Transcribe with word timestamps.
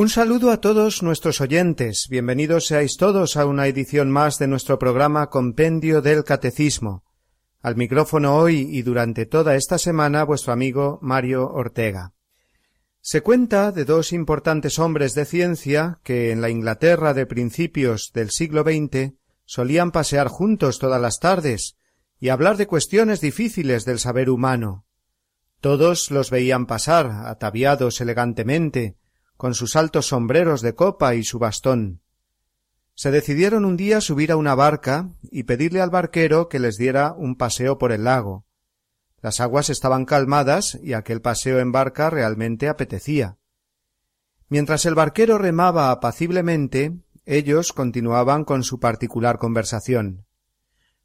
Un 0.00 0.08
saludo 0.08 0.50
a 0.50 0.62
todos 0.62 1.02
nuestros 1.02 1.42
oyentes. 1.42 2.08
Bienvenidos 2.08 2.68
seáis 2.68 2.96
todos 2.96 3.36
a 3.36 3.44
una 3.44 3.66
edición 3.66 4.10
más 4.10 4.38
de 4.38 4.46
nuestro 4.46 4.78
programa 4.78 5.28
Compendio 5.28 6.00
del 6.00 6.24
Catecismo. 6.24 7.04
Al 7.60 7.76
micrófono 7.76 8.36
hoy 8.36 8.66
y 8.72 8.80
durante 8.80 9.26
toda 9.26 9.56
esta 9.56 9.76
semana 9.76 10.24
vuestro 10.24 10.54
amigo 10.54 10.98
Mario 11.02 11.50
Ortega. 11.50 12.14
Se 13.02 13.20
cuenta 13.20 13.72
de 13.72 13.84
dos 13.84 14.14
importantes 14.14 14.78
hombres 14.78 15.14
de 15.14 15.26
ciencia 15.26 16.00
que 16.02 16.30
en 16.30 16.40
la 16.40 16.48
Inglaterra 16.48 17.12
de 17.12 17.26
principios 17.26 18.10
del 18.14 18.30
siglo 18.30 18.62
XX 18.62 19.12
solían 19.44 19.90
pasear 19.90 20.28
juntos 20.28 20.78
todas 20.78 21.02
las 21.02 21.18
tardes 21.18 21.76
y 22.18 22.30
hablar 22.30 22.56
de 22.56 22.66
cuestiones 22.66 23.20
difíciles 23.20 23.84
del 23.84 23.98
saber 23.98 24.30
humano. 24.30 24.86
Todos 25.60 26.10
los 26.10 26.30
veían 26.30 26.64
pasar, 26.64 27.10
ataviados 27.26 28.00
elegantemente, 28.00 28.96
con 29.40 29.54
sus 29.54 29.74
altos 29.74 30.08
sombreros 30.08 30.60
de 30.60 30.74
copa 30.74 31.14
y 31.14 31.24
su 31.24 31.38
bastón. 31.38 32.02
Se 32.94 33.10
decidieron 33.10 33.64
un 33.64 33.78
día 33.78 34.02
subir 34.02 34.32
a 34.32 34.36
una 34.36 34.54
barca 34.54 35.08
y 35.22 35.44
pedirle 35.44 35.80
al 35.80 35.88
barquero 35.88 36.50
que 36.50 36.58
les 36.58 36.76
diera 36.76 37.14
un 37.16 37.36
paseo 37.36 37.78
por 37.78 37.90
el 37.90 38.04
lago. 38.04 38.44
Las 39.22 39.40
aguas 39.40 39.70
estaban 39.70 40.04
calmadas 40.04 40.78
y 40.82 40.92
aquel 40.92 41.22
paseo 41.22 41.58
en 41.58 41.72
barca 41.72 42.10
realmente 42.10 42.68
apetecía. 42.68 43.38
Mientras 44.50 44.84
el 44.84 44.94
barquero 44.94 45.38
remaba 45.38 45.90
apaciblemente, 45.90 46.98
ellos 47.24 47.72
continuaban 47.72 48.44
con 48.44 48.62
su 48.62 48.78
particular 48.78 49.38
conversación. 49.38 50.26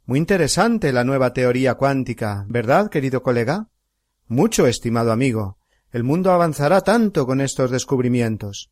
Muy 0.04 0.20
interesante 0.20 0.92
la 0.92 1.06
nueva 1.06 1.32
teoría 1.32 1.76
cuántica, 1.76 2.46
¿verdad, 2.50 2.90
querido 2.90 3.24
colega? 3.24 3.70
Mucho, 4.28 4.68
estimado 4.68 5.14
amigo. 5.14 5.58
El 5.96 6.04
mundo 6.04 6.34
avanzará 6.34 6.82
tanto 6.82 7.26
con 7.26 7.40
estos 7.40 7.72
descubrimientos. 7.72 8.70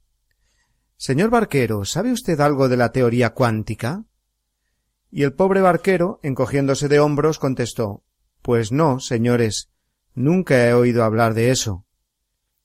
Señor 0.97 1.29
barquero, 1.29 1.85
¿sabe 1.85 2.11
usted 2.11 2.37
algo 2.41 2.67
de 2.67 2.75
la 2.75 2.91
teoría 2.91 3.29
cuántica? 3.29 4.03
Y 5.09 5.23
el 5.23 5.31
pobre 5.31 5.61
barquero, 5.61 6.19
encogiéndose 6.21 6.89
de 6.89 6.99
hombros, 6.99 7.39
contestó 7.39 8.03
Pues 8.41 8.73
no, 8.73 8.99
señores, 8.99 9.69
nunca 10.13 10.67
he 10.67 10.73
oído 10.73 11.05
hablar 11.05 11.33
de 11.33 11.51
eso. 11.51 11.85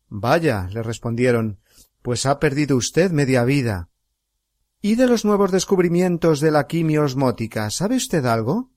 Vaya, 0.08 0.66
le 0.72 0.82
respondieron, 0.82 1.60
pues 2.02 2.26
ha 2.26 2.40
perdido 2.40 2.76
usted 2.76 3.12
media 3.12 3.44
vida. 3.44 3.90
¿Y 4.82 4.96
de 4.96 5.06
los 5.06 5.24
nuevos 5.24 5.52
descubrimientos 5.52 6.40
de 6.40 6.50
la 6.50 6.66
quimio 6.66 7.04
osmótica, 7.04 7.70
sabe 7.70 7.94
usted 7.94 8.26
algo? 8.26 8.72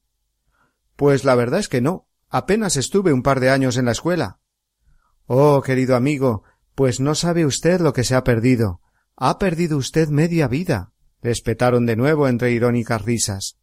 Pues 0.96 1.26
la 1.26 1.34
verdad 1.34 1.60
es 1.60 1.70
que 1.70 1.82
no. 1.82 2.06
Apenas 2.30 2.78
estuve 2.78 3.14
un 3.14 3.24
par 3.24 3.40
de 3.40 3.50
años 3.50 3.78
en 3.78 3.86
la 3.86 3.94
escuela. 3.94 4.41
Oh, 5.34 5.62
querido 5.62 5.96
amigo, 5.96 6.44
pues 6.76 7.00
no 7.00 7.16
sabe 7.16 7.46
usted 7.46 7.80
lo 7.80 7.94
que 7.94 8.04
se 8.04 8.16
ha 8.16 8.24
perdido. 8.26 8.82
Ha 9.16 9.40
perdido 9.40 9.78
usted 9.78 10.10
media 10.10 10.50
vida. 10.50 10.92
le 11.22 11.32
espetaron 11.32 11.86
de 11.86 11.96
nuevo 11.96 12.28
entre 12.28 12.52
irónicas 12.52 13.02
risas. 13.02 13.58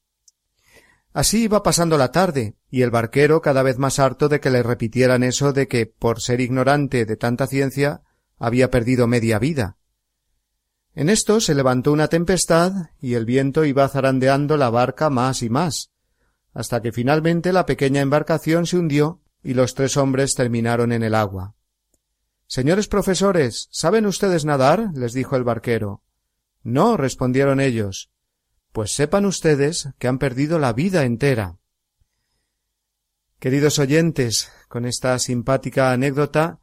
Así 1.12 1.42
iba 1.42 1.62
pasando 1.62 1.98
la 1.98 2.10
tarde, 2.10 2.56
y 2.70 2.80
el 2.80 2.90
barquero 2.90 3.42
cada 3.42 3.62
vez 3.62 3.76
más 3.76 3.98
harto 3.98 4.30
de 4.30 4.40
que 4.40 4.48
le 4.48 4.62
repitieran 4.62 5.22
eso 5.22 5.52
de 5.52 5.68
que, 5.68 5.84
por 5.84 6.22
ser 6.22 6.40
ignorante 6.40 7.04
de 7.04 7.16
tanta 7.18 7.46
ciencia, 7.46 8.00
había 8.38 8.70
perdido 8.70 9.06
media 9.06 9.38
vida. 9.38 9.76
En 10.94 11.10
esto 11.10 11.38
se 11.38 11.54
levantó 11.54 11.92
una 11.92 12.08
tempestad 12.08 12.72
y 12.98 13.12
el 13.12 13.26
viento 13.26 13.66
iba 13.66 13.86
zarandeando 13.90 14.56
la 14.56 14.70
barca 14.70 15.10
más 15.10 15.42
y 15.42 15.50
más, 15.50 15.90
hasta 16.54 16.80
que 16.80 16.92
finalmente 16.92 17.52
la 17.52 17.66
pequeña 17.66 18.00
embarcación 18.00 18.64
se 18.64 18.78
hundió 18.78 19.20
y 19.42 19.52
los 19.52 19.74
tres 19.74 19.98
hombres 19.98 20.32
terminaron 20.34 20.92
en 20.92 21.02
el 21.02 21.14
agua. 21.14 21.56
Señores 22.48 22.88
profesores, 22.88 23.68
¿saben 23.70 24.06
ustedes 24.06 24.46
nadar? 24.46 24.90
les 24.94 25.12
dijo 25.12 25.36
el 25.36 25.44
barquero. 25.44 26.02
No, 26.62 26.96
respondieron 26.96 27.60
ellos. 27.60 28.10
Pues 28.72 28.90
sepan 28.92 29.26
ustedes 29.26 29.90
que 29.98 30.08
han 30.08 30.18
perdido 30.18 30.58
la 30.58 30.72
vida 30.72 31.04
entera. 31.04 31.58
Queridos 33.38 33.78
oyentes, 33.78 34.50
con 34.68 34.86
esta 34.86 35.18
simpática 35.18 35.92
anécdota 35.92 36.58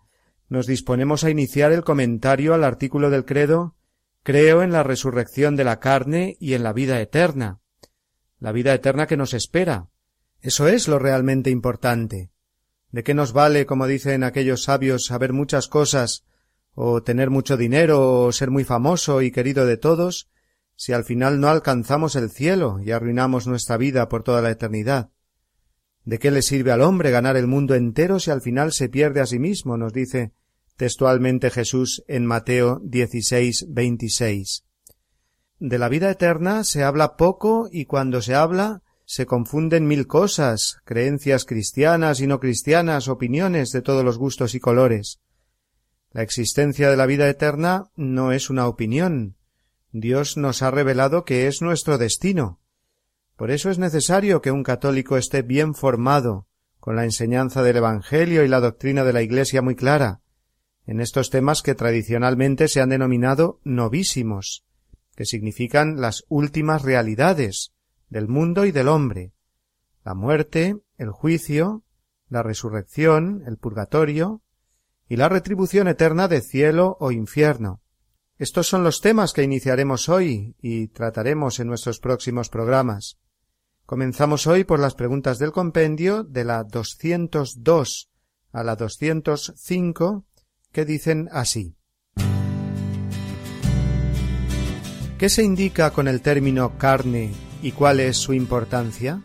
nos 0.49 0.65
disponemos 0.65 1.23
a 1.23 1.29
iniciar 1.29 1.71
el 1.71 1.83
comentario 1.83 2.55
al 2.55 2.63
artículo 2.63 3.11
del 3.11 3.23
credo 3.23 3.75
Creo 4.23 4.63
en 4.63 4.71
la 4.71 4.81
resurrección 4.81 5.55
de 5.55 5.65
la 5.65 5.79
carne 5.79 6.35
y 6.39 6.55
en 6.55 6.63
la 6.63 6.73
vida 6.73 6.99
eterna. 6.99 7.59
La 8.39 8.51
vida 8.51 8.73
eterna 8.73 9.05
que 9.05 9.17
nos 9.17 9.35
espera. 9.35 9.89
Eso 10.41 10.67
es 10.67 10.87
lo 10.87 10.97
realmente 10.97 11.51
importante. 11.51 12.31
¿De 12.91 13.03
qué 13.03 13.13
nos 13.13 13.33
vale, 13.33 13.65
como 13.65 13.87
dicen 13.87 14.23
aquellos 14.23 14.63
sabios, 14.63 15.05
saber 15.05 15.33
muchas 15.33 15.67
cosas, 15.67 16.23
o 16.73 17.03
tener 17.03 17.29
mucho 17.29 17.57
dinero, 17.57 18.23
o 18.23 18.31
ser 18.31 18.51
muy 18.51 18.63
famoso 18.63 19.21
y 19.21 19.31
querido 19.31 19.65
de 19.65 19.77
todos, 19.77 20.29
si 20.75 20.93
al 20.93 21.03
final 21.03 21.39
no 21.39 21.49
alcanzamos 21.49 22.15
el 22.15 22.29
cielo 22.29 22.79
y 22.83 22.91
arruinamos 22.91 23.47
nuestra 23.47 23.77
vida 23.77 24.09
por 24.09 24.23
toda 24.23 24.41
la 24.41 24.51
eternidad? 24.51 25.09
¿De 26.03 26.19
qué 26.19 26.29
le 26.31 26.41
sirve 26.41 26.71
al 26.71 26.81
hombre 26.81 27.11
ganar 27.11 27.35
el 27.35 27.47
mundo 27.47 27.73
entero 27.73 28.19
si 28.19 28.29
al 28.29 28.41
final 28.41 28.71
se 28.71 28.89
pierde 28.89 29.21
a 29.21 29.25
sí 29.25 29.39
mismo? 29.39 29.77
nos 29.77 29.91
dice 29.91 30.33
textualmente 30.77 31.49
Jesús 31.49 32.03
en 32.07 32.25
Mateo 32.25 32.81
16, 32.83 33.67
26. 33.69 34.65
De 35.59 35.79
la 35.79 35.89
vida 35.89 36.11
eterna 36.11 36.63
se 36.63 36.83
habla 36.83 37.15
poco 37.15 37.69
y 37.71 37.85
cuando 37.85 38.21
se 38.21 38.35
habla 38.35 38.83
se 39.05 39.25
confunden 39.25 39.87
mil 39.87 40.07
cosas, 40.07 40.79
creencias 40.83 41.45
cristianas 41.45 42.19
y 42.19 42.27
no 42.27 42.39
cristianas, 42.39 43.07
opiniones 43.07 43.71
de 43.71 43.81
todos 43.81 44.03
los 44.03 44.17
gustos 44.17 44.55
y 44.55 44.59
colores. 44.59 45.19
La 46.11 46.23
existencia 46.23 46.89
de 46.89 46.97
la 46.97 47.05
vida 47.05 47.29
eterna 47.29 47.91
no 47.95 48.31
es 48.31 48.49
una 48.49 48.67
opinión. 48.67 49.35
Dios 49.91 50.37
nos 50.37 50.61
ha 50.61 50.71
revelado 50.71 51.23
que 51.23 51.47
es 51.47 51.61
nuestro 51.61 51.97
destino. 51.97 52.59
Por 53.35 53.51
eso 53.51 53.69
es 53.69 53.79
necesario 53.79 54.41
que 54.41 54.51
un 54.51 54.63
católico 54.63 55.17
esté 55.17 55.41
bien 55.41 55.75
formado, 55.75 56.47
con 56.79 56.95
la 56.95 57.03
enseñanza 57.03 57.63
del 57.63 57.77
Evangelio 57.77 58.43
y 58.43 58.47
la 58.47 58.59
doctrina 58.59 59.03
de 59.03 59.13
la 59.13 59.21
Iglesia 59.21 59.61
muy 59.61 59.75
clara, 59.75 60.21
en 60.85 61.01
estos 61.01 61.29
temas 61.29 61.61
que 61.61 61.75
tradicionalmente 61.75 62.67
se 62.67 62.79
han 62.79 62.89
denominado 62.89 63.59
novísimos, 63.63 64.63
que 65.15 65.25
significan 65.25 65.99
las 65.99 66.23
últimas 66.29 66.83
realidades, 66.83 67.73
del 68.15 68.29
mundo 68.29 68.65
y 68.65 68.71
del 68.71 68.87
hombre, 68.87 69.33
la 70.05 70.13
muerte, 70.13 70.77
el 70.97 71.11
juicio, 71.11 71.83
la 72.29 72.43
resurrección, 72.43 73.43
el 73.45 73.57
purgatorio 73.57 74.41
y 75.09 75.17
la 75.17 75.27
retribución 75.27 75.89
eterna 75.89 76.29
de 76.29 76.39
cielo 76.39 76.95
o 77.01 77.11
infierno. 77.11 77.81
Estos 78.37 78.67
son 78.67 78.85
los 78.85 79.01
temas 79.01 79.33
que 79.33 79.43
iniciaremos 79.43 80.07
hoy 80.07 80.55
y 80.61 80.87
trataremos 80.87 81.59
en 81.59 81.67
nuestros 81.67 81.99
próximos 81.99 82.47
programas. 82.47 83.17
Comenzamos 83.85 84.47
hoy 84.47 84.63
por 84.63 84.79
las 84.79 84.95
preguntas 84.95 85.37
del 85.37 85.51
compendio 85.51 86.23
de 86.23 86.45
la 86.45 86.63
202 86.63 88.11
a 88.53 88.63
la 88.63 88.77
205 88.77 90.25
que 90.71 90.85
dicen 90.85 91.27
así. 91.33 91.75
¿Qué 95.19 95.27
se 95.27 95.43
indica 95.43 95.91
con 95.91 96.07
el 96.07 96.21
término 96.21 96.77
carne 96.77 97.33
¿Y 97.65 97.71
cuál 97.71 97.99
es 97.99 98.17
su 98.17 98.33
importancia? 98.33 99.21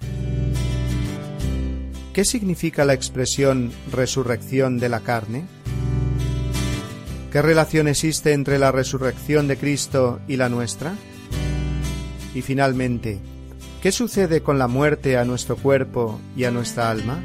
¿Qué 2.15 2.25
significa 2.25 2.87
la 2.87 2.95
expresión 2.95 3.71
resurrección 3.93 4.79
de 4.79 4.89
la 4.89 5.01
carne? 5.01 5.45
¿Qué 7.31 7.43
relación 7.43 7.87
existe 7.87 8.33
entre 8.33 8.59
la 8.59 8.73
resurrección 8.73 9.47
de 9.47 9.59
Cristo 9.59 10.21
y 10.27 10.39
la 10.39 10.49
nuestra? 10.49 10.95
Y 12.35 12.41
finalmente, 12.41 13.21
¿qué 13.83 13.93
sucede 13.93 14.41
con 14.41 14.59
la 14.59 14.69
muerte 14.69 15.19
a 15.19 15.27
nuestro 15.27 15.57
cuerpo 15.57 16.19
y 16.35 16.45
a 16.45 16.51
nuestra 16.51 16.91
alma? 16.91 17.23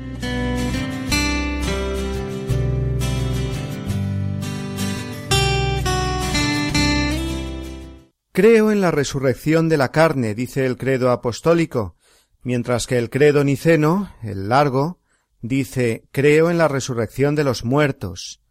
Creo 8.36 8.70
en 8.70 8.82
la 8.82 8.92
resurrección 8.92 9.70
de 9.70 9.78
la 9.78 9.94
carne, 9.94 10.36
dice 10.36 10.66
el 10.66 10.76
credo 10.76 11.10
apostólico, 11.10 11.96
mientras 12.44 12.86
que 12.86 12.98
el 12.98 13.10
credo 13.10 13.46
niceno, 13.46 14.14
el 14.24 14.50
largo, 14.50 15.00
dice 15.42 16.10
creo 16.12 16.50
en 16.50 16.58
la 16.58 16.68
resurrección 16.68 17.36
de 17.36 17.46
los 17.46 17.64
muertos. 17.64 18.42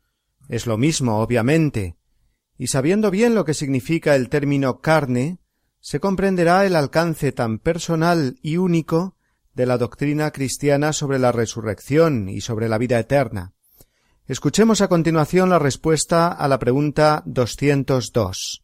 Es 0.49 0.67
lo 0.67 0.79
mismo, 0.79 1.21
obviamente, 1.21 1.99
y 2.57 2.69
sabiendo 2.69 3.11
bien 3.11 3.35
lo 3.35 3.45
que 3.45 3.53
significa 3.53 4.17
el 4.17 4.31
término 4.31 4.81
carne, 4.81 5.39
se 5.81 6.01
comprenderá 6.01 6.65
el 6.65 6.77
alcance 6.77 7.33
tan 7.33 7.59
personal 7.59 8.39
y 8.41 8.57
único 8.57 9.19
de 9.53 9.67
la 9.67 9.77
doctrina 9.77 10.31
cristiana 10.31 10.95
sobre 10.95 11.19
la 11.19 11.31
resurrección 11.31 12.31
y 12.31 12.41
sobre 12.41 12.71
la 12.71 12.79
vida 12.79 12.99
eterna. 12.99 13.53
Escuchemos 14.27 14.81
a 14.81 14.89
continuación 14.89 15.51
la 15.51 15.59
respuesta 15.59 16.29
a 16.29 16.49
la 16.49 16.59
pregunta 16.59 17.23
202. 17.27 18.64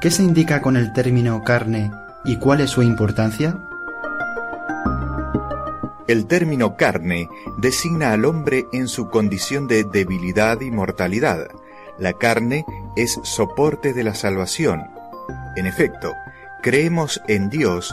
¿Qué 0.00 0.12
se 0.12 0.22
indica 0.22 0.62
con 0.62 0.76
el 0.76 0.92
término 0.92 1.42
carne 1.42 1.90
y 2.24 2.36
cuál 2.36 2.60
es 2.60 2.70
su 2.70 2.82
importancia? 2.82 3.58
El 6.06 6.26
término 6.26 6.76
carne 6.76 7.28
designa 7.56 8.12
al 8.12 8.24
hombre 8.24 8.68
en 8.72 8.86
su 8.86 9.08
condición 9.08 9.66
de 9.66 9.82
debilidad 9.82 10.60
y 10.60 10.70
mortalidad. 10.70 11.48
La 11.98 12.12
carne 12.12 12.64
es 12.94 13.18
soporte 13.24 13.92
de 13.92 14.04
la 14.04 14.14
salvación. 14.14 14.84
En 15.56 15.66
efecto, 15.66 16.14
creemos 16.62 17.20
en 17.26 17.50
Dios, 17.50 17.92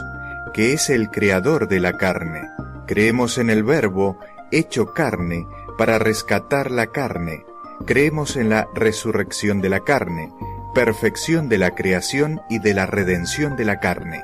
que 0.54 0.74
es 0.74 0.90
el 0.90 1.10
creador 1.10 1.66
de 1.66 1.80
la 1.80 1.96
carne. 1.96 2.48
Creemos 2.86 3.36
en 3.36 3.50
el 3.50 3.64
Verbo 3.64 4.16
hecho 4.52 4.94
carne 4.94 5.44
para 5.76 5.98
rescatar 5.98 6.70
la 6.70 6.86
carne. 6.86 7.44
Creemos 7.84 8.36
en 8.36 8.48
la 8.48 8.68
resurrección 8.76 9.60
de 9.60 9.70
la 9.70 9.80
carne, 9.80 10.32
perfección 10.76 11.48
de 11.48 11.56
la 11.56 11.74
creación 11.74 12.42
y 12.50 12.58
de 12.58 12.74
la 12.74 12.84
redención 12.84 13.56
de 13.56 13.64
la 13.64 13.80
carne. 13.80 14.22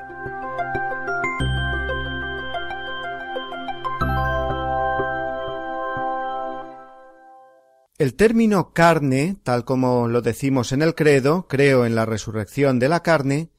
El 7.97 8.13
término 8.13 8.71
carne, 8.71 9.37
tal 9.41 9.65
como 9.65 10.07
lo 10.07 10.21
decimos 10.21 10.73
en 10.73 10.83
el 10.83 10.93
credo, 10.93 11.47
creo 11.47 11.87
en 11.87 11.95
la 11.95 12.05
resurrección 12.05 12.77
de 12.77 12.87
la 12.87 13.01
carne, 13.01 13.49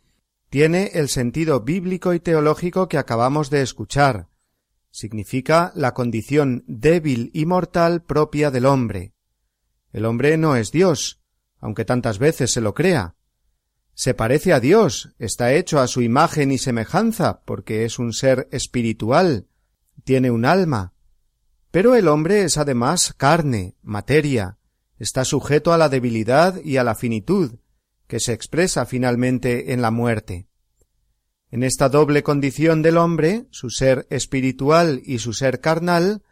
tiene 0.49 0.93
el 0.95 1.09
sentido 1.09 1.63
bíblico 1.63 2.15
y 2.15 2.21
teológico 2.21 2.87
que 2.87 2.99
acabamos 2.99 3.51
de 3.51 3.63
escuchar. 3.63 4.29
Significa 4.93 5.73
la 5.75 5.95
condición 5.95 6.63
débil 6.69 7.33
y 7.35 7.45
mortal 7.45 8.05
propia 8.05 8.53
del 8.53 8.67
hombre. 8.67 9.15
El 9.93 10.05
hombre 10.05 10.37
no 10.37 10.55
es 10.55 10.71
Dios, 10.71 11.24
aunque 11.65 11.87
tantas 11.87 12.19
veces 12.19 12.53
se 12.53 12.61
lo 12.61 12.75
crea. 12.75 13.15
Se 13.95 14.13
parece 14.13 14.53
a 14.53 14.61
Dios, 14.61 15.15
está 15.19 15.55
hecho 15.55 15.81
a 15.81 15.87
su 15.87 16.03
imagen 16.03 16.53
y 16.53 16.59
semejanza, 16.59 17.41
porque 17.47 17.87
es 17.87 17.99
un 17.99 18.13
ser 18.13 18.49
espiritual, 18.53 19.47
tiene 20.05 20.31
un 20.31 20.45
alma, 20.45 20.93
pero 21.71 21.95
el 21.95 22.09
hombre 22.09 22.43
es 22.43 22.59
además 22.59 23.15
carne, 23.17 23.77
materia, 23.81 24.59
está 24.99 25.25
sujeto 25.25 25.73
a 25.73 25.79
la 25.79 25.89
debilidad 25.89 26.63
y 26.63 26.77
a 26.77 26.85
la 26.85 26.95
finitud, 26.95 27.55
que 28.09 28.21
se 28.21 28.35
expresa 28.35 28.85
finalmente 28.85 29.73
en 29.73 29.81
la 29.81 29.91
muerte. 29.91 30.49
En 31.51 31.63
esta 31.63 31.89
doble 31.89 32.23
condición 32.23 32.83
del 32.83 32.99
hombre, 32.99 33.47
su 33.49 33.71
ser 33.71 34.07
espiritual 34.11 35.01
y 35.03 35.19
su 35.19 35.33
ser 35.33 35.61
carnal, 35.61 36.25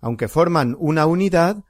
aunque 0.00 0.26
forman 0.26 0.74
una 0.80 1.06
unidad, 1.06 1.62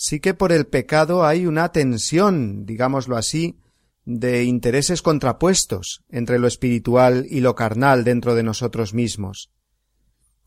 sí 0.00 0.20
que 0.20 0.32
por 0.32 0.52
el 0.52 0.68
pecado 0.68 1.26
hay 1.26 1.44
una 1.44 1.72
tensión, 1.72 2.64
digámoslo 2.64 3.16
así, 3.16 3.58
de 4.04 4.44
intereses 4.44 5.02
contrapuestos 5.02 6.04
entre 6.08 6.38
lo 6.38 6.46
espiritual 6.46 7.26
y 7.28 7.40
lo 7.40 7.56
carnal 7.56 8.04
dentro 8.04 8.36
de 8.36 8.44
nosotros 8.44 8.94
mismos. 8.94 9.50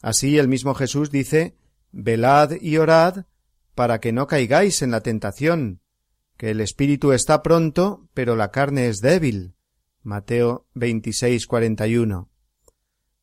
Así 0.01 0.37
el 0.37 0.47
mismo 0.47 0.73
Jesús 0.73 1.11
dice 1.11 1.57
Velad 1.91 2.53
y 2.61 2.77
orad 2.77 3.25
para 3.75 3.99
que 3.99 4.13
no 4.13 4.25
caigáis 4.25 4.81
en 4.83 4.91
la 4.91 5.01
tentación, 5.01 5.81
que 6.37 6.51
el 6.51 6.61
espíritu 6.61 7.11
está 7.11 7.43
pronto, 7.43 8.07
pero 8.13 8.37
la 8.37 8.51
carne 8.51 8.87
es 8.87 9.01
débil. 9.01 9.55
Mateo 10.01 10.65
26, 10.75 11.45
41. 11.45 12.29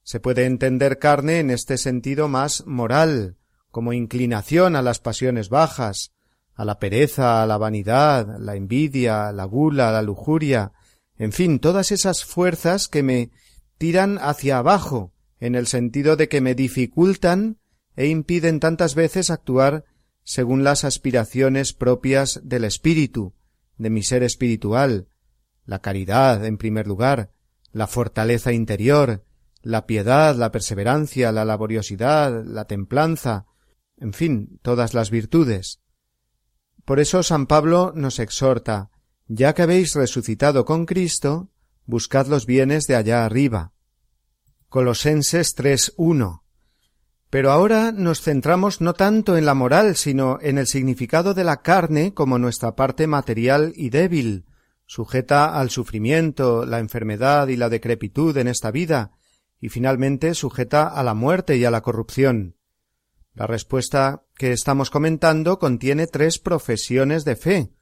Se 0.03 0.21
puede 0.21 0.45
entender 0.45 0.99
carne 0.99 1.41
en 1.41 1.49
este 1.51 1.79
sentido 1.79 2.29
más 2.29 2.67
moral, 2.67 3.39
como 3.71 3.95
inclinación 3.95 4.77
a 4.77 4.83
las 4.83 5.01
pasiones 5.01 5.49
bajas, 5.49 6.13
a 6.59 6.65
la 6.65 6.81
pereza, 6.81 7.41
a 7.41 7.47
la 7.47 7.57
vanidad, 7.57 8.37
la 8.41 8.57
envidia, 8.57 9.31
la 9.31 9.45
gula, 9.45 9.93
la 9.93 10.03
lujuria, 10.03 10.73
en 11.17 11.31
fin, 11.31 11.61
todas 11.61 11.93
esas 11.93 12.25
fuerzas 12.25 12.89
que 12.89 13.05
me 13.05 13.31
tiran 13.79 14.19
hacia 14.21 14.59
abajo, 14.59 15.13
en 15.39 15.55
el 15.55 15.69
sentido 15.69 16.17
de 16.17 16.29
que 16.29 16.41
me 16.41 16.57
dificultan 16.57 17.59
e 17.95 18.09
impiden 18.09 18.59
tantas 18.59 18.97
veces 18.97 19.31
actuar 19.31 19.85
según 20.25 20.65
las 20.65 20.83
aspiraciones 20.83 21.73
propias 21.73 22.41
del 22.43 22.65
espíritu, 22.65 23.35
de 23.77 23.91
mi 23.91 24.03
ser 24.03 24.25
espiritual, 24.25 25.07
la 25.65 25.79
caridad, 25.79 26.45
en 26.45 26.59
primer 26.59 26.89
lugar, 26.89 27.31
la 27.71 27.87
fortaleza 27.87 28.53
interior, 28.53 29.23
la 29.63 29.87
piedad, 29.87 30.35
la 30.35 30.51
perseverancia, 30.51 31.31
la 31.31 31.45
laboriosidad, 31.45 32.45
la 32.45 32.65
templanza, 32.65 33.47
en 33.97 34.13
fin, 34.13 34.59
todas 34.63 34.93
las 34.93 35.11
virtudes. 35.13 35.83
Por 36.89 37.01
eso 37.01 37.23
San 37.23 37.47
Pablo 37.47 37.93
nos 37.95 38.19
exhorta, 38.19 38.89
ya 39.27 39.55
que 39.55 39.61
habéis 39.61 39.95
resucitado 39.95 40.65
con 40.65 40.87
Cristo, 40.87 41.51
buscad 41.85 42.29
los 42.29 42.47
bienes 42.47 42.85
de 42.87 42.97
allá 42.97 43.27
arriba. 43.27 43.75
Colosenses 44.71 45.55
3.1 45.55 46.41
pero 47.31 47.51
ahora 47.51 47.93
nos 47.93 48.23
centramos 48.23 48.81
no 48.81 48.95
tanto 48.95 49.37
en 49.37 49.45
la 49.45 49.53
moral, 49.53 49.97
sino 49.97 50.39
en 50.41 50.57
el 50.57 50.67
significado 50.67 51.35
de 51.35 51.45
la 51.45 51.59
carne 51.61 52.15
como 52.15 52.39
nuestra 52.39 52.75
parte 52.75 53.07
material 53.07 53.75
y 53.77 53.91
débil, 53.91 54.47
sujeta 54.87 55.61
al 55.61 55.69
sufrimiento, 55.69 56.65
la 56.65 56.79
enfermedad 56.79 57.49
y 57.49 57.57
la 57.57 57.69
decrepitud 57.69 58.35
en 58.39 58.49
esta 58.49 58.71
vida, 58.71 59.13
y 59.61 59.69
finalmente 59.69 60.33
sujeta 60.33 60.89
a 60.89 61.03
la 61.03 61.13
muerte 61.13 61.59
y 61.59 61.67
a 61.67 61.71
la 61.71 61.83
corrupción. 61.83 62.57
La 63.35 63.47
respuesta 63.47 64.25
que 64.35 64.53
estamos 64.53 64.91
comentando 64.91 65.59
contiene 65.59 66.07
tres 66.07 66.39
profesiones 66.39 67.25
de 67.25 67.37
fe, 67.37 67.73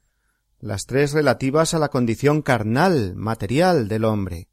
las 0.59 0.85
tres 0.85 1.13
relativas 1.13 1.73
a 1.73 1.79
la 1.79 1.89
condición 1.89 2.41
carnal, 2.41 3.15
material 3.15 3.87
del 3.87 4.05
hombre. 4.05 4.49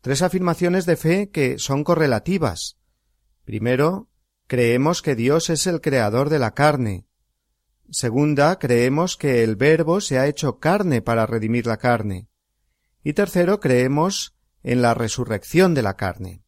Tres 0.00 0.22
afirmaciones 0.22 0.86
de 0.86 0.96
fe 0.96 1.30
que 1.30 1.58
son 1.58 1.84
correlativas, 1.84 2.76
Primero, 3.44 4.08
creemos 4.46 5.02
que 5.02 5.16
Dios 5.16 5.50
es 5.50 5.66
el 5.66 5.80
creador 5.80 6.30
de 6.30 6.38
la 6.38 6.54
carne. 6.54 7.06
Segunda, 7.90 8.58
creemos 8.58 9.16
que 9.16 9.42
el 9.42 9.56
Verbo 9.56 10.00
se 10.00 10.18
ha 10.18 10.26
hecho 10.26 10.58
carne 10.58 11.02
para 11.02 11.26
redimir 11.26 11.66
la 11.66 11.76
carne. 11.76 12.28
Y 13.02 13.14
tercero, 13.14 13.58
creemos 13.58 14.36
en 14.62 14.80
la 14.80 14.94
resurrección 14.94 15.74
de 15.74 15.82
la 15.82 15.96
carne. 15.96 16.42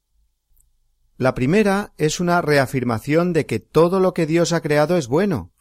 La 1.16 1.34
primera 1.34 1.92
es 1.96 2.18
una 2.18 2.42
reafirmación 2.42 3.32
de 3.32 3.46
que 3.46 3.60
todo 3.60 4.00
lo 4.00 4.14
que 4.14 4.26
Dios 4.26 4.52
ha 4.52 4.60
creado 4.60 4.96
es 4.96 5.06
bueno, 5.06 5.52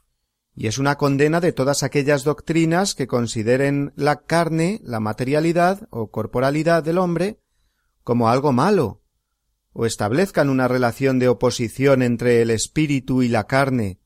y 0.55 0.67
es 0.67 0.77
una 0.77 0.95
condena 0.95 1.39
de 1.41 1.51
todas 1.51 1.83
aquellas 1.83 2.23
doctrinas 2.23 2.95
que 2.95 3.07
consideren 3.07 3.93
la 3.95 4.21
carne, 4.21 4.81
la 4.83 4.99
materialidad 4.99 5.87
o 5.91 6.09
corporalidad 6.09 6.83
del 6.83 6.97
hombre, 6.97 7.39
como 8.03 8.29
algo 8.29 8.51
malo, 8.51 9.01
o 9.73 9.85
establezcan 9.85 10.49
una 10.49 10.67
relación 10.67 11.19
de 11.19 11.27
oposición 11.27 12.01
entre 12.01 12.41
el 12.41 12.49
espíritu 12.49 13.21
y 13.21 13.27
la 13.27 13.45
carne, 13.45 13.99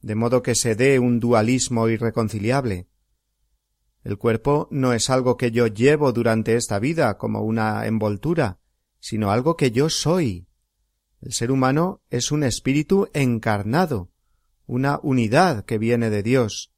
de 0.00 0.14
modo 0.14 0.42
que 0.42 0.54
se 0.54 0.74
dé 0.74 0.98
un 0.98 1.20
dualismo 1.20 1.88
irreconciliable. 1.88 2.88
El 4.02 4.18
cuerpo 4.18 4.66
no 4.72 4.92
es 4.92 5.10
algo 5.10 5.36
que 5.36 5.52
yo 5.52 5.68
llevo 5.68 6.12
durante 6.12 6.56
esta 6.56 6.80
vida 6.80 7.18
como 7.18 7.42
una 7.42 7.86
envoltura, 7.86 8.58
sino 8.98 9.30
algo 9.30 9.56
que 9.56 9.70
yo 9.70 9.88
soy. 9.88 10.48
El 11.22 11.32
ser 11.32 11.50
humano 11.50 12.02
es 12.10 12.32
un 12.32 12.42
espíritu 12.42 13.08
encarnado, 13.14 14.10
una 14.66 14.98
unidad 15.02 15.64
que 15.64 15.78
viene 15.78 16.10
de 16.10 16.22
Dios. 16.22 16.72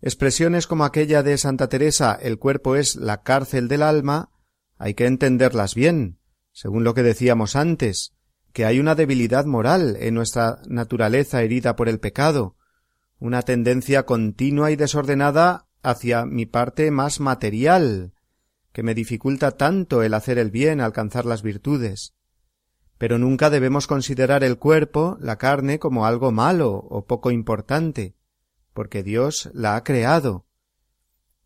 Expresiones 0.00 0.66
como 0.66 0.84
aquella 0.84 1.22
de 1.22 1.36
Santa 1.36 1.68
Teresa 1.68 2.18
el 2.20 2.38
cuerpo 2.38 2.76
es 2.76 2.96
la 2.96 3.22
cárcel 3.22 3.68
del 3.68 3.82
alma 3.82 4.30
hay 4.78 4.94
que 4.94 5.04
entenderlas 5.04 5.74
bien, 5.74 6.18
según 6.52 6.84
lo 6.84 6.94
que 6.94 7.02
decíamos 7.02 7.54
antes, 7.54 8.14
que 8.54 8.64
hay 8.64 8.80
una 8.80 8.94
debilidad 8.94 9.44
moral 9.44 9.98
en 10.00 10.14
nuestra 10.14 10.62
naturaleza 10.66 11.42
herida 11.42 11.76
por 11.76 11.90
el 11.90 12.00
pecado, 12.00 12.56
una 13.18 13.42
tendencia 13.42 14.06
continua 14.06 14.70
y 14.70 14.76
desordenada 14.76 15.68
hacia 15.82 16.24
mi 16.24 16.46
parte 16.46 16.90
más 16.90 17.20
material, 17.20 18.14
que 18.72 18.82
me 18.82 18.94
dificulta 18.94 19.50
tanto 19.50 20.02
el 20.02 20.14
hacer 20.14 20.38
el 20.38 20.50
bien, 20.50 20.80
alcanzar 20.80 21.26
las 21.26 21.42
virtudes. 21.42 22.14
Pero 23.00 23.18
nunca 23.18 23.48
debemos 23.48 23.86
considerar 23.86 24.44
el 24.44 24.58
cuerpo, 24.58 25.16
la 25.22 25.38
carne, 25.38 25.78
como 25.78 26.04
algo 26.04 26.32
malo 26.32 26.74
o 26.74 27.06
poco 27.06 27.30
importante, 27.30 28.14
porque 28.74 29.02
Dios 29.02 29.48
la 29.54 29.74
ha 29.74 29.84
creado. 29.84 30.44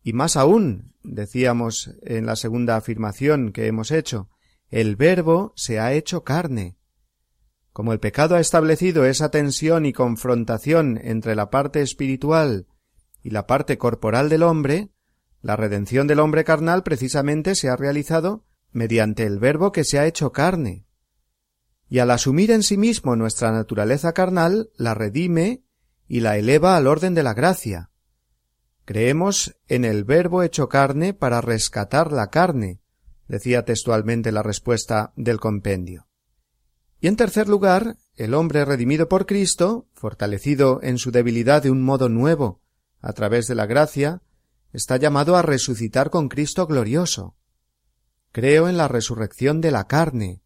Y 0.03 0.11
más 0.11 0.35
aún, 0.35 0.95
decíamos 1.01 1.95
en 2.01 2.25
la 2.25 2.35
segunda 2.35 2.75
afirmación 2.75 3.53
que 3.53 3.67
hemos 3.67 3.91
hecho, 3.91 4.29
el 4.67 4.97
Verbo 4.97 5.53
se 5.55 5.79
ha 5.79 5.93
hecho 5.93 6.25
carne. 6.25 6.75
Como 7.71 7.93
el 7.93 8.01
pecado 8.01 8.35
ha 8.35 8.41
establecido 8.41 9.05
esa 9.05 9.31
tensión 9.31 9.85
y 9.85 9.93
confrontación 9.93 10.99
entre 11.01 11.35
la 11.35 11.51
parte 11.51 11.81
espiritual 11.81 12.67
y 13.23 13.29
la 13.29 13.47
parte 13.47 13.77
corporal 13.77 14.27
del 14.27 14.43
hombre, 14.43 14.91
La 15.41 15.55
redención 15.55 16.05
del 16.05 16.19
hombre 16.19 16.43
carnal 16.43 16.83
precisamente 16.83 17.55
se 17.55 17.69
ha 17.69 17.77
realizado 17.77 18.43
mediante 18.73 19.23
el 19.23 19.39
Verbo 19.39 19.71
que 19.71 19.85
se 19.85 19.99
ha 19.99 20.05
hecho 20.05 20.33
carne. 20.33 20.85
Y 21.87 21.99
al 21.99 22.11
asumir 22.11 22.51
en 22.51 22.63
sí 22.63 22.77
mismo 22.77 23.15
nuestra 23.15 23.51
naturaleza 23.51 24.13
carnal, 24.13 24.69
la 24.75 24.93
redime 24.93 25.63
y 26.07 26.19
la 26.19 26.37
eleva 26.37 26.77
al 26.77 26.87
orden 26.87 27.13
de 27.13 27.23
la 27.23 27.33
gracia. 27.33 27.91
Creemos 28.85 29.55
en 29.67 29.85
el 29.85 30.03
Verbo 30.03 30.43
hecho 30.43 30.69
carne 30.69 31.13
para 31.13 31.41
rescatar 31.41 32.11
la 32.11 32.29
carne, 32.29 32.81
decía 33.27 33.65
textualmente 33.65 34.31
la 34.31 34.43
respuesta 34.43 35.13
del 35.15 35.39
compendio. 35.39 36.07
Y 36.99 37.07
en 37.07 37.15
tercer 37.15 37.47
lugar, 37.49 37.97
el 38.15 38.33
hombre 38.33 38.63
redimido 38.65 39.09
por 39.09 39.25
Cristo, 39.25 39.87
fortalecido 39.93 40.79
en 40.81 40.97
su 40.97 41.11
debilidad 41.11 41.63
de 41.63 41.71
un 41.71 41.83
modo 41.83 42.09
nuevo, 42.09 42.61
a 43.01 43.13
través 43.13 43.47
de 43.47 43.55
la 43.55 43.65
gracia, 43.65 44.21
está 44.71 44.97
llamado 44.97 45.35
a 45.35 45.41
resucitar 45.41 46.09
con 46.09 46.29
Cristo 46.29 46.67
glorioso. 46.67 47.35
Creo 48.31 48.67
en 48.67 48.77
la 48.77 48.87
resurrección 48.87 49.61
de 49.61 49.71
la 49.71 49.87
carne. 49.87 50.41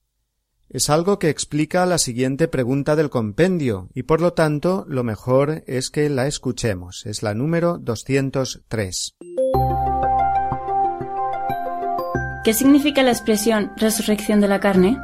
Es 0.71 0.91
algo 0.91 1.17
que 1.17 1.29
explica 1.29 1.83
la 1.88 1.97
siguiente 1.97 2.47
pregunta 2.47 2.95
del 2.95 3.09
compendio, 3.09 3.89
y 3.95 4.03
por 4.03 4.21
lo 4.21 4.33
tanto 4.33 4.85
lo 4.88 5.03
mejor 5.03 5.63
es 5.65 5.89
que 5.89 6.09
la 6.09 6.27
escuchemos. 6.27 7.07
Es 7.07 7.23
la 7.23 7.33
número 7.33 7.79
203. 7.79 9.15
¿Qué 12.43 12.53
significa 12.53 13.01
la 13.01 13.09
expresión 13.09 13.71
resurrección 13.77 14.41
de 14.41 14.47
la 14.47 14.59
carne? 14.59 14.95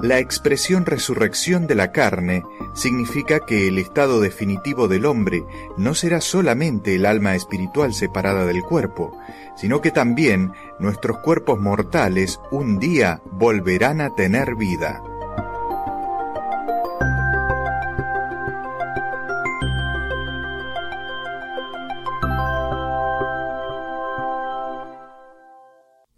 La 0.00 0.18
expresión 0.18 0.84
resurrección 0.84 1.66
de 1.66 1.74
la 1.74 1.90
carne 1.90 2.42
significa 2.74 3.40
que 3.40 3.68
el 3.68 3.78
estado 3.78 4.20
definitivo 4.20 4.88
del 4.88 5.06
hombre 5.06 5.44
no 5.76 5.94
será 5.94 6.20
solamente 6.20 6.94
el 6.94 7.06
alma 7.06 7.34
espiritual 7.34 7.94
separada 7.94 8.46
del 8.46 8.62
cuerpo, 8.62 9.16
sino 9.56 9.80
que 9.80 9.90
también 9.90 10.52
nuestros 10.78 11.18
cuerpos 11.18 11.60
mortales 11.60 12.40
un 12.50 12.78
día 12.78 13.22
volverán 13.30 14.00
a 14.00 14.14
tener 14.14 14.56
vida. 14.56 15.02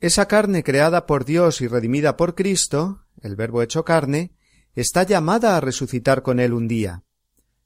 Esa 0.01 0.29
carne 0.29 0.63
creada 0.63 1.07
por 1.07 1.25
Dios 1.25 1.63
y 1.63 1.67
redimida 1.67 2.19
por 2.19 2.35
Cristo 2.35 3.05
el 3.25 3.37
Verbo 3.37 3.63
hecho 3.63 3.85
carne, 3.85 4.33
está 4.75 5.03
llamada 5.05 5.57
a 5.57 5.61
resucitar 5.61 6.23
con 6.23 6.41
él 6.41 6.53
un 6.53 6.69
día. 6.69 7.05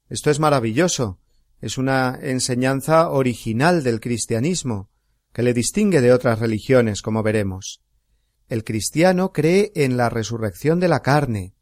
Esto 0.08 0.30
es 0.30 0.40
maravilloso, 0.40 1.18
es 1.60 1.78
una 1.78 2.18
enseñanza 2.20 3.10
original 3.10 3.82
del 3.82 4.00
cristianismo, 4.00 4.90
que 5.32 5.42
le 5.42 5.54
distingue 5.54 6.00
de 6.00 6.12
otras 6.12 6.38
religiones, 6.38 7.02
como 7.02 7.22
veremos. 7.22 7.82
El 8.48 8.64
cristiano 8.64 9.32
cree 9.32 9.72
en 9.74 9.96
la 9.96 10.08
resurrección 10.08 10.80
de 10.80 10.88
la 10.88 11.00
carne. 11.00 11.54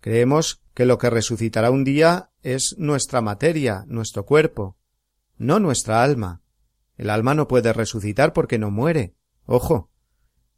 Creemos 0.00 0.62
que 0.74 0.86
lo 0.86 0.98
que 0.98 1.10
resucitará 1.10 1.70
un 1.70 1.84
día 1.84 2.30
es 2.42 2.76
nuestra 2.78 3.20
materia, 3.20 3.84
nuestro 3.88 4.24
cuerpo, 4.24 4.76
no 5.36 5.58
nuestra 5.58 6.02
alma. 6.02 6.42
El 6.96 7.10
alma 7.10 7.34
no 7.34 7.48
puede 7.48 7.72
resucitar 7.72 8.32
porque 8.32 8.58
no 8.58 8.70
muere. 8.70 9.14
Ojo, 9.46 9.90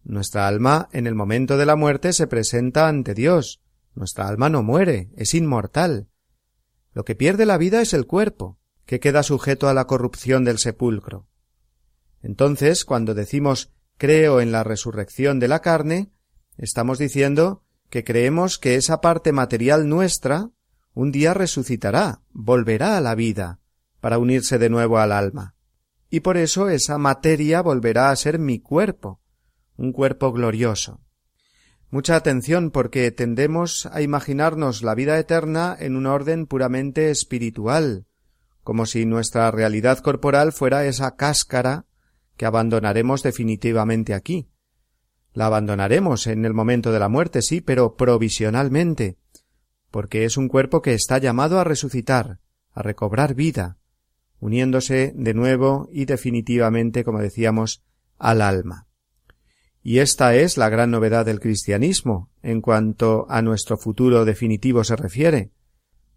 nuestra 0.04 0.46
alma 0.46 0.88
en 0.92 1.06
el 1.06 1.14
momento 1.14 1.56
de 1.56 1.66
la 1.66 1.76
muerte 1.76 2.12
se 2.12 2.26
presenta 2.26 2.88
ante 2.88 3.14
Dios. 3.14 3.62
Nuestra 3.96 4.28
alma 4.28 4.50
no 4.50 4.62
muere, 4.62 5.10
es 5.16 5.34
inmortal. 5.34 6.06
Lo 6.92 7.04
que 7.04 7.14
pierde 7.14 7.46
la 7.46 7.56
vida 7.56 7.80
es 7.80 7.94
el 7.94 8.06
cuerpo, 8.06 8.58
que 8.84 9.00
queda 9.00 9.22
sujeto 9.22 9.68
a 9.68 9.74
la 9.74 9.86
corrupción 9.86 10.44
del 10.44 10.58
sepulcro. 10.58 11.26
Entonces, 12.22 12.84
cuando 12.84 13.14
decimos 13.14 13.72
creo 13.96 14.42
en 14.42 14.52
la 14.52 14.64
resurrección 14.64 15.40
de 15.40 15.48
la 15.48 15.60
carne, 15.60 16.12
estamos 16.58 16.98
diciendo 16.98 17.64
que 17.88 18.04
creemos 18.04 18.58
que 18.58 18.74
esa 18.74 19.00
parte 19.00 19.32
material 19.32 19.88
nuestra 19.88 20.50
un 20.92 21.10
día 21.10 21.32
resucitará, 21.32 22.20
volverá 22.32 22.98
a 22.98 23.00
la 23.00 23.14
vida, 23.14 23.60
para 24.00 24.18
unirse 24.18 24.58
de 24.58 24.68
nuevo 24.68 24.98
al 24.98 25.12
alma. 25.12 25.54
Y 26.10 26.20
por 26.20 26.36
eso 26.36 26.68
esa 26.68 26.98
materia 26.98 27.62
volverá 27.62 28.10
a 28.10 28.16
ser 28.16 28.38
mi 28.38 28.60
cuerpo, 28.60 29.20
un 29.76 29.92
cuerpo 29.92 30.32
glorioso. 30.32 31.00
Mucha 31.90 32.16
atención 32.16 32.70
porque 32.70 33.10
tendemos 33.12 33.86
a 33.86 34.02
imaginarnos 34.02 34.82
la 34.82 34.94
vida 34.94 35.18
eterna 35.18 35.76
en 35.78 35.96
un 35.96 36.06
orden 36.06 36.46
puramente 36.46 37.10
espiritual, 37.10 38.06
como 38.64 38.86
si 38.86 39.06
nuestra 39.06 39.50
realidad 39.52 40.00
corporal 40.00 40.52
fuera 40.52 40.84
esa 40.86 41.14
cáscara 41.14 41.86
que 42.36 42.46
abandonaremos 42.46 43.22
definitivamente 43.22 44.14
aquí. 44.14 44.48
La 45.32 45.46
abandonaremos 45.46 46.26
en 46.26 46.44
el 46.44 46.54
momento 46.54 46.90
de 46.92 46.98
la 46.98 47.08
muerte, 47.08 47.42
sí, 47.42 47.60
pero 47.60 47.94
provisionalmente, 47.94 49.16
porque 49.90 50.24
es 50.24 50.36
un 50.36 50.48
cuerpo 50.48 50.82
que 50.82 50.94
está 50.94 51.18
llamado 51.18 51.60
a 51.60 51.64
resucitar, 51.64 52.40
a 52.72 52.82
recobrar 52.82 53.34
vida, 53.34 53.78
uniéndose 54.40 55.12
de 55.14 55.34
nuevo 55.34 55.88
y 55.92 56.04
definitivamente, 56.04 57.04
como 57.04 57.20
decíamos, 57.20 57.84
al 58.18 58.42
alma. 58.42 58.86
Y 59.88 60.00
esta 60.00 60.34
es 60.34 60.56
la 60.56 60.68
gran 60.68 60.90
novedad 60.90 61.24
del 61.24 61.38
cristianismo 61.38 62.28
en 62.42 62.60
cuanto 62.60 63.24
a 63.28 63.40
nuestro 63.40 63.78
futuro 63.78 64.24
definitivo 64.24 64.82
se 64.82 64.96
refiere. 64.96 65.52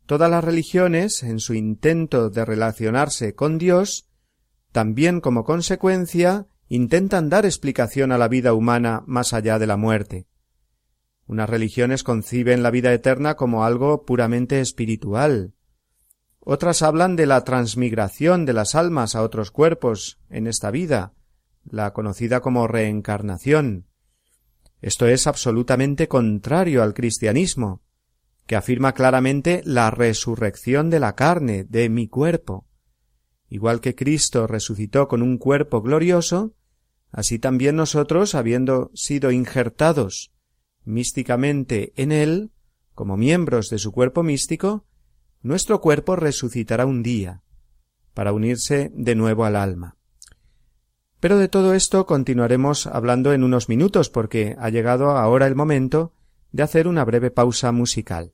Todas 0.08 0.32
las 0.32 0.44
religiones, 0.44 1.22
en 1.22 1.40
su 1.40 1.54
intento 1.54 2.32
de 2.32 2.46
relacionarse 2.46 3.36
con 3.36 3.60
Dios, 3.60 4.10
también 4.72 5.22
como 5.22 5.44
consecuencia 5.44 6.48
intentan 6.68 7.30
dar 7.30 7.46
explicación 7.46 8.12
a 8.12 8.18
la 8.18 8.28
vida 8.28 8.54
humana 8.54 9.04
más 9.06 9.34
allá 9.34 9.60
de 9.60 9.68
la 9.68 9.78
muerte. 9.78 10.26
Unas 11.28 11.48
religiones 11.48 12.02
conciben 12.02 12.64
la 12.64 12.72
vida 12.72 12.92
eterna 12.92 13.36
como 13.36 13.66
algo 13.66 14.04
puramente 14.04 14.62
espiritual. 14.62 15.54
Otras 16.40 16.82
hablan 16.82 17.16
de 17.16 17.28
la 17.28 17.44
transmigración 17.44 18.48
de 18.48 18.54
las 18.54 18.74
almas 18.74 19.14
a 19.14 19.22
otros 19.22 19.52
cuerpos 19.52 20.20
en 20.28 20.48
esta 20.48 20.72
vida, 20.72 21.14
la 21.72 21.94
conocida 21.94 22.42
como 22.42 22.68
reencarnación. 22.68 23.88
Esto 24.82 25.08
es 25.08 25.28
absolutamente 25.28 26.08
contrario 26.08 26.84
al 26.84 26.94
cristianismo, 26.94 27.82
que 28.46 28.56
afirma 28.56 28.94
claramente 28.94 29.62
la 29.66 29.92
resurrección 29.92 30.90
de 30.90 31.00
la 31.00 31.16
carne, 31.16 31.66
de 31.66 31.90
mi 31.90 32.08
cuerpo. 32.08 32.66
Igual 33.50 33.82
que 33.82 33.96
Cristo 33.96 34.48
resucitó 34.48 35.08
con 35.08 35.22
un 35.22 35.38
cuerpo 35.38 35.82
glorioso, 35.82 36.56
así 37.12 37.40
también 37.40 37.76
nosotros, 37.76 38.36
habiendo 38.36 38.92
sido 38.94 39.32
injertados 39.32 40.32
místicamente 40.86 41.94
en 41.96 42.12
él, 42.12 42.52
como 42.96 43.18
miembros 43.18 43.70
de 43.70 43.78
su 43.78 43.92
cuerpo 43.92 44.24
místico, 44.24 44.88
nuestro 45.42 45.80
cuerpo 45.82 46.16
resucitará 46.16 46.86
un 46.86 47.04
día, 47.04 47.44
para 48.14 48.34
unirse 48.34 48.92
de 48.94 49.16
nuevo 49.16 49.46
al 49.46 49.56
alma. 49.56 49.99
Pero 51.20 51.38
de 51.38 51.50
todo 51.50 51.74
esto 51.74 52.06
continuaremos 52.06 52.88
hablando 52.88 53.34
en 53.34 53.44
unos 53.44 53.68
minutos 53.68 54.10
porque 54.10 54.56
ha 54.60 54.70
llegado 54.70 55.12
ahora 55.12 55.48
el 55.48 55.56
momento 55.56 56.14
de 56.52 56.64
hacer 56.64 56.88
una 56.88 57.04
breve 57.04 57.30
pausa 57.30 57.72
musical. 57.72 58.32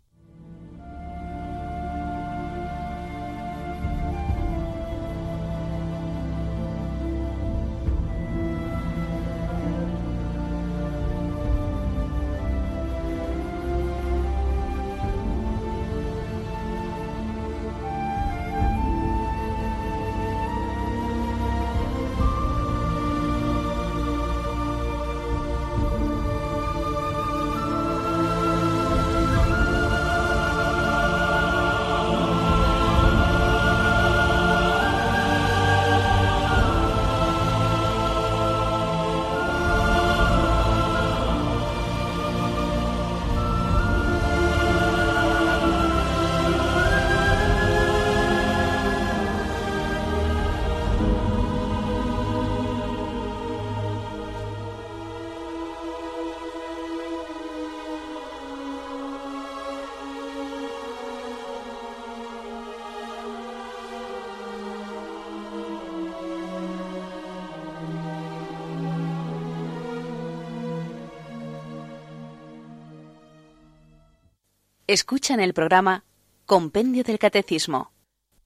Escuchan 74.87 75.39
el 75.39 75.55
programa 75.55 76.05
Compendio 76.45 77.03
del 77.03 77.17
Catecismo. 77.17 77.91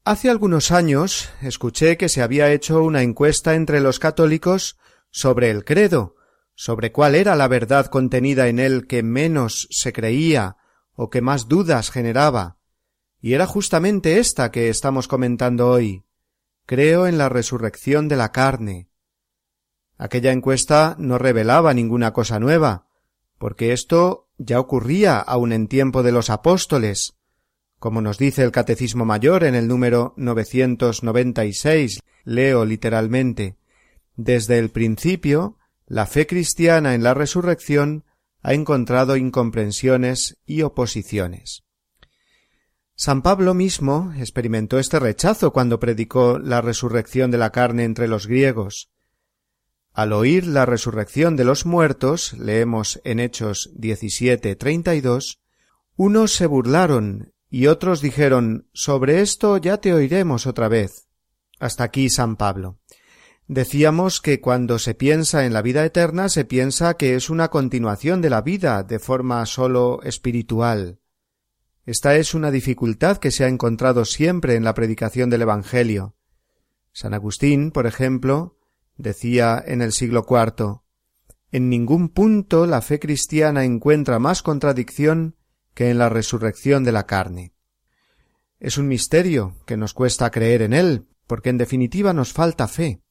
Hace 0.05 0.29
algunos 0.29 0.71
años 0.71 1.29
escuché 1.41 1.97
que 1.97 2.07
se 2.07 2.21
había 2.21 2.49
hecho 2.53 2.81
una 2.81 3.01
encuesta 3.01 3.55
entre 3.55 3.81
los 3.81 3.99
católicos 3.99 4.77
sobre 5.11 5.49
el 5.49 5.65
credo, 5.65 6.15
sobre 6.55 6.93
cuál 6.93 7.15
era 7.15 7.35
la 7.35 7.49
verdad 7.49 7.87
contenida 7.87 8.47
en 8.47 8.59
él 8.59 8.87
que 8.87 9.03
menos 9.03 9.67
se 9.69 9.91
creía 9.91 10.55
o 10.95 11.09
que 11.09 11.19
más 11.19 11.49
dudas 11.49 11.91
generaba. 11.91 12.57
Y 13.19 13.33
era 13.33 13.45
justamente 13.45 14.17
esta 14.17 14.49
que 14.49 14.69
estamos 14.69 15.09
comentando 15.09 15.67
hoy. 15.67 16.05
Creo 16.65 17.05
en 17.05 17.17
la 17.17 17.27
resurrección 17.27 18.07
de 18.07 18.15
la 18.15 18.31
carne. 18.31 18.87
Aquella 19.97 20.31
encuesta 20.31 20.95
no 20.99 21.17
revelaba 21.17 21.73
ninguna 21.73 22.13
cosa 22.13 22.39
nueva, 22.39 22.88
porque 23.39 23.73
esto 23.73 24.27
ya 24.37 24.59
ocurría 24.59 25.17
aun 25.17 25.51
en 25.51 25.67
tiempo 25.67 26.03
de 26.03 26.11
los 26.11 26.29
apóstoles, 26.29 27.15
como 27.79 28.01
nos 28.01 28.19
dice 28.19 28.43
el 28.43 28.51
Catecismo 28.51 29.05
Mayor 29.05 29.43
en 29.45 29.55
el 29.55 29.67
número 29.67 30.13
996, 30.17 32.01
leo 32.25 32.65
literalmente, 32.65 33.57
desde 34.15 34.59
el 34.59 34.69
principio, 34.69 35.57
la 35.87 36.05
fe 36.05 36.27
cristiana 36.27 36.93
en 36.93 37.03
la 37.03 37.13
resurrección 37.13 38.03
ha 38.43 38.53
encontrado 38.53 39.15
incomprensiones 39.15 40.37
y 40.45 40.61
oposiciones. 40.61 41.63
San 42.95 43.21
Pablo 43.21 43.53
mismo 43.53 44.13
experimentó 44.17 44.77
este 44.77 44.99
rechazo 44.99 45.53
cuando 45.53 45.79
predicó 45.79 46.37
la 46.37 46.59
resurrección 46.59 47.31
de 47.31 47.37
la 47.37 47.51
carne 47.51 47.85
entre 47.85 48.09
los 48.09 48.27
griegos. 48.27 48.91
Al 49.93 50.13
oír 50.13 50.45
la 50.45 50.65
resurrección 50.65 51.35
de 51.35 51.43
los 51.43 51.65
muertos, 51.65 52.33
leemos 52.33 53.01
en 53.03 53.19
Hechos 53.19 53.71
17, 53.75 54.55
32, 54.55 55.41
unos 55.95 56.33
se 56.33 56.45
burlaron 56.45 57.33
y 57.49 57.67
otros 57.67 58.01
dijeron 58.01 58.69
Sobre 58.73 59.21
esto 59.21 59.57
ya 59.57 59.77
te 59.77 59.93
oiremos 59.93 60.47
otra 60.47 60.67
vez. 60.67 61.07
Hasta 61.59 61.83
aquí 61.83 62.09
San 62.09 62.37
Pablo. 62.37 62.79
Decíamos 63.47 64.21
que 64.21 64.39
cuando 64.39 64.77
se 64.77 64.93
piensa 64.93 65.45
en 65.45 65.53
la 65.53 65.63
vida 65.63 65.83
eterna 65.83 66.29
se 66.29 66.45
piensa 66.45 66.93
que 66.93 67.15
es 67.15 67.31
una 67.31 67.47
continuación 67.47 68.21
de 68.21 68.29
la 68.29 68.41
vida 68.41 68.83
de 68.83 68.99
forma 68.99 69.43
sólo 69.47 70.01
espiritual. 70.03 70.99
Esta 71.83 72.15
es 72.15 72.35
una 72.35 72.51
dificultad 72.51 73.17
que 73.17 73.31
se 73.31 73.45
ha 73.45 73.47
encontrado 73.47 74.05
siempre 74.05 74.53
en 74.53 74.63
la 74.63 74.75
predicación 74.75 75.31
del 75.31 75.41
Evangelio. 75.41 76.15
San 76.93 77.15
Agustín, 77.15 77.71
por 77.71 77.87
ejemplo, 77.87 78.58
decía 78.99 79.63
en 79.65 79.81
el 79.81 79.93
siglo 79.93 80.25
IV 80.29 80.81
En 81.51 81.69
ningún 81.69 82.09
punto 82.09 82.67
la 82.67 82.81
fe 82.81 82.99
cristiana 82.99 83.63
encuentra 83.63 84.19
más 84.19 84.43
contradicción 84.43 85.35
que 85.73 85.89
en 85.89 85.97
la 85.97 86.09
resurrección 86.09 86.83
de 86.83 86.91
la 86.91 87.07
carne. 87.07 87.53
Es 88.59 88.77
un 88.77 88.87
misterio 88.87 89.55
que 89.65 89.77
nos 89.77 89.93
cuesta 89.93 90.29
creer 90.29 90.61
en 90.61 90.73
él, 90.73 91.07
porque 91.25 91.49
en 91.49 91.57
definitiva 91.57 92.13
nos 92.13 92.33
falta 92.33 92.67
fe, 92.67 93.01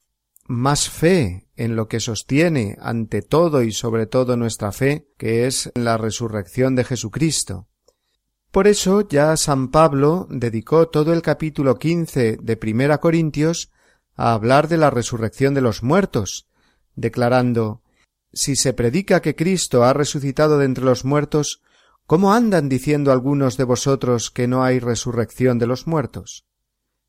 más 0.47 0.89
fe 0.89 1.47
en 1.55 1.75
lo 1.75 1.87
que 1.87 1.99
sostiene 1.99 2.77
ante 2.79 3.23
todo 3.23 3.63
y 3.63 3.71
sobre 3.71 4.05
todo 4.05 4.37
nuestra 4.37 4.71
fe, 4.71 5.07
que 5.17 5.47
es 5.47 5.71
la 5.73 5.97
resurrección 5.97 6.75
de 6.75 6.83
Jesucristo. 6.83 7.67
Por 8.51 8.67
eso 8.67 9.07
ya 9.07 9.35
San 9.37 9.69
Pablo 9.69 10.27
dedicó 10.29 10.87
todo 10.87 11.13
el 11.13 11.23
capítulo 11.23 11.77
quince 11.77 12.37
de 12.41 12.57
Primera 12.57 12.99
Corintios 12.99 13.71
a 14.19 14.33
hablar 14.33 14.67
de 14.67 14.75
la 14.75 14.89
resurrección 14.89 15.53
de 15.53 15.61
los 15.61 15.81
muertos, 15.81 16.49
declarando 16.95 17.81
Si 18.33 18.57
se 18.57 18.73
predica 18.73 19.21
que 19.21 19.33
Cristo 19.33 19.85
ha 19.85 19.93
resucitado 19.93 20.57
de 20.57 20.65
entre 20.65 20.83
los 20.83 21.05
muertos, 21.05 21.61
¿cómo 22.05 22.33
andan 22.33 22.67
diciendo 22.67 23.13
algunos 23.13 23.55
de 23.55 23.63
vosotros 23.63 24.29
que 24.29 24.45
no 24.45 24.61
hay 24.61 24.79
resurrección 24.79 25.57
de 25.57 25.67
los 25.67 25.87
muertos? 25.87 26.45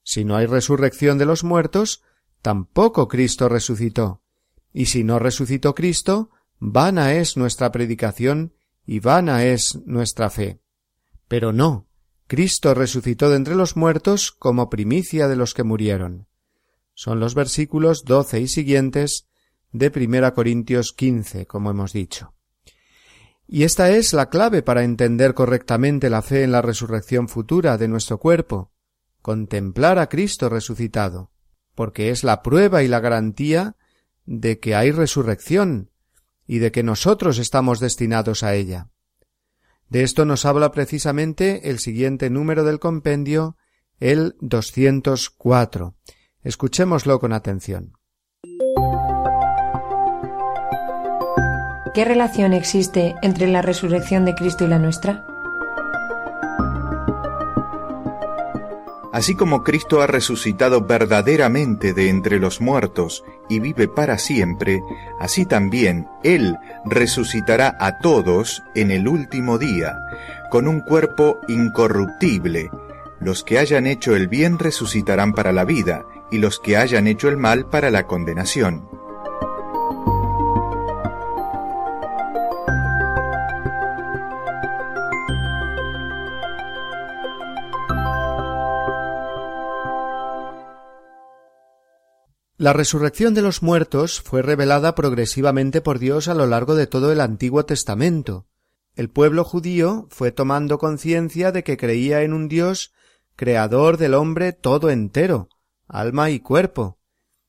Si 0.05 0.25
no 0.25 0.37
hay 0.37 0.47
resurrección 0.47 1.19
de 1.19 1.27
los 1.27 1.43
muertos, 1.43 2.05
tampoco 2.43 3.09
Cristo 3.09 3.49
resucitó. 3.49 4.23
Y 4.73 4.87
si 4.87 5.03
no 5.03 5.19
resucitó 5.19 5.75
Cristo, 5.75 6.31
vana 6.61 7.15
es 7.15 7.37
nuestra 7.37 7.73
predicación 7.73 8.55
y 8.87 9.01
vana 9.01 9.45
es 9.45 9.81
nuestra 9.85 10.31
fe. 10.31 10.61
Pero 11.27 11.53
no, 11.53 11.89
Cristo 12.29 12.73
resucitó 12.73 13.31
de 13.31 13.37
entre 13.37 13.57
los 13.57 13.77
muertos 13.77 14.31
como 14.31 14.71
primicia 14.71 15.27
de 15.27 15.35
los 15.35 15.55
que 15.55 15.65
murieron. 15.65 16.30
Son 17.01 17.19
los 17.19 17.35
versículos 17.35 18.05
doce 18.05 18.41
y 18.41 18.47
siguientes 18.47 19.27
de 19.73 19.91
Primera 19.91 20.35
Corintios 20.35 20.93
quince, 20.93 21.47
como 21.47 21.71
hemos 21.71 21.95
dicho. 21.95 22.35
Y 23.49 23.63
esta 23.63 23.89
es 23.89 24.13
la 24.13 24.29
clave 24.29 24.63
para 24.63 24.85
entender 24.85 25.33
correctamente 25.33 26.11
la 26.11 26.21
fe 26.21 26.43
en 26.43 26.53
la 26.53 26.61
resurrección 26.61 27.31
futura 27.31 27.79
de 27.79 27.89
nuestro 27.89 28.19
cuerpo, 28.19 28.71
contemplar 29.23 29.99
a 29.99 30.11
Cristo 30.11 30.51
resucitado, 30.51 31.31
porque 31.75 32.11
es 32.11 32.23
la 32.23 32.43
prueba 32.43 32.83
y 32.83 32.89
la 32.89 33.01
garantía 33.01 33.77
de 34.27 34.59
que 34.59 34.75
hay 34.75 34.91
resurrección 34.91 35.91
y 36.47 36.59
de 36.59 36.71
que 36.71 36.83
nosotros 36.83 37.39
estamos 37.39 37.81
destinados 37.81 38.43
a 38.43 38.55
ella. 38.55 38.91
De 39.89 40.03
esto 40.03 40.27
nos 40.27 40.45
habla 40.45 40.71
precisamente 40.71 41.71
el 41.71 41.79
siguiente 41.79 42.29
número 42.29 42.63
del 42.63 42.79
compendio, 42.79 43.57
el 44.01 44.37
204. 44.43 45.95
Escuchémoslo 46.43 47.21
con 47.21 47.35
atención. 47.35 47.93
¿Qué 51.93 52.05
relación 52.07 52.55
existe 52.55 53.15
entre 53.21 53.47
la 53.47 53.61
resurrección 53.61 54.25
de 54.25 54.35
Cristo 54.35 54.65
y 54.65 54.69
la 54.69 54.79
nuestra? 54.79 55.27
Así 59.13 59.35
como 59.35 59.65
Cristo 59.65 60.01
ha 60.01 60.07
resucitado 60.07 60.87
verdaderamente 60.87 61.93
de 61.93 62.09
entre 62.09 62.39
los 62.39 62.63
muertos 62.63 63.23
y 63.51 63.61
vive 63.61 63.87
para 63.87 64.17
siempre, 64.17 64.81
así 65.19 65.45
también 65.45 66.09
Él 66.23 66.57
resucitará 66.87 67.77
a 67.79 67.99
todos 67.99 68.63
en 68.75 68.93
el 68.93 69.09
último 69.09 69.59
día, 69.59 69.95
con 70.51 70.69
un 70.69 70.81
cuerpo 70.81 71.39
incorruptible. 71.49 72.71
Los 73.19 73.45
que 73.45 73.59
hayan 73.59 73.87
hecho 73.87 74.17
el 74.17 74.29
bien 74.29 74.59
resucitarán 74.59 75.35
para 75.35 75.53
la 75.53 75.67
vida, 75.67 76.07
y 76.31 76.39
los 76.39 76.61
que 76.61 76.77
hayan 76.77 77.07
hecho 77.07 77.29
el 77.29 77.37
mal 77.37 77.67
para 77.67 77.91
la 77.91 78.07
condenación. 78.07 78.89
La 92.61 92.75
resurrección 92.75 93.33
de 93.33 93.41
los 93.41 93.63
muertos 93.63 94.21
fue 94.21 94.43
revelada 94.43 94.95
progresivamente 94.95 95.81
por 95.81 95.99
Dios 95.99 96.29
a 96.29 96.35
lo 96.35 96.47
largo 96.47 96.75
de 96.75 96.87
todo 96.87 97.11
el 97.11 97.23
Antiguo 97.23 97.65
Testamento. 97.65 98.45
El 98.95 99.09
pueblo 99.09 99.45
judío 99.45 100.07
fue 100.11 100.31
tomando 100.31 100.77
conciencia 100.77 101.53
de 101.53 101.65
que 101.65 101.79
creía 101.79 102.21
en 102.21 102.35
un 102.35 102.49
Dios 102.49 102.93
creador 103.35 103.97
del 103.97 104.13
hombre 104.13 104.53
todo 104.53 104.91
entero, 104.91 105.49
alma 105.91 106.31
y 106.31 106.41
cuerpo, 106.41 106.99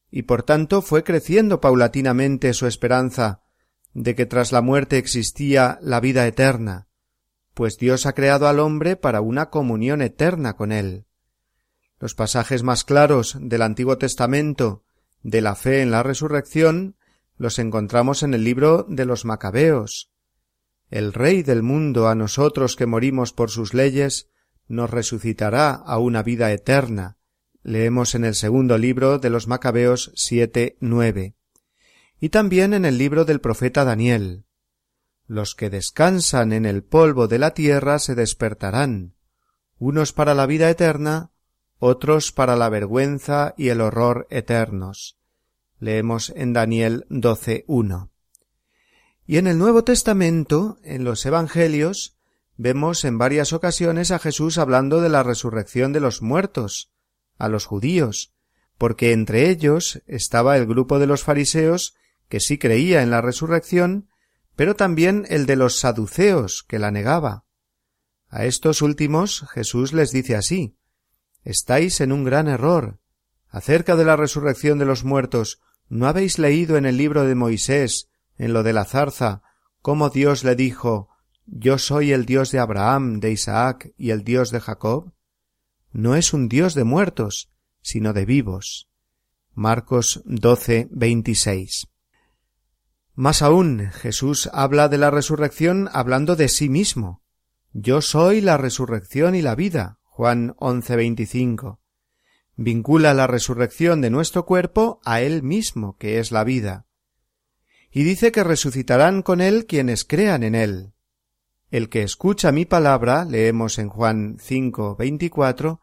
y 0.10 0.24
por 0.24 0.44
tanto 0.44 0.82
fue 0.82 1.04
creciendo 1.04 1.62
paulatinamente 1.62 2.54
su 2.54 2.68
esperanza 2.68 3.44
de 3.94 4.16
que 4.16 4.26
tras 4.26 4.52
la 4.52 4.62
muerte 4.62 4.98
existía 4.98 5.80
la 5.82 6.00
vida 6.00 6.28
eterna, 6.28 6.88
pues 7.54 7.78
Dios 7.78 8.06
ha 8.06 8.14
creado 8.14 8.48
al 8.48 8.60
hombre 8.60 8.96
para 8.96 9.22
una 9.22 9.50
comunión 9.50 10.02
eterna 10.02 10.56
con 10.56 10.72
él. 10.72 11.06
Los 12.00 12.16
pasajes 12.16 12.64
más 12.64 12.84
claros 12.84 13.38
del 13.40 13.62
Antiguo 13.62 13.98
Testamento 13.98 14.84
de 15.24 15.42
la 15.42 15.56
fe 15.56 15.82
en 15.82 15.92
la 15.92 16.04
resurrección 16.04 16.96
los 17.38 17.60
encontramos 17.60 18.24
en 18.24 18.34
el 18.34 18.44
libro 18.44 18.86
de 18.90 19.06
los 19.06 19.26
Macabeos. 19.26 20.12
El 20.90 21.14
Rey 21.14 21.44
del 21.44 21.64
mundo 21.64 22.08
a 22.08 22.16
nosotros 22.16 22.76
que 22.76 22.86
morimos 22.86 23.34
por 23.34 23.50
sus 23.50 23.74
leyes 23.74 24.30
nos 24.68 24.90
resucitará 24.90 25.74
a 25.74 25.98
una 26.00 26.24
vida 26.24 26.52
eterna. 26.52 27.18
Leemos 27.64 28.16
en 28.16 28.26
el 28.26 28.36
segundo 28.36 28.78
libro 28.78 29.20
de 29.20 29.30
los 29.30 29.48
Macabeos 29.48 30.12
siete 30.16 30.78
nueve. 30.80 31.36
Y 32.20 32.30
también 32.30 32.74
en 32.74 32.86
el 32.86 32.98
libro 32.98 33.26
del 33.26 33.40
profeta 33.40 33.84
Daniel. 33.84 34.46
Los 35.28 35.56
que 35.56 35.70
descansan 35.70 36.54
en 36.54 36.66
el 36.66 36.84
polvo 36.84 37.28
de 37.28 37.40
la 37.40 37.54
tierra 37.54 38.00
se 38.00 38.16
despertarán, 38.16 39.16
unos 39.78 40.12
para 40.12 40.34
la 40.34 40.46
vida 40.46 40.70
eterna, 40.70 41.32
otros 41.80 42.32
para 42.32 42.56
la 42.56 42.70
vergüenza 42.70 43.54
y 43.58 43.70
el 43.70 43.82
horror 43.82 44.28
eternos. 44.30 45.18
Leemos 45.80 46.32
en 46.36 46.54
Daniel 46.54 47.06
12.1. 47.10 48.10
Y 49.26 49.38
en 49.38 49.48
el 49.48 49.58
Nuevo 49.58 49.84
Testamento, 49.84 50.78
en 50.84 51.04
los 51.04 51.26
Evangelios, 51.26 52.18
vemos 52.58 53.06
en 53.06 53.18
varias 53.18 53.54
ocasiones 53.54 54.12
a 54.12 54.20
Jesús 54.20 54.58
hablando 54.58 55.02
de 55.02 55.10
la 55.10 55.24
resurrección 55.24 55.94
de 55.94 56.02
los 56.02 56.22
muertos, 56.22 56.92
a 57.38 57.50
los 57.50 57.66
judíos, 57.66 58.34
porque 58.78 59.12
entre 59.12 59.50
ellos 59.50 60.02
estaba 60.08 60.58
el 60.58 60.66
grupo 60.66 61.00
de 61.00 61.08
los 61.08 61.24
fariseos 61.24 61.96
que 62.30 62.40
sí 62.40 62.58
creía 62.58 63.04
en 63.04 63.12
la 63.12 63.22
resurrección, 63.22 64.10
pero 64.56 64.76
también 64.76 65.26
el 65.30 65.46
de 65.46 65.56
los 65.56 65.80
saduceos 65.80 66.64
que 66.68 66.80
la 66.80 66.92
negaba. 66.92 67.46
A 68.30 68.46
estos 68.46 68.82
últimos 68.82 69.46
Jesús 69.52 69.92
les 69.94 70.12
dice 70.12 70.36
así 70.36 70.78
Estáis 71.44 72.02
en 72.02 72.12
un 72.12 72.24
gran 72.24 72.48
error. 72.48 73.00
Acerca 73.50 73.96
de 73.96 74.06
la 74.06 74.16
resurrección 74.16 74.80
de 74.80 74.86
los 74.86 75.04
muertos, 75.04 75.60
¿no 75.90 76.08
habéis 76.08 76.40
leído 76.40 76.78
en 76.78 76.86
el 76.86 76.98
libro 76.98 77.26
de 77.26 77.36
Moisés, 77.36 78.10
en 78.38 78.54
lo 78.54 78.64
de 78.64 78.74
la 78.74 78.86
zarza, 78.86 79.42
cómo 79.82 80.10
Dios 80.10 80.44
le 80.44 80.56
dijo 80.56 81.10
Yo 81.46 81.78
soy 81.78 82.14
el 82.14 82.26
Dios 82.26 82.52
de 82.52 82.60
Abraham, 82.60 83.20
de 83.20 83.32
Isaac 83.32 83.92
y 83.98 84.12
el 84.12 84.24
Dios 84.24 84.52
de 84.52 84.62
Jacob? 84.62 85.12
No 85.94 86.16
es 86.16 86.34
un 86.34 86.48
Dios 86.48 86.74
de 86.74 86.84
muertos, 86.84 87.50
sino 87.82 88.14
de 88.14 88.26
vivos. 88.26 88.88
Marcos 89.54 90.22
12, 90.26 90.88
26. 90.92 91.88
Más 93.14 93.42
aún, 93.42 93.90
Jesús 93.92 94.50
habla 94.54 94.88
de 94.88 94.98
la 94.98 95.12
resurrección 95.12 95.90
hablando 95.92 96.36
de 96.36 96.48
sí 96.48 96.70
mismo. 96.70 97.22
Yo 97.74 98.02
soy 98.02 98.40
la 98.40 98.58
resurrección 98.58 99.36
y 99.36 99.42
la 99.42 99.56
vida. 99.56 100.00
Juan 100.04 100.56
11, 100.58 100.96
25. 100.96 101.82
Vincula 102.56 103.14
la 103.14 103.28
resurrección 103.28 104.02
de 104.02 104.10
nuestro 104.10 104.46
cuerpo 104.46 105.02
a 105.04 105.22
Él 105.22 105.44
mismo, 105.44 105.98
que 105.98 106.20
es 106.20 106.32
la 106.32 106.44
vida. 106.44 106.86
Y 107.92 108.04
dice 108.04 108.32
que 108.32 108.44
resucitarán 108.44 109.22
con 109.22 109.42
Él 109.42 109.66
quienes 109.66 110.06
crean 110.06 110.44
en 110.44 110.56
Él. 110.56 110.94
El 111.72 111.88
que 111.88 112.04
escucha 112.04 112.52
mi 112.52 112.66
palabra, 112.66 113.24
leemos 113.24 113.80
en 113.80 113.88
Juan 113.88 114.36
5, 114.42 114.98
24, 114.98 115.80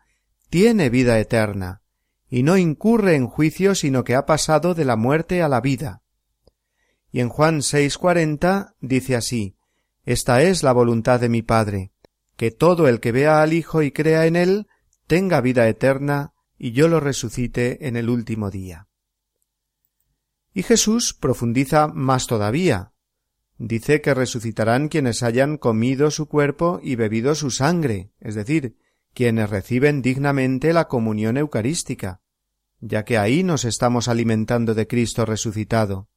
tiene 0.51 0.91
vida 0.91 1.19
eterna, 1.19 1.81
y 2.29 2.43
no 2.43 2.59
incurre 2.59 3.15
en 3.15 3.27
juicio, 3.27 3.75
sino 3.75 4.05
que 4.05 4.15
ha 4.15 4.27
pasado 4.27 4.75
de 4.75 4.85
la 4.85 4.97
muerte 4.97 5.41
a 5.41 5.49
la 5.49 5.63
vida. 5.63 6.03
Y 7.11 7.21
en 7.21 7.31
Juan 7.31 7.63
6:40 7.63 8.75
dice 8.81 9.17
así, 9.17 9.57
Esta 10.05 10.43
es 10.43 10.63
la 10.63 10.73
voluntad 10.73 11.21
de 11.21 11.31
mi 11.31 11.41
Padre, 11.41 11.93
que 12.37 12.51
todo 12.51 12.87
el 12.87 13.01
que 13.01 13.11
vea 13.11 13.41
al 13.41 13.55
Hijo 13.55 13.83
y 13.83 13.91
crea 13.91 14.27
en 14.27 14.37
él, 14.37 14.67
tenga 15.07 15.41
vida 15.41 15.67
eterna, 15.69 16.35
y 16.59 16.73
yo 16.73 16.89
lo 16.89 17.01
resucite 17.01 17.89
en 17.89 17.97
el 17.97 18.11
último 18.11 18.51
día. 18.51 18.89
Y 20.53 20.65
Jesús 20.65 21.15
profundiza 21.15 21.89
más 21.89 22.27
todavía. 22.27 22.93
Dice 23.59 24.01
que 24.01 24.15
resucitarán 24.15 24.89
quienes 24.89 25.23
hayan 25.23 25.59
comido 25.59 26.11
su 26.11 26.27
cuerpo 26.27 26.81
y 26.83 26.95
bebido 26.95 27.35
su 27.35 27.51
sangre, 27.51 28.13
es 28.21 28.35
decir, 28.35 28.79
quienes 29.13 29.51
reciben 29.51 30.01
dignamente 30.01 30.73
la 30.73 30.87
comunión 30.87 31.37
eucarística, 31.37 32.21
ya 32.81 33.05
que 33.05 33.19
ahí 33.19 33.43
nos 33.43 33.65
estamos 33.65 34.09
alimentando 34.09 34.75
de 34.75 34.87
Cristo 34.87 35.25
resucitado 35.25 36.09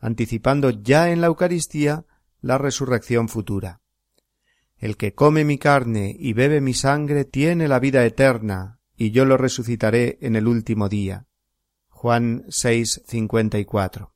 anticipando 0.00 0.70
ya 0.70 1.10
en 1.10 1.20
la 1.20 1.28
Eucaristía 1.28 2.04
la 2.40 2.58
resurrección 2.58 3.28
futura. 3.28 3.80
El 4.76 4.96
que 4.96 5.14
come 5.14 5.44
mi 5.44 5.58
carne 5.58 6.14
y 6.18 6.32
bebe 6.32 6.60
mi 6.60 6.74
sangre 6.74 7.24
tiene 7.24 7.66
la 7.66 7.80
vida 7.80 8.04
eterna, 8.04 8.78
y 8.96 9.10
yo 9.10 9.24
lo 9.24 9.36
resucitaré 9.36 10.18
en 10.20 10.36
el 10.36 10.46
último 10.46 10.88
día. 10.88 11.26
Juan 11.88 12.44
6, 12.48 13.02
54. 13.06 14.15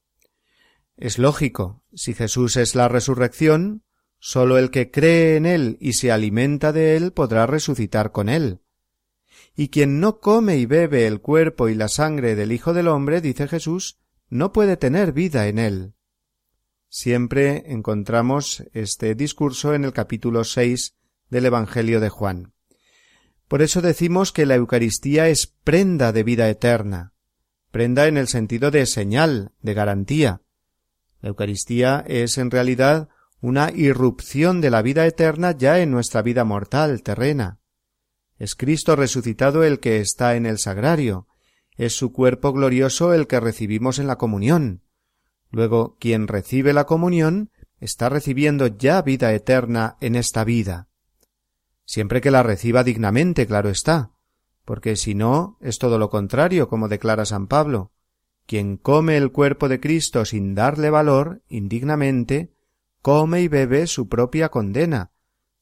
Es 1.01 1.19
lógico, 1.19 1.83
si 1.95 2.13
Jesús 2.13 2.59
es 2.59 2.75
la 2.75 2.87
resurrección, 2.87 3.85
sólo 4.19 4.59
el 4.59 4.71
que 4.71 4.91
cree 4.91 5.37
en 5.37 5.47
él 5.47 5.79
y 5.81 5.95
se 5.95 6.13
alimenta 6.13 6.73
de 6.73 6.95
él 6.95 7.13
podrá 7.13 7.47
resucitar 7.47 8.13
con 8.13 8.29
él. 8.29 8.61
Y 9.57 9.69
quien 9.69 9.99
no 9.99 10.21
come 10.21 10.59
y 10.59 10.67
bebe 10.67 11.07
el 11.07 11.23
cuerpo 11.23 11.71
y 11.71 11.75
la 11.75 11.89
sangre 11.89 12.35
del 12.35 12.53
Hijo 12.53 12.75
del 12.75 12.87
hombre, 12.87 13.23
dice 13.23 13.49
Jesús, 13.49 13.99
no 14.29 14.53
puede 14.53 14.77
tener 14.77 15.15
vida 15.15 15.49
en 15.49 15.59
él. 15.59 15.95
Siempre 16.91 17.73
encontramos 17.73 18.63
este 18.75 19.15
discurso 19.15 19.73
en 19.73 19.87
el 19.87 19.95
capítulo 19.95 20.45
seis 20.45 20.97
del 21.31 21.47
Evangelio 21.47 22.01
de 22.01 22.11
Juan. 22.11 22.53
Por 23.49 23.63
eso 23.63 23.81
decimos 23.81 24.33
que 24.33 24.45
la 24.45 24.57
Eucaristía 24.57 25.31
es 25.31 25.47
prenda 25.47 26.13
de 26.13 26.25
vida 26.25 26.51
eterna, 26.51 27.15
prenda 27.71 28.07
en 28.07 28.19
el 28.19 28.29
sentido 28.29 28.71
de 28.71 28.85
señal, 28.85 29.53
de 29.63 29.73
garantía. 29.73 30.43
La 31.21 31.29
Eucaristía 31.29 32.05
es 32.07 32.39
en 32.39 32.51
realidad 32.51 33.09
una 33.41 33.71
irrupción 33.75 34.61
de 34.61 34.71
la 34.71 34.83
vida 34.83 35.07
eterna 35.07 35.53
ya 35.53 35.81
en 35.81 35.91
nuestra 35.91 36.23
vida 36.23 36.45
mortal, 36.45 37.03
terrena. 37.03 37.59
Es 38.39 38.55
Cristo 38.55 38.97
resucitado 38.97 39.65
el 39.65 39.81
que 39.81 40.01
está 40.01 40.37
en 40.37 40.47
el 40.47 40.59
sagrario, 40.59 41.27
es 41.77 41.95
su 41.95 42.13
cuerpo 42.13 42.53
glorioso 42.53 43.15
el 43.15 43.27
que 43.27 43.41
recibimos 43.41 43.99
en 43.99 44.07
la 44.07 44.17
comunión. 44.17 44.83
Luego, 45.51 45.97
quien 45.99 46.29
recibe 46.29 46.73
la 46.73 46.85
comunión 46.85 47.51
está 47.81 48.09
recibiendo 48.09 48.67
ya 48.67 49.03
vida 49.03 49.33
eterna 49.33 49.97
en 50.01 50.15
esta 50.15 50.45
vida. 50.45 50.89
Siempre 51.87 52.21
que 52.21 52.31
la 52.31 52.43
reciba 52.43 52.85
dignamente, 52.85 53.47
claro 53.47 53.71
está, 53.71 54.13
porque 54.65 54.97
si 54.97 55.15
no, 55.15 55.59
es 55.61 55.79
todo 55.79 55.99
lo 55.99 56.11
contrario, 56.11 56.69
como 56.69 56.89
declara 56.89 57.25
San 57.25 57.47
Pablo. 57.47 57.93
Quien 58.51 58.79
come 58.79 59.17
el 59.17 59.31
cuerpo 59.31 59.69
de 59.69 59.79
Cristo 59.79 60.25
sin 60.25 60.57
darle 60.57 60.91
valor, 60.91 61.41
indignamente, 61.49 62.53
come 63.01 63.43
y 63.43 63.47
bebe 63.47 63.87
su 63.87 64.09
propia 64.09 64.49
condena. 64.49 65.13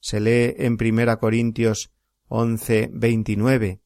Se 0.00 0.20
lee 0.20 0.54
en 0.56 0.78
Primera 0.78 1.18
Corintios 1.18 1.92
once 2.28 2.88
veintinueve. 2.90 3.82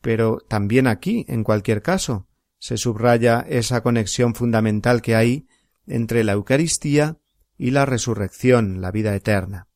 Pero 0.00 0.38
también 0.48 0.88
aquí, 0.88 1.24
en 1.28 1.44
cualquier 1.44 1.80
caso, 1.80 2.26
se 2.58 2.76
subraya 2.76 3.46
esa 3.48 3.84
conexión 3.84 4.34
fundamental 4.34 5.00
que 5.00 5.14
hay 5.14 5.46
entre 5.86 6.24
la 6.24 6.32
Eucaristía 6.32 7.18
y 7.56 7.70
la 7.70 7.86
resurrección, 7.86 8.80
la 8.80 8.90
vida 8.90 9.14
eterna. 9.14 9.68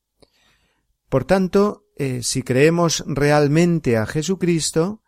Por 1.09 1.27
tanto, 1.27 1.85
eh, 1.95 2.25
si 2.25 2.43
creemos 2.43 3.05
realmente 3.07 3.97
a 3.97 4.05
Jesucristo, 4.05 5.01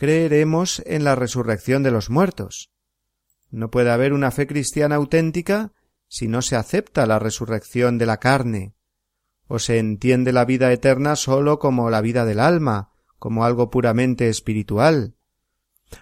creeremos 0.00 0.82
en 0.86 1.04
la 1.04 1.14
resurrección 1.14 1.82
de 1.82 1.90
los 1.90 2.08
muertos. 2.08 2.70
No 3.50 3.70
puede 3.70 3.90
haber 3.90 4.14
una 4.14 4.30
fe 4.30 4.46
cristiana 4.46 4.94
auténtica 4.94 5.74
si 6.08 6.26
no 6.26 6.40
se 6.40 6.56
acepta 6.56 7.04
la 7.04 7.18
resurrección 7.18 7.98
de 7.98 8.06
la 8.06 8.16
carne, 8.16 8.74
o 9.46 9.58
se 9.58 9.78
entiende 9.78 10.32
la 10.32 10.46
vida 10.46 10.72
eterna 10.72 11.16
sólo 11.16 11.58
como 11.58 11.90
la 11.90 12.00
vida 12.00 12.24
del 12.24 12.40
alma, 12.40 12.92
como 13.18 13.44
algo 13.44 13.68
puramente 13.68 14.30
espiritual. 14.30 15.16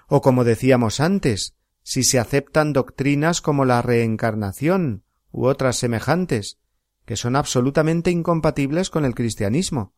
O 0.06 0.20
como 0.20 0.44
decíamos 0.44 1.00
antes, 1.00 1.56
si 1.82 2.04
se 2.04 2.20
aceptan 2.20 2.72
doctrinas 2.72 3.40
como 3.40 3.64
la 3.64 3.82
reencarnación 3.82 5.02
u 5.32 5.46
otras 5.46 5.74
semejantes, 5.74 6.60
que 7.04 7.16
son 7.16 7.34
absolutamente 7.34 8.12
incompatibles 8.12 8.90
con 8.90 9.04
el 9.04 9.16
cristianismo, 9.16 9.92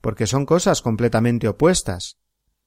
porque 0.00 0.26
son 0.26 0.46
cosas 0.46 0.80
completamente 0.80 1.48
opuestas. 1.48 2.19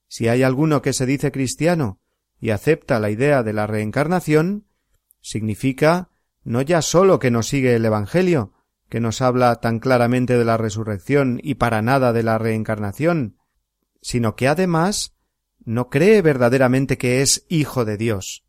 Si 0.08 0.28
hay 0.28 0.44
alguno 0.44 0.82
que 0.82 0.94
se 0.94 1.06
dice 1.06 1.32
cristiano 1.32 2.00
y 2.39 2.52
acepta 2.52 3.00
la 3.00 3.10
idea 3.10 3.44
de 3.44 3.54
la 3.54 3.68
reencarnación, 3.68 4.68
significa 5.22 6.10
no 6.44 6.62
ya 6.62 6.82
sólo 6.82 7.20
que 7.20 7.32
no 7.32 7.42
sigue 7.42 7.76
el 7.76 7.86
Evangelio, 7.86 8.54
que 8.89 9.00
nos 9.00 9.22
habla 9.22 9.56
tan 9.56 9.80
claramente 9.80 10.38
de 10.38 10.46
la 10.46 10.58
resurrección 10.58 11.39
y 11.42 11.56
para 11.56 11.82
nada 11.82 12.13
de 12.13 12.24
la 12.24 12.38
reencarnación, 12.38 13.38
sino 14.02 14.36
que 14.36 14.48
además 14.48 15.16
no 15.66 15.89
cree 15.89 16.22
verdaderamente 16.22 16.98
que 16.98 17.22
es 17.22 17.46
hijo 17.48 17.86
de 17.86 17.98
Dios, 17.98 18.46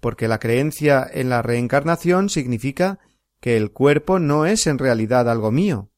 porque 0.00 0.28
la 0.28 0.38
creencia 0.38 1.06
en 1.12 1.28
la 1.28 1.42
reencarnación 1.42 2.30
significa 2.30 3.00
que 3.40 3.56
el 3.56 3.72
cuerpo 3.72 4.18
no 4.18 4.46
es 4.46 4.66
en 4.66 4.78
realidad 4.78 5.28
algo 5.28 5.50
mío. 5.50 5.90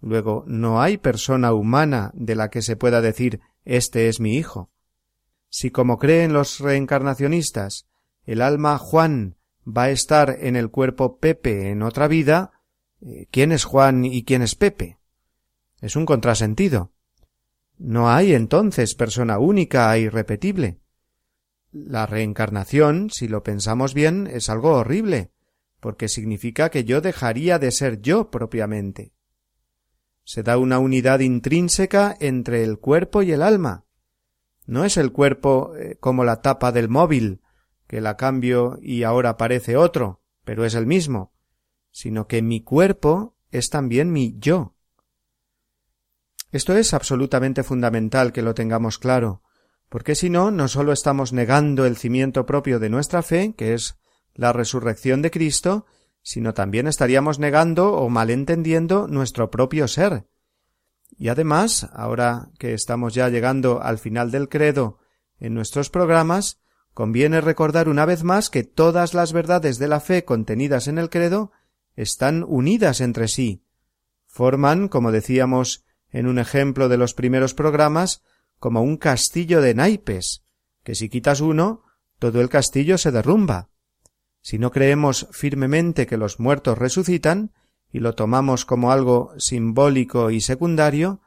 Luego, 0.00 0.44
no 0.46 0.80
hay 0.80 0.98
persona 0.98 1.52
humana 1.52 2.12
de 2.14 2.36
la 2.36 2.48
que 2.48 2.62
se 2.62 2.76
pueda 2.76 3.00
decir 3.00 3.40
este 3.66 4.08
es 4.08 4.20
mi 4.20 4.36
hijo. 4.36 4.70
Si 5.50 5.70
como 5.70 5.98
creen 5.98 6.32
los 6.32 6.60
reencarnacionistas, 6.60 7.86
el 8.24 8.40
alma 8.40 8.78
Juan 8.78 9.36
va 9.66 9.84
a 9.84 9.90
estar 9.90 10.36
en 10.40 10.56
el 10.56 10.70
cuerpo 10.70 11.18
Pepe 11.18 11.70
en 11.70 11.82
otra 11.82 12.08
vida, 12.08 12.52
eh, 13.02 13.26
¿quién 13.30 13.52
es 13.52 13.64
Juan 13.64 14.04
y 14.04 14.24
quién 14.24 14.40
es 14.42 14.54
Pepe? 14.54 14.98
Es 15.80 15.96
un 15.96 16.06
contrasentido. 16.06 16.92
No 17.76 18.08
hay 18.08 18.32
entonces 18.32 18.94
persona 18.94 19.38
única 19.38 19.94
e 19.94 20.00
irrepetible. 20.00 20.78
La 21.72 22.06
reencarnación, 22.06 23.10
si 23.10 23.28
lo 23.28 23.42
pensamos 23.42 23.92
bien, 23.92 24.28
es 24.28 24.48
algo 24.48 24.74
horrible, 24.74 25.32
porque 25.80 26.08
significa 26.08 26.70
que 26.70 26.84
yo 26.84 27.00
dejaría 27.00 27.58
de 27.58 27.72
ser 27.72 28.00
yo 28.00 28.30
propiamente. 28.30 29.12
Se 30.26 30.42
da 30.42 30.58
una 30.58 30.80
unidad 30.80 31.20
intrínseca 31.20 32.16
entre 32.18 32.64
el 32.64 32.80
cuerpo 32.80 33.22
y 33.22 33.30
el 33.30 33.42
alma. 33.42 33.84
No 34.66 34.84
es 34.84 34.96
el 34.96 35.12
cuerpo 35.12 35.76
eh, 35.76 35.98
como 36.00 36.24
la 36.24 36.42
tapa 36.42 36.72
del 36.72 36.88
móvil, 36.88 37.42
que 37.86 38.00
la 38.00 38.16
cambio 38.16 38.76
y 38.82 39.04
ahora 39.04 39.36
parece 39.36 39.76
otro, 39.76 40.24
pero 40.44 40.64
es 40.64 40.74
el 40.74 40.84
mismo, 40.84 41.32
sino 41.92 42.26
que 42.26 42.42
mi 42.42 42.60
cuerpo 42.60 43.36
es 43.52 43.70
también 43.70 44.10
mi 44.10 44.34
yo. 44.40 44.74
Esto 46.50 46.76
es 46.76 46.92
absolutamente 46.92 47.62
fundamental 47.62 48.32
que 48.32 48.42
lo 48.42 48.52
tengamos 48.52 48.98
claro, 48.98 49.42
porque 49.88 50.16
si 50.16 50.28
no, 50.28 50.50
no 50.50 50.66
sólo 50.66 50.92
estamos 50.92 51.32
negando 51.32 51.86
el 51.86 51.96
cimiento 51.96 52.46
propio 52.46 52.80
de 52.80 52.90
nuestra 52.90 53.22
fe, 53.22 53.54
que 53.56 53.74
es 53.74 53.96
la 54.34 54.52
resurrección 54.52 55.22
de 55.22 55.30
Cristo, 55.30 55.86
sino 56.26 56.54
también 56.54 56.88
estaríamos 56.88 57.38
negando 57.38 57.92
o 57.92 58.08
malentendiendo 58.08 59.06
nuestro 59.06 59.48
propio 59.48 59.86
ser. 59.86 60.26
Y 61.16 61.28
además, 61.28 61.88
ahora 61.92 62.48
que 62.58 62.74
estamos 62.74 63.14
ya 63.14 63.28
llegando 63.28 63.80
al 63.80 63.98
final 63.98 64.32
del 64.32 64.48
credo 64.48 64.98
en 65.38 65.54
nuestros 65.54 65.88
programas, 65.88 66.58
conviene 66.94 67.40
recordar 67.40 67.88
una 67.88 68.04
vez 68.06 68.24
más 68.24 68.50
que 68.50 68.64
todas 68.64 69.14
las 69.14 69.32
verdades 69.32 69.78
de 69.78 69.86
la 69.86 70.00
fe 70.00 70.24
contenidas 70.24 70.88
en 70.88 70.98
el 70.98 71.10
credo 71.10 71.52
están 71.94 72.44
unidas 72.48 73.00
entre 73.00 73.28
sí. 73.28 73.62
Forman, 74.26 74.88
como 74.88 75.12
decíamos 75.12 75.84
en 76.10 76.26
un 76.26 76.40
ejemplo 76.40 76.88
de 76.88 76.96
los 76.96 77.14
primeros 77.14 77.54
programas, 77.54 78.24
como 78.58 78.82
un 78.82 78.96
castillo 78.96 79.60
de 79.60 79.74
naipes, 79.74 80.42
que 80.82 80.96
si 80.96 81.08
quitas 81.08 81.40
uno, 81.40 81.84
todo 82.18 82.40
el 82.40 82.48
castillo 82.48 82.98
se 82.98 83.12
derrumba. 83.12 83.68
Si 84.46 84.60
no 84.60 84.70
creemos 84.70 85.26
firmemente 85.32 86.06
que 86.06 86.16
los 86.16 86.38
muertos 86.38 86.78
resucitan, 86.78 87.50
y 87.90 87.98
lo 87.98 88.14
tomamos 88.14 88.64
como 88.64 88.92
algo 88.92 89.32
simbólico 89.38 90.30
y 90.30 90.40
secundario, 90.40 91.20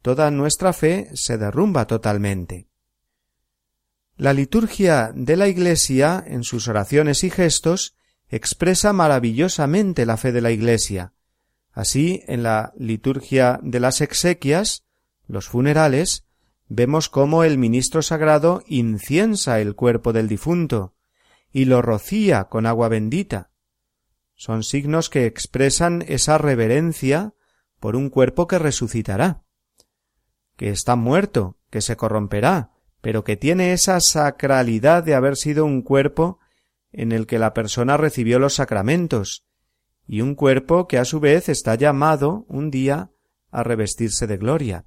toda 0.00 0.30
nuestra 0.30 0.72
fe 0.72 1.10
se 1.12 1.36
derrumba 1.36 1.86
totalmente. 1.86 2.68
La 4.16 4.32
liturgia 4.32 5.12
de 5.14 5.36
la 5.36 5.48
Iglesia, 5.48 6.24
en 6.26 6.44
sus 6.44 6.66
oraciones 6.66 7.24
y 7.24 7.30
gestos, 7.30 7.94
expresa 8.30 8.94
maravillosamente 8.94 10.06
la 10.06 10.16
fe 10.16 10.32
de 10.32 10.40
la 10.40 10.50
Iglesia. 10.50 11.12
Así, 11.72 12.22
en 12.26 12.42
la 12.42 12.72
liturgia 12.78 13.60
de 13.62 13.80
las 13.80 14.00
exequias, 14.00 14.86
los 15.26 15.46
funerales, 15.46 16.24
vemos 16.68 17.10
cómo 17.10 17.44
el 17.44 17.58
ministro 17.58 18.00
sagrado 18.00 18.62
inciensa 18.66 19.60
el 19.60 19.74
cuerpo 19.74 20.14
del 20.14 20.26
difunto, 20.26 20.94
y 21.52 21.66
lo 21.66 21.82
rocía 21.82 22.44
con 22.44 22.66
agua 22.66 22.88
bendita. 22.88 23.50
Son 24.34 24.64
signos 24.64 25.10
que 25.10 25.26
expresan 25.26 26.02
esa 26.08 26.38
reverencia 26.38 27.34
por 27.78 27.94
un 27.94 28.08
cuerpo 28.08 28.46
que 28.46 28.58
resucitará, 28.58 29.44
que 30.56 30.70
está 30.70 30.96
muerto, 30.96 31.58
que 31.70 31.80
se 31.80 31.96
corromperá, 31.96 32.70
pero 33.00 33.22
que 33.24 33.36
tiene 33.36 33.72
esa 33.72 34.00
sacralidad 34.00 35.04
de 35.04 35.14
haber 35.14 35.36
sido 35.36 35.64
un 35.64 35.82
cuerpo 35.82 36.38
en 36.92 37.12
el 37.12 37.26
que 37.26 37.38
la 37.38 37.54
persona 37.54 37.96
recibió 37.96 38.38
los 38.38 38.54
sacramentos, 38.54 39.44
y 40.06 40.20
un 40.20 40.34
cuerpo 40.34 40.88
que 40.88 40.98
a 40.98 41.04
su 41.04 41.20
vez 41.20 41.48
está 41.48 41.74
llamado 41.74 42.44
un 42.48 42.70
día 42.70 43.10
a 43.50 43.62
revestirse 43.62 44.26
de 44.26 44.36
gloria. 44.36 44.86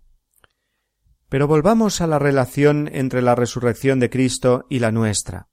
Pero 1.29 1.47
volvamos 1.47 2.01
a 2.01 2.07
la 2.07 2.19
relación 2.19 2.89
entre 2.91 3.21
la 3.21 3.35
resurrección 3.35 3.99
de 3.99 4.09
Cristo 4.09 4.65
y 4.69 4.79
la 4.79 4.91
nuestra 4.91 5.49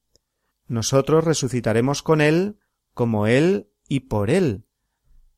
nosotros 0.73 1.25
resucitaremos 1.25 2.03
con 2.03 2.23
Él 2.23 2.59
como 2.95 3.27
Él 3.27 3.69
y 3.89 4.01
por 4.01 4.31
Él. 4.31 4.65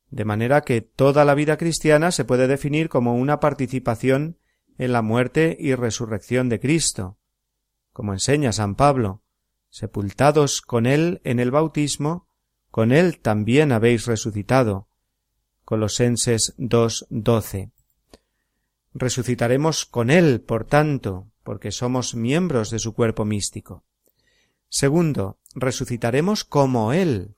De 0.09 0.23
manera 0.23 0.61
que 0.61 0.79
toda 0.79 1.25
la 1.25 1.35
vida 1.35 1.57
cristiana 1.57 2.11
se 2.11 2.23
puede 2.23 2.47
definir 2.47 2.87
como 2.87 3.15
una 3.15 3.41
participación 3.41 4.37
en 4.77 4.93
la 4.93 5.01
muerte 5.01 5.57
y 5.59 5.75
resurrección 5.75 6.47
de 6.47 6.61
Cristo. 6.61 7.17
Como 7.91 8.13
enseña 8.13 8.53
San 8.53 8.75
Pablo, 8.75 9.23
sepultados 9.69 10.61
con 10.61 10.85
Él 10.85 11.19
en 11.25 11.39
el 11.39 11.51
bautismo, 11.51 12.29
con 12.71 12.93
Él 12.93 13.19
también 13.19 13.73
habéis 13.73 14.05
resucitado. 14.05 14.87
Colosenses 15.65 16.55
2.12. 16.57 17.71
Resucitaremos 18.93 19.85
con 19.85 20.09
Él, 20.09 20.39
por 20.39 20.63
tanto, 20.65 21.29
porque 21.43 21.71
somos 21.71 22.15
miembros 22.15 22.69
de 22.69 22.79
su 22.79 22.93
cuerpo 22.93 23.25
místico. 23.25 23.83
Segundo, 24.75 25.39
resucitaremos 25.53 26.43
como 26.43 26.91
Él, 26.91 27.37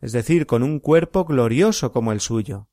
es 0.00 0.10
decir, 0.10 0.46
con 0.46 0.64
un 0.64 0.80
cuerpo 0.80 1.24
glorioso 1.24 1.92
como 1.92 2.10
el 2.10 2.18
suyo. 2.18 2.66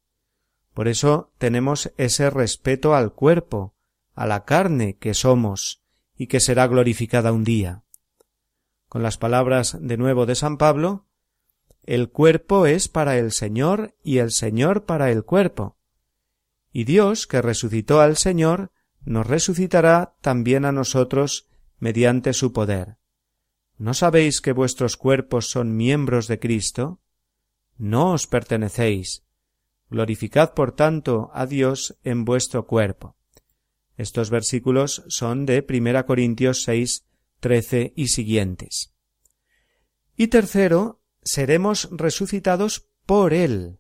Por 0.74 0.88
eso 0.88 1.32
tenemos 1.38 1.94
ese 1.96 2.32
respeto 2.32 2.96
al 2.96 3.14
cuerpo, 3.14 3.76
a 4.16 4.26
la 4.26 4.46
carne 4.46 4.98
que 4.98 5.14
somos 5.14 5.84
y 6.18 6.26
que 6.26 6.40
será 6.40 6.66
glorificada 6.66 7.32
un 7.32 7.44
día. 7.44 7.84
Con 8.88 9.04
las 9.04 9.20
palabras 9.20 9.78
de 9.80 9.98
nuevo 9.98 10.26
de 10.26 10.34
San 10.34 10.58
Pablo, 10.58 11.06
el 11.84 12.10
cuerpo 12.10 12.66
es 12.66 12.88
para 12.88 13.16
el 13.16 13.32
Señor 13.32 13.96
y 14.04 14.18
el 14.18 14.32
Señor 14.32 14.86
para 14.86 15.12
el 15.12 15.24
cuerpo. 15.24 15.78
Y 16.74 16.86
Dios, 16.86 17.28
que 17.28 17.44
resucitó 17.44 18.02
al 18.02 18.18
Señor, 18.18 18.72
nos 19.06 19.28
resucitará 19.28 20.16
también 20.22 20.66
a 20.66 20.72
nosotros 20.72 21.48
mediante 21.78 22.34
su 22.34 22.54
poder. 22.54 22.98
¿No 23.80 23.94
sabéis 23.94 24.42
que 24.42 24.52
vuestros 24.52 24.98
cuerpos 24.98 25.50
son 25.50 25.78
miembros 25.78 26.28
de 26.28 26.38
Cristo? 26.38 27.00
No 27.78 28.12
os 28.12 28.28
pertenecéis. 28.28 29.24
Glorificad, 29.90 30.54
por 30.54 30.74
tanto, 30.74 31.32
a 31.34 31.46
Dios 31.46 31.98
en 32.04 32.26
vuestro 32.26 32.68
cuerpo. 32.68 33.16
Estos 33.96 34.32
versículos 34.32 35.06
son 35.08 35.46
de 35.46 35.64
Primera 35.64 36.06
Corintios 36.06 36.64
6, 36.64 37.06
13 37.40 37.94
y 37.96 38.10
siguientes. 38.10 38.94
Y 40.18 40.28
tercero, 40.28 41.02
seremos 41.24 41.88
resucitados 41.90 42.90
por 43.06 43.34
Él, 43.34 43.80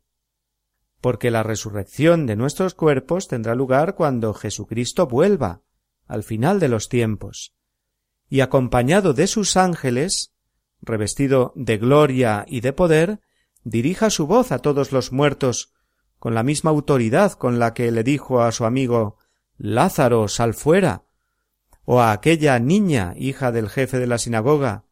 porque 1.01 1.29
la 1.29 1.43
resurrección 1.43 2.25
de 2.25 2.37
nuestros 2.37 2.73
cuerpos 2.73 3.27
tendrá 3.27 3.53
lugar 3.53 3.95
cuando 3.95 4.33
Jesucristo 4.33 5.07
vuelva, 5.07 5.61
al 6.07 6.23
final 6.23 6.61
de 6.61 6.69
los 6.69 6.87
tiempos 6.87 7.58
y 8.29 8.41
acompañado 8.41 9.13
de 9.13 9.27
sus 9.27 9.57
ángeles, 9.57 10.33
revestido 10.81 11.51
de 11.55 11.77
gloria 11.77 12.45
y 12.47 12.61
de 12.61 12.73
poder, 12.73 13.19
dirija 13.63 14.09
su 14.09 14.27
voz 14.27 14.51
a 14.51 14.59
todos 14.59 14.91
los 14.91 15.11
muertos 15.11 15.73
con 16.19 16.35
la 16.35 16.43
misma 16.43 16.69
autoridad 16.69 17.33
con 17.33 17.59
la 17.59 17.73
que 17.73 17.91
le 17.91 18.03
dijo 18.03 18.41
a 18.41 18.51
su 18.51 18.65
amigo 18.65 19.17
Lázaro, 19.57 20.27
sal 20.27 20.53
fuera, 20.53 21.03
o 21.83 22.01
a 22.01 22.11
aquella 22.11 22.59
niña, 22.59 23.13
hija 23.17 23.51
del 23.51 23.69
jefe 23.69 23.99
de 23.99 24.07
la 24.07 24.17
sinagoga, 24.17 24.85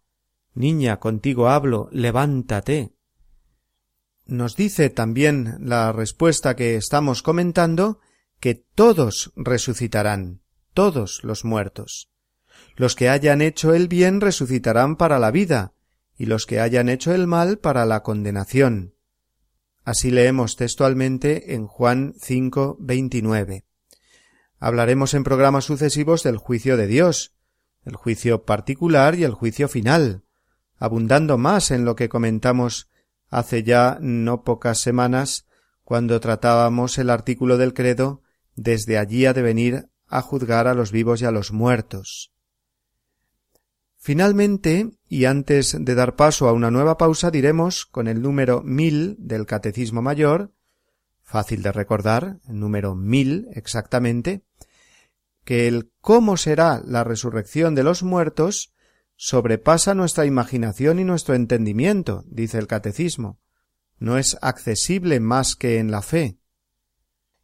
Niña, 0.58 1.00
contigo 1.00 1.50
hablo, 1.50 1.88
levántate. 1.91 2.91
Nos 4.26 4.56
dice 4.56 4.89
también 4.89 5.58
la 5.60 5.91
respuesta 5.91 6.56
que 6.56 6.76
estamos 6.76 7.21
comentando 7.21 8.00
que 8.39 8.56
todos 8.56 9.32
resucitarán, 9.36 10.41
todos 10.73 11.23
los 11.23 11.45
muertos. 11.45 12.10
Los 12.77 12.95
que 12.95 13.09
hayan 13.09 13.41
hecho 13.41 13.73
el 13.73 13.87
bien 13.87 14.21
resucitarán 14.21 14.97
para 14.97 15.17
la 15.17 15.31
vida, 15.31 15.73
y 16.15 16.27
los 16.27 16.45
que 16.45 16.59
hayan 16.59 16.89
hecho 16.89 17.11
el 17.11 17.25
mal 17.25 17.57
para 17.57 17.87
la 17.87 18.03
condenación. 18.03 18.93
Así 19.83 20.11
leemos 20.11 20.57
textualmente 20.57 21.55
en 21.55 21.65
Juan 21.65 22.13
5, 22.21 22.77
29. 22.79 23.65
Hablaremos 24.59 25.15
en 25.15 25.23
programas 25.23 25.65
sucesivos 25.65 26.21
del 26.21 26.37
juicio 26.37 26.77
de 26.77 26.85
Dios, 26.85 27.33
el 27.83 27.95
juicio 27.95 28.45
particular 28.45 29.15
y 29.15 29.23
el 29.23 29.33
juicio 29.33 29.67
final, 29.67 30.23
abundando 30.77 31.39
más 31.39 31.71
en 31.71 31.83
lo 31.83 31.95
que 31.95 32.09
comentamos 32.09 32.89
hace 33.29 33.63
ya 33.63 33.97
no 34.01 34.43
pocas 34.43 34.79
semanas 34.79 35.47
cuando 35.83 36.19
tratábamos 36.19 36.99
el 36.99 37.09
artículo 37.09 37.57
del 37.57 37.73
credo 37.73 38.21
desde 38.55 38.99
allí 38.99 39.25
ha 39.25 39.33
de 39.33 39.41
venir 39.41 39.89
a 40.05 40.21
juzgar 40.21 40.67
a 40.67 40.75
los 40.75 40.91
vivos 40.91 41.23
y 41.23 41.25
a 41.25 41.31
los 41.31 41.51
muertos. 41.51 42.37
Finalmente, 43.97 44.91
y 45.10 45.25
antes 45.25 45.75
de 45.79 45.95
dar 45.95 46.15
paso 46.15 46.47
a 46.47 46.53
una 46.53 46.71
nueva 46.71 46.97
pausa, 46.97 47.31
diremos 47.31 47.86
con 47.86 48.07
el 48.07 48.21
número 48.21 48.62
mil 48.63 49.15
del 49.19 49.45
Catecismo 49.45 50.01
Mayor, 50.01 50.51
fácil 51.23 51.62
de 51.62 51.71
recordar, 51.71 52.39
el 52.47 52.60
número 52.60 52.95
mil 52.95 53.47
exactamente, 53.53 54.43
que 55.43 55.67
el 55.67 55.91
cómo 56.01 56.38
será 56.38 56.81
la 56.86 57.03
resurrección 57.03 57.75
de 57.75 57.83
los 57.83 58.03
muertos 58.03 58.73
sobrepasa 59.15 59.95
nuestra 59.95 60.25
imaginación 60.25 60.99
y 60.99 61.03
nuestro 61.03 61.36
entendimiento, 61.36 62.23
dice 62.27 62.60
el 62.60 62.67
Catecismo. 62.67 63.39
No 63.97 64.17
es 64.17 64.38
accesible 64.41 65.19
más 65.19 65.55
que 65.55 65.79
en 65.79 65.89
la 65.89 66.03
fe. 66.03 66.38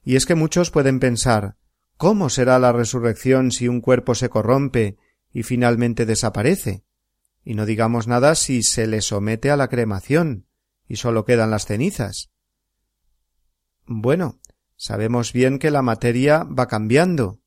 Y 0.04 0.18
es 0.18 0.26
que 0.26 0.36
muchos 0.36 0.70
pueden 0.70 1.00
pensar 1.00 1.58
¿Cómo 1.98 2.30
será 2.30 2.60
la 2.60 2.72
resurrección 2.72 3.52
si 3.52 3.68
un 3.68 3.80
cuerpo 3.80 4.16
se 4.16 4.30
corrompe 4.30 4.98
y 5.34 5.44
finalmente 5.44 6.06
desaparece. 6.06 6.86
Y 7.44 7.56
no 7.56 7.66
digamos 7.66 8.08
nada 8.08 8.36
si 8.36 8.64
se 8.64 8.88
le 8.88 9.02
somete 9.02 9.52
a 9.52 9.58
la 9.58 9.68
cremación 9.68 10.48
y 10.88 10.96
sólo 10.98 11.26
quedan 11.26 11.52
las 11.52 11.66
cenizas. 11.66 12.32
Bueno, 13.86 14.40
sabemos 14.78 15.34
bien 15.34 15.60
que 15.60 15.72
la 15.72 15.82
materia 15.82 16.44
va 16.44 16.68
cambiando. 16.68 17.42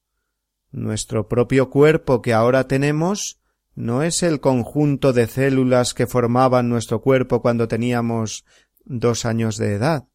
Nuestro 0.70 1.28
propio 1.28 1.70
cuerpo 1.70 2.20
que 2.20 2.34
ahora 2.34 2.66
tenemos 2.66 3.40
no 3.74 4.02
es 4.02 4.22
el 4.22 4.40
conjunto 4.40 5.12
de 5.12 5.26
células 5.26 5.94
que 5.94 6.06
formaban 6.06 6.68
nuestro 6.68 7.00
cuerpo 7.00 7.40
cuando 7.40 7.68
teníamos 7.68 8.44
dos 8.84 9.24
años 9.24 9.56
de 9.56 9.74
edad. 9.74 10.08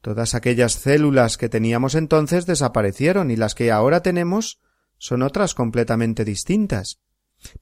Todas 0.00 0.34
aquellas 0.34 0.72
células 0.72 1.36
que 1.36 1.48
teníamos 1.48 1.94
entonces 1.94 2.46
desaparecieron 2.46 3.30
y 3.30 3.36
las 3.36 3.54
que 3.54 3.70
ahora 3.70 4.02
tenemos 4.02 4.60
son 4.98 5.22
otras 5.22 5.54
completamente 5.54 6.24
distintas, 6.24 7.00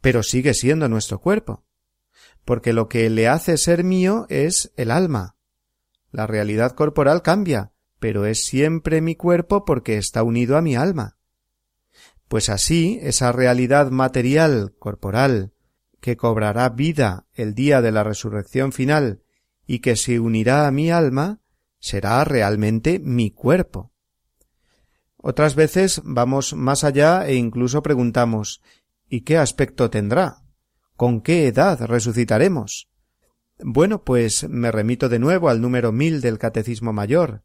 pero 0.01 0.23
sigue 0.23 0.55
siendo 0.55 0.89
nuestro 0.89 1.21
cuerpo, 1.21 1.65
porque 2.45 2.73
lo 2.73 2.89
que 2.89 3.09
le 3.11 3.29
hace 3.29 3.59
ser 3.59 3.85
mío 3.85 4.27
es 4.29 4.73
el 4.77 4.91
alma. 4.91 5.37
La 6.11 6.27
realidad 6.27 6.73
corporal 6.73 7.23
cambia, 7.23 7.73
pero 7.99 8.27
es 8.27 8.45
siempre 8.45 9.01
mi 9.01 9.17
cuerpo 9.17 9.65
porque 9.65 9.97
está 9.97 10.23
unido 10.23 10.57
a 10.57 10.63
mi 10.63 10.77
alma. 10.77 11.19
Pues 12.29 12.49
así, 12.49 12.99
esa 13.03 13.33
realidad 13.33 13.91
material, 13.91 14.75
corporal, 14.79 15.53
que 16.01 16.17
cobrará 16.17 16.69
vida 16.71 17.27
el 17.35 17.55
día 17.55 17.81
de 17.83 17.93
la 17.93 18.05
resurrección 18.05 18.73
final 18.73 19.23
y 19.67 19.81
que 19.81 19.97
se 19.97 20.21
unirá 20.21 20.67
a 20.67 20.71
mi 20.71 20.91
alma, 20.91 21.41
será 21.79 22.25
realmente 22.25 22.99
mi 22.99 23.31
cuerpo. 23.31 23.93
Otras 25.29 25.57
veces 25.57 26.03
vamos 26.05 26.55
más 26.55 26.85
allá 26.85 27.27
e 27.27 27.35
incluso 27.35 27.83
preguntamos 27.83 28.63
¿Y 29.09 29.23
qué 29.23 29.39
aspecto 29.39 29.91
tendrá? 29.91 30.45
¿Con 30.95 31.21
qué 31.21 31.49
edad 31.49 31.85
resucitaremos? 31.85 32.89
Bueno, 33.59 34.05
pues 34.05 34.49
me 34.49 34.71
remito 34.71 35.09
de 35.09 35.19
nuevo 35.19 35.49
al 35.49 35.61
número 35.61 35.91
mil 35.91 36.21
del 36.21 36.39
Catecismo 36.39 36.93
Mayor. 36.93 37.43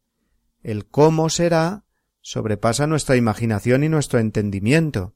El 0.62 0.86
cómo 0.86 1.32
será 1.32 1.86
sobrepasa 2.22 2.86
nuestra 2.86 3.16
imaginación 3.16 3.84
y 3.84 3.90
nuestro 3.90 4.20
entendimiento. 4.20 5.16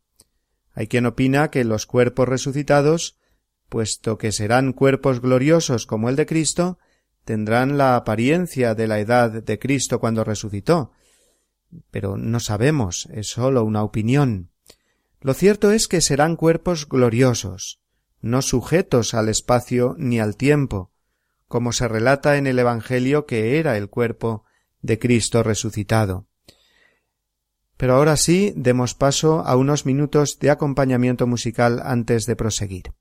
Hay 0.74 0.88
quien 0.88 1.06
opina 1.06 1.52
que 1.52 1.66
los 1.66 1.86
cuerpos 1.86 2.28
resucitados, 2.28 3.20
puesto 3.70 4.18
que 4.18 4.32
serán 4.32 4.74
cuerpos 4.74 5.22
gloriosos 5.22 5.86
como 5.86 6.10
el 6.10 6.16
de 6.16 6.26
Cristo, 6.26 6.80
tendrán 7.26 7.78
la 7.78 7.96
apariencia 7.96 8.74
de 8.74 8.88
la 8.88 9.00
edad 9.00 9.44
de 9.44 9.60
Cristo 9.60 10.00
cuando 10.00 10.24
resucitó. 10.24 10.94
Pero 11.92 12.18
no 12.18 12.40
sabemos, 12.40 13.08
es 13.12 13.28
sólo 13.28 13.64
una 13.64 13.84
opinión. 13.84 14.50
Lo 15.22 15.34
cierto 15.34 15.72
es 15.72 15.88
que 15.88 16.02
serán 16.02 16.36
cuerpos 16.36 16.88
gloriosos, 16.88 17.82
no 18.22 18.42
sujetos 18.42 19.14
al 19.14 19.30
espacio 19.30 19.96
ni 19.98 20.20
al 20.20 20.36
tiempo, 20.38 20.92
como 21.48 21.72
se 21.72 21.88
relata 21.88 22.38
en 22.38 22.48
el 22.48 22.60
Evangelio 22.60 23.26
que 23.26 23.60
era 23.60 23.78
el 23.78 23.90
cuerpo 23.90 24.46
de 24.82 25.00
Cristo 25.00 25.44
resucitado. 25.44 26.28
Pero 27.78 27.96
ahora 27.96 28.18
sí 28.18 28.54
demos 28.56 28.94
paso 28.94 29.42
a 29.46 29.56
unos 29.58 29.86
minutos 29.86 30.40
de 30.40 30.50
acompañamiento 30.50 31.28
musical 31.28 31.82
antes 31.84 32.26
de 32.26 32.36
proseguir. 32.36 32.94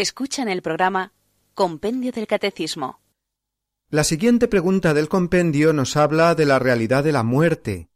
Escuchan 0.00 0.48
el 0.48 0.62
programa 0.62 1.12
Compendio 1.54 2.12
del 2.12 2.28
Catecismo. 2.28 3.00
La 3.90 4.04
siguiente 4.04 4.46
pregunta 4.46 4.94
del 4.94 5.08
compendio 5.08 5.72
nos 5.72 5.96
habla 5.96 6.36
de 6.36 6.46
la 6.46 6.60
realidad 6.60 7.02
de 7.02 7.10
la 7.10 7.24
muerte. 7.24 7.88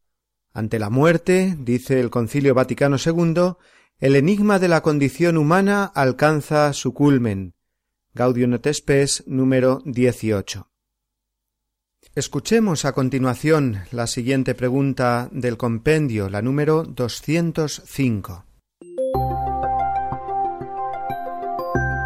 Ante 0.53 0.81
la 0.81 0.91
muerte, 0.91 1.55
dice 1.61 2.01
el 2.01 2.11
Concilio 2.11 2.55
Vaticano 2.55 2.97
II, 2.97 3.55
el 4.01 4.17
enigma 4.17 4.59
de 4.59 4.67
la 4.67 4.81
condición 4.81 5.37
humana 5.37 5.85
alcanza 5.85 6.73
su 6.73 6.93
culmen. 6.93 7.55
Gaudium 8.15 8.55
et 8.55 8.67
Spes 8.73 9.23
número 9.29 9.81
18. 9.85 10.73
Escuchemos 12.17 12.85
a 12.85 12.95
continuación 12.95 13.85
la 13.93 14.09
siguiente 14.09 14.57
pregunta 14.57 15.29
del 15.31 15.57
compendio, 15.57 16.29
la 16.29 16.43
número 16.43 16.83
205. 16.83 18.47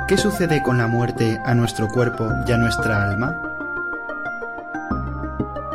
¿Qué 0.09 0.16
sucede 0.16 0.62
con 0.62 0.78
la 0.78 0.86
muerte 0.86 1.40
a 1.44 1.52
nuestro 1.57 1.88
cuerpo 1.88 2.30
y 2.46 2.52
a 2.52 2.57
nuestra 2.57 3.11
alma? 3.11 3.42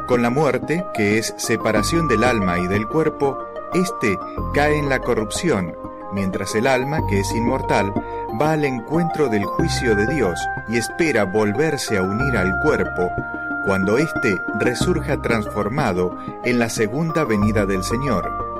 Con 0.07 0.21
la 0.21 0.29
muerte, 0.29 0.85
que 0.93 1.17
es 1.17 1.33
separación 1.35 2.07
del 2.07 2.23
alma 2.23 2.57
y 2.57 2.65
del 2.67 2.87
cuerpo, 2.87 3.37
éste 3.73 4.17
cae 4.53 4.79
en 4.79 4.87
la 4.87 4.99
corrupción, 4.99 5.75
mientras 6.13 6.55
el 6.55 6.67
alma, 6.67 6.99
que 7.09 7.19
es 7.19 7.29
inmortal, 7.33 7.93
va 8.41 8.53
al 8.53 8.63
encuentro 8.63 9.27
del 9.27 9.43
juicio 9.43 9.97
de 9.97 10.07
Dios 10.07 10.39
y 10.69 10.77
espera 10.77 11.25
volverse 11.25 11.97
a 11.97 12.01
unir 12.01 12.37
al 12.37 12.57
cuerpo 12.63 13.09
cuando 13.65 13.97
éste 13.97 14.39
resurja 14.61 15.21
transformado 15.21 16.17
en 16.45 16.57
la 16.57 16.69
segunda 16.69 17.25
venida 17.25 17.65
del 17.65 17.83
Señor 17.83 18.50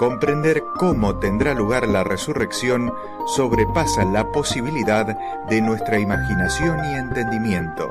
comprender 0.00 0.64
cómo 0.78 1.18
tendrá 1.18 1.52
lugar 1.52 1.86
la 1.86 2.02
resurrección 2.02 2.90
sobrepasa 3.26 4.02
la 4.06 4.32
posibilidad 4.32 5.44
de 5.46 5.60
nuestra 5.60 6.00
imaginación 6.00 6.78
y 6.86 6.94
entendimiento. 6.94 7.90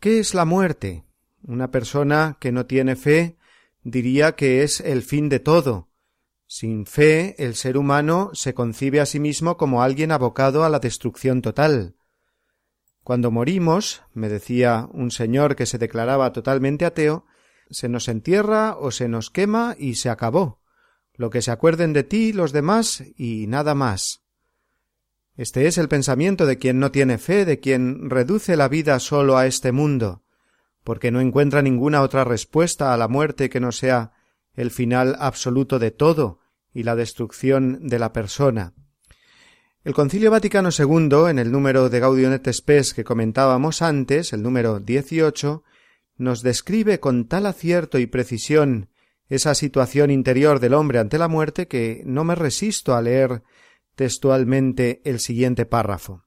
¿Qué 0.00 0.20
es 0.20 0.34
la 0.34 0.44
muerte? 0.44 1.02
Una 1.42 1.72
persona 1.72 2.36
que 2.38 2.52
no 2.52 2.66
tiene 2.66 2.94
fe 2.94 3.36
diría 3.82 4.36
que 4.36 4.62
es 4.62 4.78
el 4.78 5.02
fin 5.02 5.28
de 5.28 5.40
todo. 5.40 5.88
Sin 6.46 6.86
fe, 6.86 7.34
el 7.44 7.56
ser 7.56 7.76
humano 7.76 8.30
se 8.34 8.54
concibe 8.54 9.00
a 9.00 9.06
sí 9.06 9.18
mismo 9.18 9.56
como 9.56 9.82
alguien 9.82 10.12
abocado 10.12 10.62
a 10.62 10.68
la 10.68 10.78
destrucción 10.78 11.42
total. 11.42 11.96
Cuando 13.02 13.30
morimos, 13.30 14.02
me 14.12 14.28
decía 14.28 14.88
un 14.92 15.10
señor 15.10 15.56
que 15.56 15.66
se 15.66 15.78
declaraba 15.78 16.32
totalmente 16.32 16.84
ateo, 16.84 17.26
se 17.70 17.88
nos 17.88 18.08
entierra 18.08 18.76
o 18.78 18.90
se 18.90 19.08
nos 19.08 19.30
quema 19.30 19.74
y 19.78 19.94
se 19.94 20.10
acabó. 20.10 20.60
Lo 21.14 21.30
que 21.30 21.42
se 21.42 21.50
acuerden 21.50 21.92
de 21.92 22.04
ti 22.04 22.32
los 22.32 22.52
demás 22.52 23.02
y 23.16 23.46
nada 23.46 23.74
más. 23.74 24.22
Este 25.36 25.66
es 25.66 25.78
el 25.78 25.88
pensamiento 25.88 26.44
de 26.44 26.58
quien 26.58 26.78
no 26.78 26.90
tiene 26.90 27.16
fe, 27.16 27.44
de 27.44 27.60
quien 27.60 28.10
reduce 28.10 28.56
la 28.56 28.68
vida 28.68 28.98
solo 28.98 29.38
a 29.38 29.46
este 29.46 29.72
mundo, 29.72 30.22
porque 30.84 31.10
no 31.10 31.20
encuentra 31.20 31.62
ninguna 31.62 32.02
otra 32.02 32.24
respuesta 32.24 32.92
a 32.92 32.96
la 32.96 33.08
muerte 33.08 33.48
que 33.48 33.60
no 33.60 33.72
sea 33.72 34.12
el 34.54 34.70
final 34.70 35.16
absoluto 35.18 35.78
de 35.78 35.90
todo 35.92 36.40
y 36.74 36.82
la 36.82 36.96
destrucción 36.96 37.86
de 37.86 37.98
la 37.98 38.12
persona. 38.12 38.74
El 39.82 39.94
Concilio 39.94 40.30
Vaticano 40.30 40.68
II, 40.78 41.30
en 41.30 41.38
el 41.38 41.50
número 41.50 41.88
de 41.88 42.00
Gaudium 42.00 42.34
et 42.34 42.52
Spes 42.52 42.92
que 42.92 43.02
comentábamos 43.02 43.80
antes, 43.80 44.34
el 44.34 44.42
número 44.42 44.78
18, 44.78 45.64
nos 46.18 46.42
describe 46.42 47.00
con 47.00 47.26
tal 47.26 47.46
acierto 47.46 47.98
y 47.98 48.06
precisión 48.06 48.90
esa 49.30 49.54
situación 49.54 50.10
interior 50.10 50.60
del 50.60 50.74
hombre 50.74 50.98
ante 50.98 51.16
la 51.16 51.28
muerte 51.28 51.66
que 51.66 52.02
no 52.04 52.24
me 52.24 52.34
resisto 52.34 52.94
a 52.94 53.00
leer 53.00 53.42
textualmente 53.94 55.00
el 55.06 55.18
siguiente 55.18 55.64
párrafo. 55.64 56.26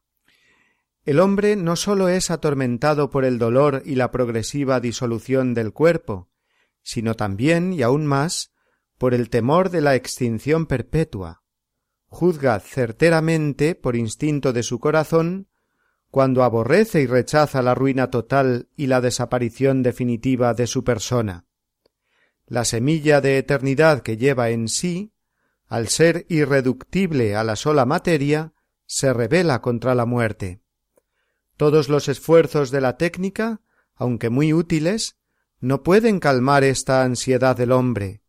El 1.05 1.19
hombre 1.19 1.55
no 1.55 1.75
sólo 1.75 2.09
es 2.09 2.31
atormentado 2.31 3.11
por 3.11 3.23
el 3.23 3.37
dolor 3.37 3.83
y 3.85 3.93
la 3.93 4.09
progresiva 4.09 4.79
disolución 4.79 5.53
del 5.53 5.73
cuerpo, 5.73 6.27
sino 6.81 7.13
también, 7.13 7.71
y 7.71 7.83
aún 7.83 8.07
más, 8.07 8.51
por 8.97 9.13
el 9.13 9.29
temor 9.29 9.69
de 9.69 9.81
la 9.81 9.93
extinción 9.93 10.65
perpetua, 10.65 11.42
juzga 12.13 12.59
certeramente 12.59 13.73
por 13.73 13.95
instinto 13.95 14.53
de 14.53 14.61
su 14.61 14.79
corazón 14.79 15.47
cuando 16.11 16.43
aborrece 16.43 17.01
y 17.01 17.07
rechaza 17.07 17.63
la 17.63 17.73
ruina 17.73 18.11
total 18.11 18.69
y 18.77 18.85
la 18.85 19.01
desaparición 19.01 19.81
definitiva 19.81 20.53
de 20.53 20.67
su 20.67 20.83
persona. 20.83 21.47
La 22.45 22.65
semilla 22.65 23.19
de 23.19 23.39
eternidad 23.39 24.03
que 24.03 24.15
lleva 24.15 24.51
en 24.51 24.67
sí, 24.67 25.11
al 25.67 25.87
ser 25.87 26.27
irreductible 26.29 27.35
a 27.35 27.43
la 27.43 27.55
sola 27.55 27.83
materia, 27.87 28.53
se 28.85 29.11
revela 29.11 29.63
contra 29.63 29.95
la 29.95 30.05
muerte. 30.05 30.61
Todos 31.57 31.89
los 31.89 32.07
esfuerzos 32.09 32.69
de 32.69 32.81
la 32.81 32.95
técnica, 32.95 33.61
aunque 33.95 34.29
muy 34.29 34.53
útiles, 34.53 35.17
no 35.59 35.81
pueden 35.81 36.19
calmar 36.19 36.63
esta 36.63 37.01
ansiedad 37.03 37.57
del 37.57 37.71
hombre. 37.71 38.21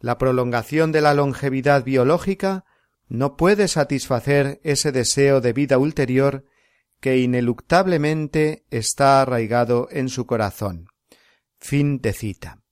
La 0.00 0.18
prolongación 0.18 0.90
de 0.90 1.00
la 1.00 1.14
longevidad 1.14 1.84
biológica 1.84 2.64
no 3.08 3.36
puede 3.36 3.68
satisfacer 3.68 4.60
ese 4.64 4.92
deseo 4.92 5.40
de 5.40 5.52
vida 5.52 5.78
ulterior 5.78 6.44
que 7.00 7.18
ineluctablemente 7.18 8.64
está 8.70 9.20
arraigado 9.20 9.88
en 9.90 10.08
su 10.08 10.26
corazón. 10.26 10.86
Fin 11.58 12.00
de 12.00 12.12
cita. 12.12 12.62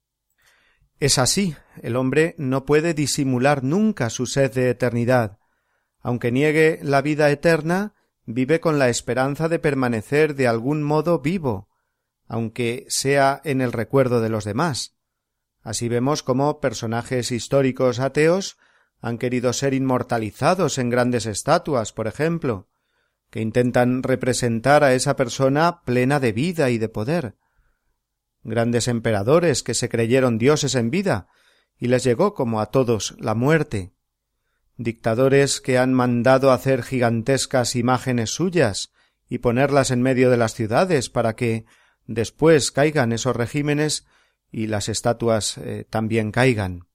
Es 0.98 1.18
así, 1.18 1.56
el 1.82 1.96
hombre 1.96 2.34
no 2.38 2.64
puede 2.64 2.94
disimular 2.94 3.64
nunca 3.64 4.08
su 4.08 4.26
sed 4.26 4.52
de 4.52 4.70
eternidad. 4.70 5.38
Aunque 6.00 6.32
niegue 6.32 6.78
la 6.82 7.02
vida 7.02 7.30
eterna, 7.30 7.94
vive 8.24 8.60
con 8.60 8.78
la 8.78 8.88
esperanza 8.88 9.48
de 9.48 9.58
permanecer 9.58 10.34
de 10.34 10.46
algún 10.46 10.82
modo 10.82 11.20
vivo, 11.20 11.68
aunque 12.26 12.86
sea 12.88 13.40
en 13.44 13.60
el 13.60 13.72
recuerdo 13.72 14.20
de 14.20 14.28
los 14.28 14.44
demás. 14.44 14.96
Así 15.60 15.88
vemos 15.88 16.22
cómo 16.22 16.60
personajes 16.60 17.30
históricos 17.30 18.00
ateos 18.00 18.56
han 19.02 19.18
querido 19.18 19.52
ser 19.52 19.74
inmortalizados 19.74 20.78
en 20.78 20.88
grandes 20.88 21.26
estatuas, 21.26 21.92
por 21.92 22.06
ejemplo, 22.06 22.68
que 23.30 23.40
intentan 23.40 24.04
representar 24.04 24.84
a 24.84 24.94
esa 24.94 25.16
persona 25.16 25.82
plena 25.84 26.20
de 26.20 26.32
vida 26.32 26.70
y 26.70 26.78
de 26.78 26.88
poder. 26.88 27.34
Grandes 28.44 28.86
emperadores 28.86 29.64
que 29.64 29.74
se 29.74 29.88
creyeron 29.88 30.38
dioses 30.38 30.76
en 30.76 30.90
vida 30.90 31.26
y 31.78 31.88
les 31.88 32.04
llegó 32.04 32.32
como 32.32 32.60
a 32.60 32.66
todos 32.66 33.16
la 33.18 33.34
muerte. 33.34 33.92
Dictadores 34.76 35.60
que 35.60 35.78
han 35.78 35.92
mandado 35.92 36.52
hacer 36.52 36.84
gigantescas 36.84 37.74
imágenes 37.74 38.30
suyas 38.30 38.92
y 39.28 39.38
ponerlas 39.38 39.90
en 39.90 40.00
medio 40.00 40.30
de 40.30 40.36
las 40.36 40.54
ciudades 40.54 41.10
para 41.10 41.34
que 41.34 41.64
después 42.06 42.70
caigan 42.70 43.12
esos 43.12 43.34
regímenes 43.34 44.06
y 44.52 44.68
las 44.68 44.88
estatuas 44.88 45.58
eh, 45.58 45.86
también 45.90 46.30
caigan. 46.30 46.91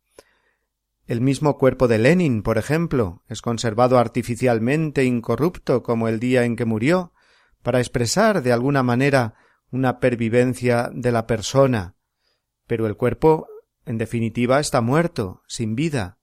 El 1.08 1.22
mismo 1.22 1.58
cuerpo 1.58 1.88
de 1.88 2.00
Lenin, 2.00 2.44
por 2.44 2.58
ejemplo, 2.58 3.24
es 3.30 3.42
conservado 3.42 3.98
artificialmente 3.98 5.06
incorrupto 5.06 5.82
como 5.82 6.10
el 6.10 6.20
día 6.20 6.44
en 6.44 6.58
que 6.58 6.66
murió, 6.66 7.14
para 7.64 7.80
expresar 7.80 8.44
de 8.44 8.52
alguna 8.52 8.84
manera 8.84 9.36
una 9.72 10.02
pervivencia 10.02 10.90
de 10.94 11.14
la 11.14 11.26
persona, 11.26 11.96
pero 12.68 12.88
el 12.88 12.98
cuerpo, 12.98 13.48
en 13.86 13.98
definitiva, 13.98 14.60
está 14.60 14.82
muerto, 14.82 15.44
sin 15.48 15.76
vida. 15.76 16.18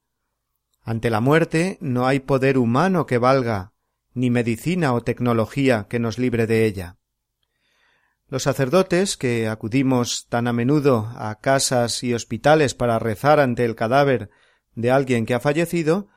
Ante 0.82 1.08
la 1.08 1.20
muerte 1.20 1.78
no 1.80 2.06
hay 2.06 2.20
poder 2.20 2.58
humano 2.58 3.06
que 3.06 3.16
valga, 3.16 3.72
ni 4.12 4.28
medicina 4.28 4.92
o 4.92 5.02
tecnología 5.02 5.86
que 5.88 5.98
nos 5.98 6.18
libre 6.18 6.46
de 6.46 6.66
ella. 6.66 6.98
Los 8.28 8.42
sacerdotes 8.42 9.16
que 9.16 9.48
acudimos 9.48 10.26
tan 10.28 10.46
a 10.46 10.52
menudo 10.52 11.10
a 11.16 11.40
casas 11.40 12.02
y 12.02 12.12
hospitales 12.12 12.74
para 12.74 12.98
rezar 12.98 13.40
ante 13.40 13.64
el 13.64 13.74
cadáver 13.74 14.30
de 14.74 14.90
alguien 14.90 15.26
que 15.26 15.34
ha 15.34 15.40
fallecido, 15.40 16.08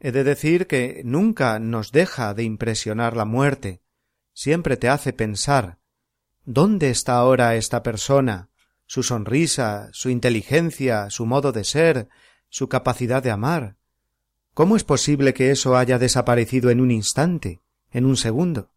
he 0.00 0.12
de 0.12 0.24
decir 0.24 0.66
que 0.66 1.02
nunca 1.04 1.58
nos 1.58 1.92
deja 1.92 2.34
de 2.34 2.44
impresionar 2.44 3.16
la 3.16 3.24
muerte, 3.24 3.82
siempre 4.32 4.76
te 4.76 4.88
hace 4.88 5.12
pensar 5.12 5.78
¿dónde 6.44 6.90
está 6.90 7.16
ahora 7.16 7.56
esta 7.56 7.82
persona? 7.82 8.48
su 8.88 9.02
sonrisa, 9.02 9.90
su 9.92 10.08
inteligencia, 10.08 11.10
su 11.10 11.26
modo 11.26 11.52
de 11.52 11.62
ser, 11.62 12.08
su 12.48 12.70
capacidad 12.70 13.22
de 13.22 13.30
amar. 13.30 13.76
¿Cómo 14.54 14.76
es 14.76 14.82
posible 14.82 15.34
que 15.34 15.50
eso 15.50 15.76
haya 15.76 15.98
desaparecido 15.98 16.70
en 16.70 16.80
un 16.80 16.90
instante, 16.90 17.60
en 17.92 18.06
un 18.06 18.16
segundo? 18.16 18.72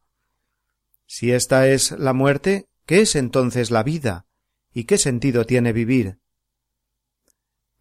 Si 1.08 1.32
esta 1.32 1.68
es 1.70 1.92
la 1.92 2.12
muerte, 2.12 2.68
¿qué 2.86 3.00
es 3.00 3.16
entonces 3.16 3.72
la 3.72 3.84
vida? 3.84 4.26
¿Y 4.74 4.84
qué 4.84 4.98
sentido 4.98 5.46
tiene 5.46 5.72
vivir? 5.72 6.20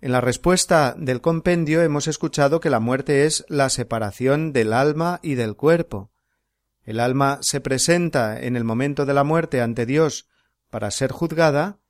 En 0.03 0.13
la 0.13 0.23
respuesta 0.23 0.95
del 0.97 1.21
compendio 1.21 1.83
hemos 1.83 2.09
escuchado 2.09 2.61
que 2.61 2.71
la 2.71 2.81
muerte 2.81 3.27
es 3.27 3.45
la 3.49 3.69
separación 3.69 4.53
del 4.55 4.73
alma 4.73 5.21
y 5.23 5.35
del 5.35 5.57
cuerpo. 5.57 6.11
El 6.85 7.01
alma 7.01 7.39
se 7.43 7.61
presenta 7.61 8.41
en 8.41 8.57
el 8.57 8.65
momento 8.65 9.05
de 9.05 9.13
la 9.13 9.25
muerte 9.25 9.61
ante 9.61 9.85
Dios 9.85 10.27
para 10.71 10.91
ser 10.91 11.13
juzgada 11.13 11.81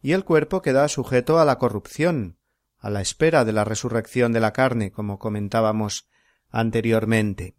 y 0.00 0.12
el 0.12 0.24
cuerpo 0.24 0.62
queda 0.62 0.86
sujeto 0.86 1.40
a 1.40 1.44
la 1.44 1.58
corrupción, 1.58 2.38
a 2.78 2.88
la 2.88 3.00
espera 3.00 3.44
de 3.44 3.52
la 3.52 3.64
resurrección 3.64 4.32
de 4.32 4.40
la 4.40 4.52
carne, 4.52 4.92
como 4.92 5.18
comentábamos 5.18 6.08
anteriormente. 6.50 7.56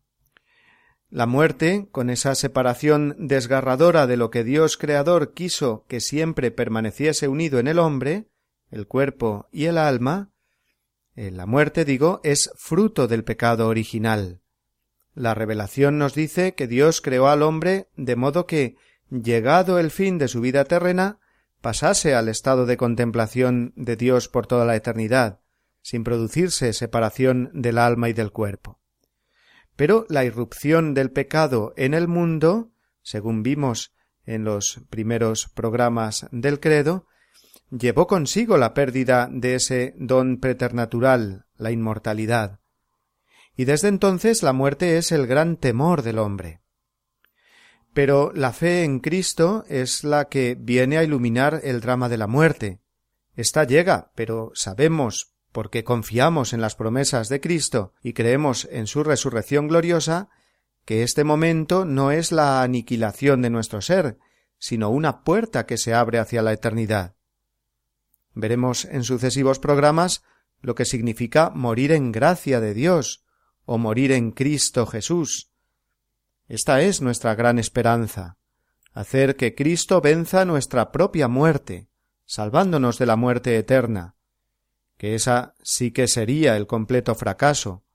La 1.09 1.25
muerte, 1.25 1.89
con 1.91 2.09
esa 2.09 2.35
separación 2.35 3.15
desgarradora 3.19 4.07
de 4.07 4.15
lo 4.15 4.29
que 4.29 4.45
Dios 4.45 4.77
Creador 4.77 5.33
quiso 5.33 5.85
que 5.89 5.99
siempre 5.99 6.51
permaneciese 6.51 7.27
unido 7.27 7.59
en 7.59 7.67
el 7.67 7.79
hombre, 7.79 8.27
el 8.69 8.87
cuerpo 8.87 9.47
y 9.51 9.65
el 9.65 9.77
alma, 9.77 10.31
la 11.15 11.47
muerte, 11.47 11.83
digo, 11.83 12.21
es 12.23 12.51
fruto 12.55 13.07
del 13.07 13.23
pecado 13.23 13.67
original. 13.67 14.41
La 15.15 15.33
revelación 15.33 15.97
nos 15.97 16.13
dice 16.13 16.53
que 16.53 16.67
Dios 16.67 17.01
creó 17.01 17.27
al 17.27 17.41
hombre 17.41 17.89
de 17.95 18.15
modo 18.15 18.45
que, 18.45 18.75
llegado 19.09 19.79
el 19.79 19.89
fin 19.89 20.19
de 20.19 20.27
su 20.27 20.41
vida 20.41 20.63
terrena, 20.65 21.19
pasase 21.59 22.13
al 22.13 22.29
estado 22.29 22.67
de 22.67 22.77
contemplación 22.77 23.73
de 23.75 23.95
Dios 23.95 24.27
por 24.27 24.45
toda 24.45 24.63
la 24.65 24.75
eternidad, 24.75 25.39
sin 25.81 26.03
producirse 26.03 26.71
separación 26.71 27.49
del 27.51 27.79
alma 27.79 28.09
y 28.09 28.13
del 28.13 28.31
cuerpo. 28.31 28.79
Pero 29.75 30.05
la 30.09 30.23
irrupción 30.23 30.93
del 30.93 31.11
pecado 31.11 31.73
en 31.77 31.95
el 31.95 32.07
mundo, 32.07 32.69
según 33.01 33.41
vimos 33.41 33.95
en 34.25 34.43
los 34.43 34.81
primeros 34.89 35.49
programas 35.55 36.27
del 36.31 36.59
credo, 36.59 37.07
llevó 37.71 38.07
consigo 38.07 38.57
la 38.57 38.73
pérdida 38.73 39.27
de 39.31 39.55
ese 39.55 39.93
don 39.97 40.39
preternatural, 40.39 41.45
la 41.57 41.71
inmortalidad. 41.71 42.59
Y 43.55 43.65
desde 43.65 43.87
entonces 43.87 44.43
la 44.43 44.53
muerte 44.53 44.97
es 44.97 45.11
el 45.11 45.27
gran 45.27 45.57
temor 45.57 46.03
del 46.03 46.19
hombre. 46.19 46.61
Pero 47.93 48.31
la 48.33 48.53
fe 48.53 48.83
en 48.83 48.99
Cristo 48.99 49.65
es 49.67 50.03
la 50.03 50.25
que 50.25 50.55
viene 50.59 50.97
a 50.97 51.03
iluminar 51.03 51.61
el 51.63 51.81
drama 51.81 52.09
de 52.09 52.17
la 52.17 52.27
muerte. 52.27 52.79
Esta 53.35 53.63
llega, 53.63 54.11
pero 54.13 54.51
sabemos, 54.53 55.33
porque 55.51 55.83
confiamos 55.83 56.53
en 56.53 56.61
las 56.61 56.75
promesas 56.75 57.29
de 57.29 57.41
Cristo 57.41 57.93
y 58.03 58.13
creemos 58.13 58.67
en 58.71 58.85
su 58.85 59.03
resurrección 59.03 59.67
gloriosa, 59.67 60.29
que 60.85 61.01
este 61.01 61.23
momento 61.23 61.83
no 61.83 62.11
es 62.11 62.31
la 62.31 62.61
aniquilación 62.61 63.41
de 63.41 63.49
nuestro 63.49 63.81
ser, 63.81 64.19
sino 64.59 64.89
una 64.89 65.23
puerta 65.23 65.65
que 65.65 65.77
se 65.77 65.93
abre 65.93 66.19
hacia 66.19 66.41
la 66.41 66.53
eternidad. 66.53 67.16
Veremos 68.39 68.85
en 68.85 69.03
sucesivos 69.03 69.57
programas 69.57 70.21
lo 70.61 70.75
que 70.75 70.85
significa 70.85 71.49
morir 71.49 71.91
en 71.91 72.11
gracia 72.11 72.59
de 72.59 72.75
Dios 72.75 73.25
o 73.65 73.79
morir 73.79 74.11
en 74.11 74.29
Cristo 74.29 74.85
Jesús. 74.85 75.49
Esta 76.47 76.81
es 76.81 77.01
nuestra 77.01 77.33
gran 77.33 77.57
esperanza, 77.57 78.37
hacer 78.93 79.37
que 79.37 79.55
Cristo 79.55 80.01
venza 80.01 80.45
nuestra 80.45 80.91
propia 80.91 81.27
muerte, 81.27 81.89
salvándonos 82.25 82.99
de 82.99 83.07
la 83.07 83.15
muerte 83.15 83.57
eterna, 83.57 84.13
que 84.97 85.15
esa 85.15 85.55
sí 85.63 85.89
que 85.89 86.07
sería 86.07 86.57
el 86.57 86.67
completo 86.67 87.15
fracaso. 87.15 87.85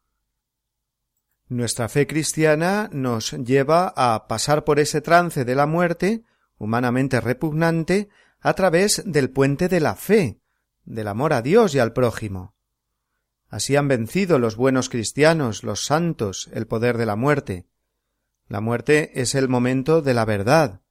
Nuestra 1.46 1.88
fe 1.88 2.08
cristiana 2.08 2.90
nos 2.92 3.30
lleva 3.30 3.92
a 3.94 4.26
pasar 4.26 4.64
por 4.64 4.80
ese 4.80 5.02
trance 5.02 5.44
de 5.44 5.54
la 5.54 5.66
muerte, 5.66 6.24
humanamente 6.58 7.20
repugnante, 7.20 8.08
a 8.42 8.52
través 8.54 9.02
del 9.06 9.30
puente 9.30 9.68
de 9.68 9.80
la 9.80 9.96
fe, 9.96 10.40
del 10.84 11.08
amor 11.08 11.32
a 11.32 11.40
Dios 11.40 11.74
y 11.74 11.78
al 11.78 11.94
prójimo. 11.94 12.54
Así 13.48 13.76
han 13.76 13.88
vencido 13.88 14.38
los 14.38 14.56
buenos 14.56 14.90
cristianos, 14.90 15.62
los 15.62 15.84
santos, 15.86 16.50
el 16.52 16.66
poder 16.66 16.98
de 16.98 17.06
la 17.06 17.16
muerte. 17.16 17.66
La 18.48 18.60
muerte 18.60 19.20
es 19.20 19.34
el 19.34 19.48
momento 19.48 20.02
de 20.02 20.14
la 20.14 20.24
verdad, 20.24 20.82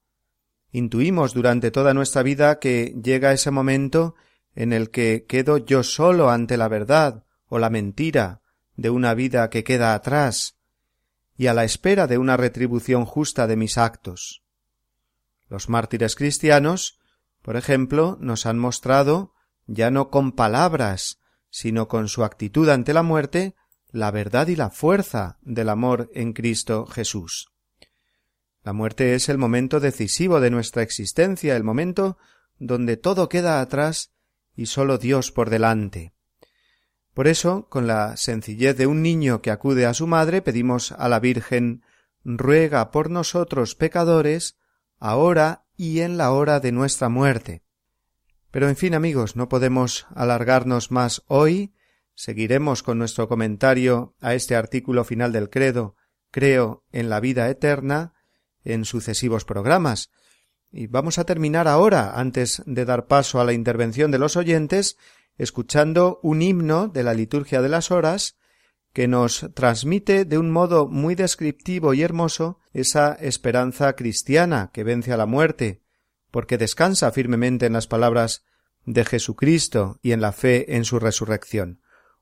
Intuimos 0.72 1.34
durante 1.34 1.70
toda 1.70 1.94
nuestra 1.94 2.24
vida 2.24 2.60
que 2.60 2.96
llega 3.04 3.34
ese 3.34 3.52
momento 3.52 4.16
en 4.56 4.72
el 4.72 4.90
que 4.90 5.26
quedo 5.28 5.58
yo 5.58 5.84
solo 5.84 6.30
ante 6.30 6.58
la 6.58 6.70
verdad 6.70 7.26
o 7.48 7.60
la 7.60 7.70
mentira 7.70 8.42
de 8.78 8.90
una 8.90 9.14
vida 9.14 9.50
que 9.50 9.66
queda 9.66 9.94
atrás 9.94 10.58
y 11.38 11.48
a 11.48 11.54
la 11.54 11.66
espera 11.66 12.08
de 12.08 12.18
una 12.18 12.38
retribución 12.38 13.06
justa 13.06 13.48
de 13.48 13.58
mis 13.58 13.78
actos. 13.78 14.44
Los 15.50 15.68
mártires 15.68 16.16
cristianos, 16.16 17.00
por 17.42 17.56
ejemplo, 17.56 18.18
nos 18.20 18.46
han 18.46 18.60
mostrado, 18.60 19.34
ya 19.68 19.92
no 19.92 20.10
con 20.10 20.32
palabras, 20.32 21.20
sino 21.50 21.88
con 21.88 22.08
su 22.08 22.24
actitud 22.24 22.70
ante 22.70 22.94
la 22.94 23.04
muerte, 23.04 23.56
la 23.92 24.12
verdad 24.12 24.48
y 24.48 24.56
la 24.56 24.70
fuerza 24.70 25.38
del 25.42 25.70
amor 25.70 26.10
en 26.14 26.34
Cristo 26.34 26.86
Jesús. 26.86 27.52
La 28.64 28.74
muerte 28.74 29.16
es 29.16 29.28
el 29.28 29.38
momento 29.38 29.80
decisivo 29.80 30.40
de 30.40 30.52
nuestra 30.52 30.84
existencia, 30.84 31.56
el 31.56 31.64
momento 31.64 32.18
donde 32.60 32.96
todo 32.96 33.28
queda 33.28 33.60
atrás 33.60 34.14
y 34.56 34.68
sólo 34.68 34.98
Dios 34.98 35.32
por 35.32 35.50
delante. 35.50 36.14
Por 37.14 37.28
eso, 37.28 37.68
con 37.70 37.88
la 37.88 38.16
sencillez 38.18 38.78
de 38.78 38.88
un 38.88 39.02
niño 39.02 39.42
que 39.42 39.52
acude 39.52 39.86
a 39.86 39.94
su 39.94 40.08
madre, 40.08 40.42
pedimos 40.42 40.92
a 40.92 41.10
la 41.10 41.20
Virgen 41.20 41.84
ruega 42.24 42.92
por 42.92 43.10
nosotros 43.10 43.76
pecadores, 43.76 44.58
ahora 45.00 45.66
y 45.82 46.02
en 46.02 46.16
la 46.16 46.32
hora 46.32 46.60
de 46.60 46.72
nuestra 46.72 47.10
muerte. 47.10 47.64
Pero 48.52 48.70
en 48.70 48.76
fin, 48.76 48.94
amigos, 48.94 49.36
no 49.36 49.50
podemos 49.50 50.06
alargarnos 50.14 50.92
más 50.92 51.24
hoy. 51.26 51.74
Seguiremos 52.14 52.84
con 52.84 53.00
nuestro 53.00 53.28
comentario 53.28 54.14
a 54.22 54.36
este 54.36 54.56
artículo 54.56 55.04
final 55.06 55.32
del 55.32 55.50
credo 55.50 55.96
Creo 56.30 56.86
en 56.92 57.10
la 57.10 57.20
vida 57.20 57.50
eterna 57.50 58.14
en 58.64 58.86
sucesivos 58.86 59.44
programas. 59.44 60.12
Y 60.72 60.86
vamos 60.86 61.18
a 61.18 61.24
terminar 61.24 61.68
ahora, 61.68 62.12
antes 62.12 62.62
de 62.68 62.86
dar 62.86 63.08
paso 63.08 63.42
a 63.42 63.44
la 63.44 63.54
intervención 63.54 64.12
de 64.12 64.20
los 64.20 64.36
oyentes, 64.38 64.98
escuchando 65.36 66.20
un 66.22 66.44
himno 66.44 66.90
de 66.90 67.02
la 67.02 67.16
liturgia 67.16 67.60
de 67.64 67.70
las 67.70 67.90
horas 67.90 68.38
que 68.94 69.08
nos 69.08 69.50
transmite 69.54 70.26
de 70.26 70.38
un 70.38 70.52
modo 70.52 70.88
muy 70.88 71.16
descriptivo 71.16 71.94
y 71.94 72.02
hermoso 72.02 72.60
esa 72.74 73.14
esperanza 73.14 73.94
cristiana 73.96 74.70
que 74.74 74.84
vence 74.84 75.14
a 75.14 75.18
la 75.18 75.26
muerte, 75.26 75.82
porque 76.30 76.58
descansa 76.58 77.12
firmemente 77.12 77.66
en 77.66 77.74
las 77.74 77.88
palabras 77.88 78.44
de 78.86 79.06
Jesucristo 79.06 80.00
y 80.02 80.12
en 80.12 80.22
la 80.22 80.32
fe 80.32 80.76
en 80.76 80.86
su 80.86 81.00
resurrección. 81.00 81.82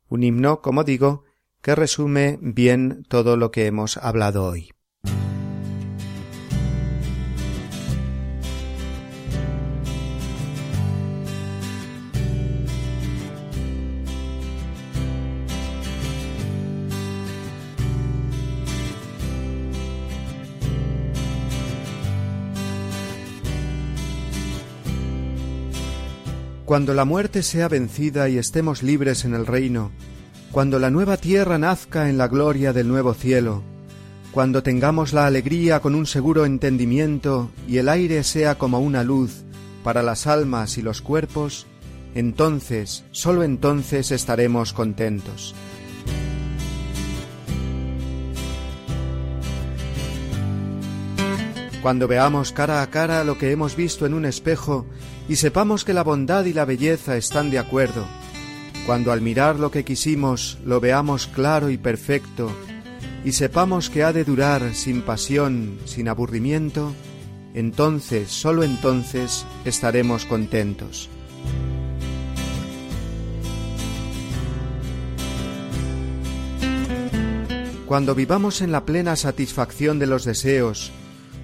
Un 0.09 0.24
himno, 0.24 0.61
como 0.61 0.84
digo, 0.84 1.24
que 1.61 1.76
resume 1.76 2.38
bien 2.41 3.05
todo 3.07 3.38
lo 3.38 3.51
que 3.51 3.65
hemos 3.65 3.97
hablado 3.97 4.45
hoy. 4.45 4.72
Cuando 26.70 26.93
la 26.93 27.03
muerte 27.03 27.41
sea 27.41 27.67
vencida 27.67 28.30
y 28.30 28.38
estemos 28.38 28.84
libres 28.84 29.26
en 29.26 29.34
el 29.34 29.47
reino, 29.47 29.89
cuando 30.51 30.78
la 30.78 30.91
nueva 30.91 31.17
tierra 31.17 31.57
nazca 31.57 32.09
en 32.09 32.20
la 32.20 32.28
gloria 32.28 32.74
del 32.74 32.88
nuevo 32.88 33.15
cielo, 33.15 33.63
cuando 34.30 34.61
tengamos 34.61 35.11
la 35.11 35.26
alegría 35.26 35.80
con 35.80 35.95
un 35.95 36.05
seguro 36.05 36.45
entendimiento 36.45 37.49
y 37.67 37.78
el 37.78 37.89
aire 37.89 38.24
sea 38.24 38.59
como 38.59 38.82
una 38.82 39.03
luz 39.03 39.45
para 39.84 40.03
las 40.03 40.28
almas 40.28 40.78
y 40.78 40.84
los 40.84 41.01
cuerpos, 41.01 41.65
entonces, 42.13 43.03
sólo 43.09 43.41
entonces 43.41 44.11
estaremos 44.11 44.72
contentos. 44.72 45.55
Cuando 51.82 52.07
veamos 52.07 52.51
cara 52.51 52.84
a 52.84 52.91
cara 52.91 53.24
lo 53.24 53.39
que 53.39 53.49
hemos 53.49 53.76
visto 53.76 54.05
en 54.05 54.13
un 54.13 54.26
espejo 54.26 54.86
y 55.30 55.36
sepamos 55.36 55.86
que 55.86 55.93
la 55.93 56.03
bondad 56.03 56.45
y 56.45 56.53
la 56.53 56.65
belleza 56.65 57.15
están 57.15 57.51
de 57.51 57.59
acuerdo, 57.59 58.03
cuando 58.88 59.11
al 59.11 59.21
mirar 59.21 59.59
lo 59.59 59.69
que 59.69 59.86
quisimos 59.86 60.57
lo 60.65 60.80
veamos 60.80 61.27
claro 61.27 61.69
y 61.69 61.77
perfecto, 61.77 62.51
y 63.23 63.34
sepamos 63.34 63.91
que 63.91 64.03
ha 64.03 64.11
de 64.11 64.23
durar 64.23 64.73
sin 64.73 65.03
pasión, 65.03 65.77
sin 65.86 66.07
aburrimiento, 66.07 66.93
entonces, 67.53 68.32
sólo 68.32 68.63
entonces, 68.63 69.45
estaremos 69.65 70.25
contentos. 70.25 71.09
Cuando 77.86 78.15
vivamos 78.15 78.61
en 78.61 78.71
la 78.71 78.86
plena 78.86 79.15
satisfacción 79.15 79.99
de 79.99 80.07
los 80.07 80.25
deseos, 80.25 80.91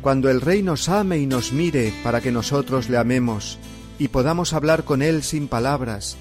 cuando 0.01 0.29
el 0.29 0.41
Rey 0.41 0.61
nos 0.61 0.89
ame 0.89 1.17
y 1.17 1.25
nos 1.25 1.51
mire 1.51 1.91
para 2.03 2.21
que 2.21 2.31
nosotros 2.31 2.89
le 2.89 2.97
amemos, 2.97 3.57
y 3.99 4.09
podamos 4.09 4.53
hablar 4.53 4.83
con 4.83 5.01
Él 5.01 5.23
sin 5.23 5.47
palabras, 5.47 6.17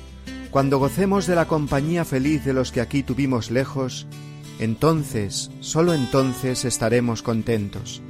cuando 0.50 0.78
gocemos 0.78 1.26
de 1.26 1.34
la 1.34 1.48
compañía 1.48 2.04
feliz 2.04 2.44
de 2.44 2.52
los 2.52 2.70
que 2.70 2.80
aquí 2.80 3.02
tuvimos 3.02 3.50
lejos, 3.50 4.06
entonces, 4.60 5.50
sólo 5.60 5.94
entonces 5.94 6.64
estaremos 6.64 7.22
contentos. 7.22 8.02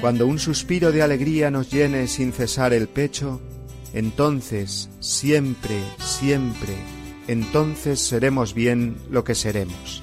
Cuando 0.00 0.26
un 0.26 0.38
suspiro 0.38 0.92
de 0.92 1.02
alegría 1.02 1.50
nos 1.50 1.70
llene 1.70 2.08
sin 2.08 2.32
cesar 2.32 2.72
el 2.72 2.88
pecho, 2.88 3.42
entonces, 3.92 4.88
siempre, 5.00 5.82
siempre, 5.98 6.74
entonces 7.28 8.00
seremos 8.00 8.54
bien 8.54 8.96
lo 9.10 9.24
que 9.24 9.34
seremos. 9.34 10.02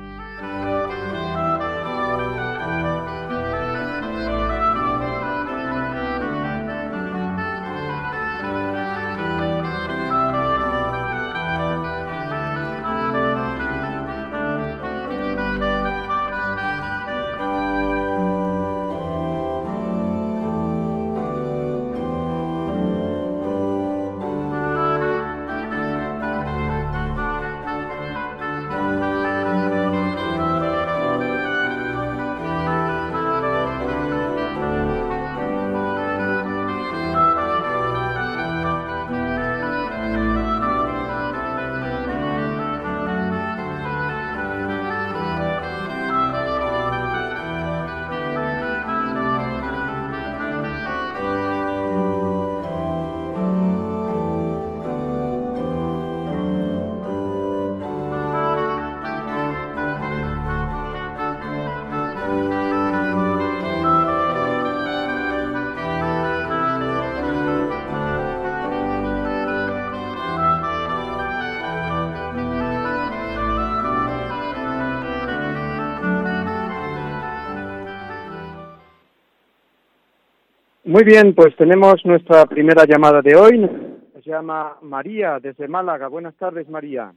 Muy 81.01 81.13
bien, 81.13 81.33
pues 81.33 81.55
tenemos 81.55 82.05
nuestra 82.05 82.45
primera 82.45 82.85
llamada 82.85 83.23
de 83.23 83.35
hoy. 83.35 83.67
Se 84.13 84.21
llama 84.21 84.77
María 84.83 85.39
desde 85.39 85.67
Málaga. 85.67 86.07
Buenas 86.07 86.35
tardes, 86.35 86.69
María. 86.69 87.11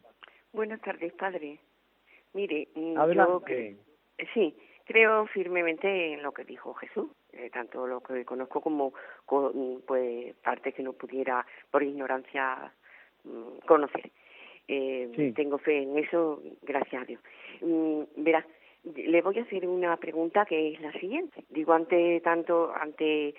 Buenas 0.54 0.80
tardes, 0.80 1.12
padre. 1.12 1.58
Mire, 2.32 2.68
mm, 2.74 2.96
Adelante. 2.96 3.76
yo 4.16 4.24
sí 4.32 4.56
creo 4.86 5.26
firmemente 5.26 6.14
en 6.14 6.22
lo 6.22 6.32
que 6.32 6.44
dijo 6.44 6.72
Jesús, 6.72 7.10
eh, 7.34 7.50
tanto 7.52 7.86
lo 7.86 8.00
que 8.00 8.24
conozco 8.24 8.62
como 8.62 8.94
con, 9.26 9.82
pues 9.86 10.34
parte 10.36 10.72
que 10.72 10.82
no 10.82 10.94
pudiera 10.94 11.44
por 11.70 11.82
ignorancia 11.82 12.72
mm, 13.24 13.66
conocer. 13.66 14.10
Eh, 14.66 15.34
Tengo 15.36 15.58
fe 15.58 15.82
en 15.82 15.98
eso, 15.98 16.40
gracias 16.62 17.02
a 17.02 17.04
Dios. 17.04 17.20
Mm, 17.60 18.04
verá, 18.16 18.46
le 18.94 19.20
voy 19.20 19.38
a 19.40 19.42
hacer 19.42 19.68
una 19.68 19.98
pregunta 19.98 20.46
que 20.46 20.72
es 20.72 20.80
la 20.80 20.92
siguiente. 20.92 21.44
Digo 21.50 21.74
ante 21.74 22.22
tanto 22.22 22.72
ante 22.74 23.34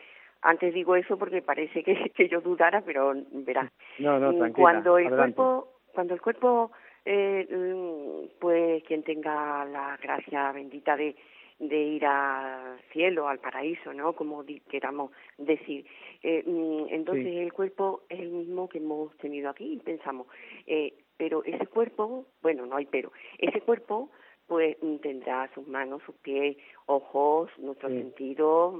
antes 0.45 0.73
digo 0.73 0.95
eso 0.95 1.17
porque 1.17 1.41
parece 1.41 1.83
que, 1.83 2.11
que 2.15 2.29
yo 2.29 2.39
dudara, 2.39 2.81
pero 2.81 3.13
verá. 3.31 3.71
No, 3.99 4.19
no, 4.19 4.33
tranquila. 4.33 4.63
Cuando 4.63 4.97
el 4.97 5.09
cuerpo 5.09 5.71
cuando 5.93 6.13
el 6.13 6.21
cuerpo 6.21 6.71
eh, 7.05 7.47
mm, 7.49 8.39
pues 8.39 8.83
quien 8.83 9.03
tenga 9.03 9.65
la 9.65 9.97
gracia 10.01 10.51
bendita 10.51 10.95
de, 10.95 11.15
de 11.59 11.77
ir 11.77 12.05
al 12.05 12.79
cielo, 12.91 13.27
al 13.27 13.39
paraíso, 13.39 13.93
¿no? 13.93 14.13
Como 14.13 14.43
queramos 14.69 15.11
decir. 15.37 15.85
Eh, 16.21 16.43
mm, 16.45 16.93
entonces 16.93 17.27
el 17.37 17.53
cuerpo 17.53 18.03
es 18.09 18.19
el 18.19 18.29
mismo 18.29 18.67
que 18.69 18.79
hemos 18.79 19.15
tenido 19.17 19.49
aquí, 19.49 19.81
pensamos. 19.83 20.27
Eh, 20.67 20.93
pero 21.17 21.43
ese 21.45 21.65
cuerpo, 21.67 22.25
bueno, 22.41 22.65
no 22.65 22.75
hay 22.75 22.85
pero, 22.85 23.11
ese 23.39 23.61
cuerpo 23.61 24.09
pues 24.47 24.77
mm, 24.81 24.97
tendrá 24.97 25.49
sus 25.55 25.67
manos, 25.67 26.03
sus 26.05 26.15
pies, 26.17 26.57
ojos, 26.85 27.49
nuestros 27.57 27.91
sentidos. 27.91 28.75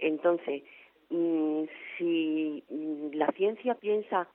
Entonces, 0.00 0.62
si 1.98 2.64
la 3.12 3.26
ciencia 3.32 3.74
piensa 3.74 4.28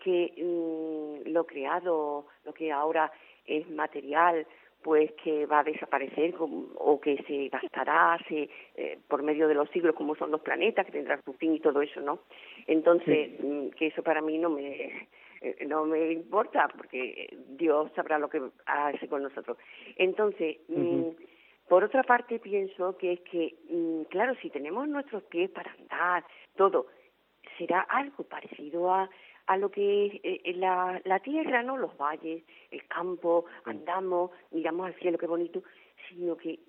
que 0.00 0.32
mm, 0.36 1.30
lo 1.30 1.44
creado, 1.44 2.26
lo 2.44 2.54
que 2.54 2.72
ahora 2.72 3.12
es 3.46 3.68
material, 3.70 4.46
pues 4.82 5.12
que 5.22 5.46
va 5.46 5.60
a 5.60 5.64
desaparecer 5.64 6.34
o 6.38 7.00
que 7.00 7.22
se 7.28 7.48
gastará 7.48 8.18
se, 8.28 8.48
eh, 8.74 8.98
por 9.06 9.22
medio 9.22 9.46
de 9.46 9.54
los 9.54 9.70
siglos 9.70 9.94
como 9.94 10.16
son 10.16 10.32
los 10.32 10.40
planetas 10.40 10.86
que 10.86 10.92
tendrán 10.92 11.22
su 11.24 11.34
fin 11.34 11.54
y 11.54 11.60
todo 11.60 11.80
eso 11.82 12.00
no 12.00 12.18
entonces 12.66 13.30
mm, 13.40 13.68
que 13.78 13.86
eso 13.86 14.02
para 14.02 14.20
mí 14.20 14.38
no 14.38 14.50
me 14.50 15.08
eh, 15.42 15.66
no 15.66 15.84
me 15.84 16.12
importa 16.12 16.68
porque 16.76 17.36
Dios 17.48 17.90
sabrá 17.96 18.18
lo 18.18 18.28
que 18.28 18.40
hace 18.66 19.08
con 19.08 19.24
nosotros. 19.24 19.58
Entonces 19.96 20.58
mm, 20.68 21.08
por 21.68 21.84
otra 21.84 22.02
parte 22.02 22.38
pienso 22.38 22.96
que 22.98 23.12
es 23.14 23.20
que 23.20 23.56
claro 24.10 24.34
si 24.42 24.50
tenemos 24.50 24.88
nuestros 24.88 25.22
pies 25.24 25.50
para 25.50 25.72
andar 25.72 26.24
todo 26.56 26.86
será 27.58 27.80
algo 27.82 28.24
parecido 28.24 28.92
a 28.92 29.08
a 29.46 29.56
lo 29.56 29.70
que 29.70 30.06
es 30.06 30.20
eh, 30.22 30.54
la, 30.56 31.00
la 31.04 31.18
tierra, 31.20 31.62
¿no? 31.62 31.76
Los 31.76 31.96
valles, 31.96 32.44
el 32.70 32.86
campo, 32.86 33.44
andamos, 33.64 34.30
miramos 34.50 34.86
al 34.86 34.94
cielo, 34.94 35.18
qué 35.18 35.26
bonito, 35.26 35.62
sino 36.08 36.36
que 36.36 36.60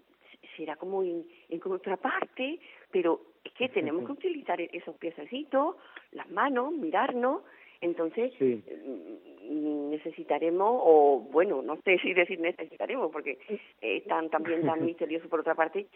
será 0.57 0.75
como 0.75 1.03
en, 1.03 1.25
en 1.49 1.61
otra 1.71 1.97
parte, 1.97 2.59
pero 2.91 3.21
es 3.43 3.53
que 3.53 3.69
tenemos 3.69 4.05
que 4.05 4.11
utilizar 4.11 4.59
esos 4.61 4.95
piececitos, 4.97 5.75
las 6.11 6.29
manos, 6.29 6.73
mirarnos, 6.73 7.43
entonces 7.83 8.33
mm, 8.39 9.89
necesitaremos, 9.89 10.81
o 10.83 11.27
bueno, 11.31 11.61
no 11.61 11.77
sé 11.83 11.97
si 12.01 12.13
decir 12.13 12.39
necesitaremos, 12.39 13.11
porque 13.11 13.37
es 13.81 14.03
tan, 14.05 14.29
también 14.29 14.65
tan 14.65 14.83
misterioso 14.85 15.29
por 15.29 15.41
otra 15.41 15.55
parte, 15.55 15.87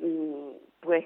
mm, 0.00 0.50
pues 0.80 1.04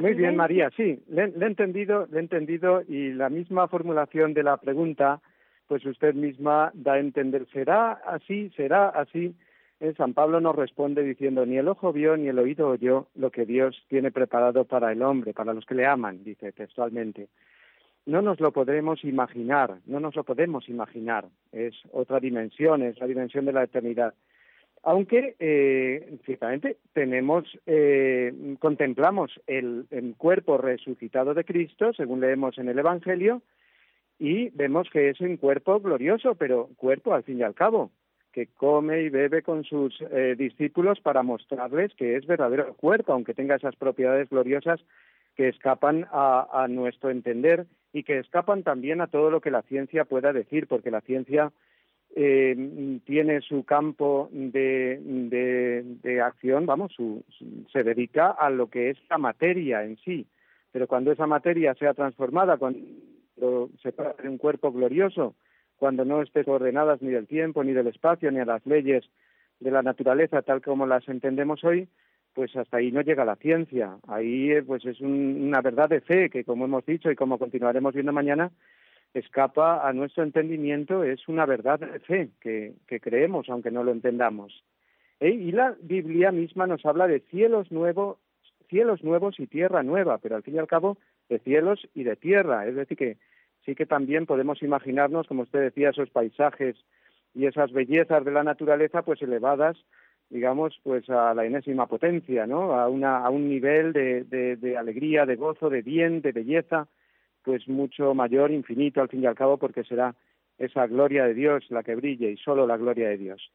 muy 0.00 0.14
bien, 0.14 0.36
María, 0.36 0.70
sí, 0.76 1.02
le, 1.08 1.24
he 1.24 1.46
entendido, 1.46 2.06
le 2.10 2.18
he 2.18 2.20
entendido 2.20 2.82
y 2.88 3.12
la 3.12 3.28
misma 3.28 3.68
formulación 3.68 4.32
de 4.32 4.42
la 4.42 4.56
pregunta, 4.56 5.20
pues 5.66 5.84
usted 5.84 6.14
misma 6.14 6.70
da 6.74 6.94
a 6.94 6.98
entender, 6.98 7.46
será 7.52 7.92
así, 7.92 8.50
será 8.56 8.88
así. 8.88 9.34
Eh, 9.80 9.92
San 9.96 10.14
Pablo 10.14 10.40
nos 10.40 10.56
responde 10.56 11.02
diciendo, 11.02 11.44
ni 11.44 11.58
el 11.58 11.68
ojo 11.68 11.92
vio 11.92 12.16
ni 12.16 12.28
el 12.28 12.38
oído 12.38 12.68
oyó 12.68 13.08
lo 13.14 13.30
que 13.30 13.44
Dios 13.44 13.76
tiene 13.88 14.10
preparado 14.10 14.64
para 14.64 14.92
el 14.92 15.02
hombre, 15.02 15.34
para 15.34 15.52
los 15.52 15.66
que 15.66 15.74
le 15.74 15.84
aman, 15.84 16.24
dice 16.24 16.52
textualmente. 16.52 17.28
No 18.06 18.22
nos 18.22 18.38
lo 18.38 18.52
podremos 18.52 19.02
imaginar, 19.04 19.78
no 19.84 19.98
nos 19.98 20.14
lo 20.14 20.22
podemos 20.22 20.68
imaginar, 20.68 21.26
es 21.50 21.74
otra 21.90 22.20
dimensión, 22.20 22.82
es 22.82 22.98
la 23.00 23.06
dimensión 23.08 23.44
de 23.46 23.52
la 23.52 23.64
eternidad. 23.64 24.14
Aunque 24.84 25.34
eh, 25.40 26.16
ciertamente 26.24 26.76
tenemos, 26.92 27.44
eh, 27.66 28.32
contemplamos 28.60 29.32
el, 29.48 29.86
cuerpo 30.16 30.56
resucitado 30.56 31.34
de 31.34 31.44
Cristo, 31.44 31.92
según 31.94 32.20
leemos 32.20 32.56
en 32.58 32.68
el 32.68 32.78
Evangelio, 32.78 33.42
y 34.20 34.50
vemos 34.50 34.88
que 34.88 35.10
es 35.10 35.20
un 35.20 35.36
cuerpo 35.36 35.80
glorioso, 35.80 36.36
pero 36.36 36.68
cuerpo 36.76 37.12
al 37.12 37.24
fin 37.24 37.40
y 37.40 37.42
al 37.42 37.54
cabo, 37.54 37.90
que 38.30 38.46
come 38.46 39.02
y 39.02 39.08
bebe 39.08 39.42
con 39.42 39.64
sus 39.64 40.00
eh, 40.12 40.36
discípulos 40.38 41.00
para 41.00 41.24
mostrarles 41.24 41.92
que 41.94 42.14
es 42.14 42.24
verdadero 42.24 42.72
cuerpo, 42.74 43.12
aunque 43.12 43.34
tenga 43.34 43.56
esas 43.56 43.74
propiedades 43.74 44.30
gloriosas 44.30 44.80
que 45.34 45.48
escapan 45.48 46.06
a 46.12 46.66
nuestro 46.70 47.10
entender 47.10 47.66
y 47.96 48.02
que 48.02 48.18
escapan 48.18 48.62
también 48.62 49.00
a 49.00 49.06
todo 49.06 49.30
lo 49.30 49.40
que 49.40 49.50
la 49.50 49.62
ciencia 49.62 50.04
pueda 50.04 50.34
decir, 50.34 50.66
porque 50.66 50.90
la 50.90 51.00
ciencia 51.00 51.50
eh, 52.14 53.00
tiene 53.06 53.40
su 53.40 53.64
campo 53.64 54.28
de, 54.30 55.00
de, 56.02 56.20
acción, 56.20 56.66
vamos, 56.66 56.92
su, 56.92 57.24
se 57.72 57.82
dedica 57.84 58.32
a 58.32 58.50
lo 58.50 58.68
que 58.68 58.90
es 58.90 58.98
la 59.08 59.16
materia 59.16 59.82
en 59.82 59.96
sí. 59.96 60.26
Pero 60.72 60.86
cuando 60.86 61.10
esa 61.10 61.26
materia 61.26 61.72
sea 61.72 61.94
transformada, 61.94 62.58
cuando 62.58 63.70
se 63.82 63.92
trata 63.92 64.22
de 64.22 64.28
un 64.28 64.36
cuerpo 64.36 64.72
glorioso, 64.72 65.34
cuando 65.78 66.04
no 66.04 66.20
esté 66.20 66.42
ordenadas 66.46 67.00
ni 67.00 67.08
del 67.08 67.26
tiempo, 67.26 67.64
ni 67.64 67.72
del 67.72 67.86
espacio, 67.86 68.30
ni 68.30 68.40
a 68.40 68.44
las 68.44 68.66
leyes 68.66 69.04
de 69.60 69.70
la 69.70 69.82
naturaleza 69.82 70.42
tal 70.42 70.60
como 70.60 70.86
las 70.86 71.08
entendemos 71.08 71.64
hoy, 71.64 71.88
pues 72.36 72.54
hasta 72.54 72.76
ahí 72.76 72.92
no 72.92 73.00
llega 73.00 73.24
la 73.24 73.36
ciencia. 73.36 73.96
Ahí 74.06 74.52
eh, 74.52 74.62
pues 74.62 74.84
es 74.84 75.00
una 75.00 75.62
verdad 75.62 75.88
de 75.88 76.02
fe 76.02 76.28
que, 76.28 76.44
como 76.44 76.66
hemos 76.66 76.84
dicho 76.84 77.10
y 77.10 77.16
como 77.16 77.38
continuaremos 77.38 77.94
viendo 77.94 78.12
mañana, 78.12 78.50
escapa 79.14 79.88
a 79.88 79.94
nuestro 79.94 80.22
entendimiento, 80.22 81.02
es 81.02 81.26
una 81.28 81.46
verdad 81.46 81.80
de 81.80 81.98
fe 81.98 82.28
que, 82.42 82.74
creemos, 83.00 83.48
aunque 83.48 83.70
no 83.70 83.82
lo 83.82 83.90
entendamos. 83.90 84.62
¿Eh? 85.18 85.30
Y 85.30 85.50
la 85.50 85.76
Biblia 85.80 86.30
misma 86.30 86.66
nos 86.66 86.84
habla 86.84 87.06
de 87.06 87.20
cielos 87.20 87.72
nuevos, 87.72 88.18
cielos 88.68 89.02
nuevos 89.02 89.40
y 89.40 89.46
tierra 89.46 89.82
nueva, 89.82 90.18
pero 90.18 90.36
al 90.36 90.42
fin 90.42 90.56
y 90.56 90.58
al 90.58 90.66
cabo 90.66 90.98
de 91.30 91.38
cielos 91.38 91.88
y 91.94 92.04
de 92.04 92.16
tierra. 92.16 92.66
Es 92.66 92.74
decir, 92.74 92.98
que 92.98 93.16
sí 93.64 93.74
que 93.74 93.86
también 93.86 94.26
podemos 94.26 94.62
imaginarnos, 94.62 95.26
como 95.26 95.44
usted 95.44 95.60
decía, 95.60 95.88
esos 95.88 96.10
paisajes 96.10 96.76
y 97.34 97.46
esas 97.46 97.72
bellezas 97.72 98.26
de 98.26 98.30
la 98.32 98.44
naturaleza, 98.44 99.00
pues 99.00 99.22
elevadas, 99.22 99.78
digamos, 100.30 100.78
pues 100.82 101.08
a 101.08 101.34
la 101.34 101.44
enésima 101.44 101.86
potencia, 101.86 102.46
¿no? 102.46 102.74
A, 102.74 102.88
una, 102.88 103.18
a 103.18 103.30
un 103.30 103.48
nivel 103.48 103.92
de, 103.92 104.24
de 104.24 104.76
alegría, 104.76 105.26
de 105.26 105.36
gozo, 105.36 105.70
de 105.70 105.82
bien, 105.82 106.20
de 106.20 106.32
belleza, 106.32 106.88
pues 107.42 107.68
mucho 107.68 108.12
mayor, 108.14 108.50
infinito 108.50 109.00
al 109.00 109.08
fin 109.08 109.22
y 109.22 109.26
al 109.26 109.36
cabo, 109.36 109.56
porque 109.56 109.84
será 109.84 110.14
esa 110.58 110.86
gloria 110.86 111.24
de 111.24 111.34
Dios 111.34 111.64
la 111.70 111.82
que 111.82 111.94
brille 111.94 112.30
y 112.30 112.36
solo 112.36 112.66
la 112.66 112.76
gloria 112.76 113.08
de 113.08 113.18
Dios. 113.18 113.52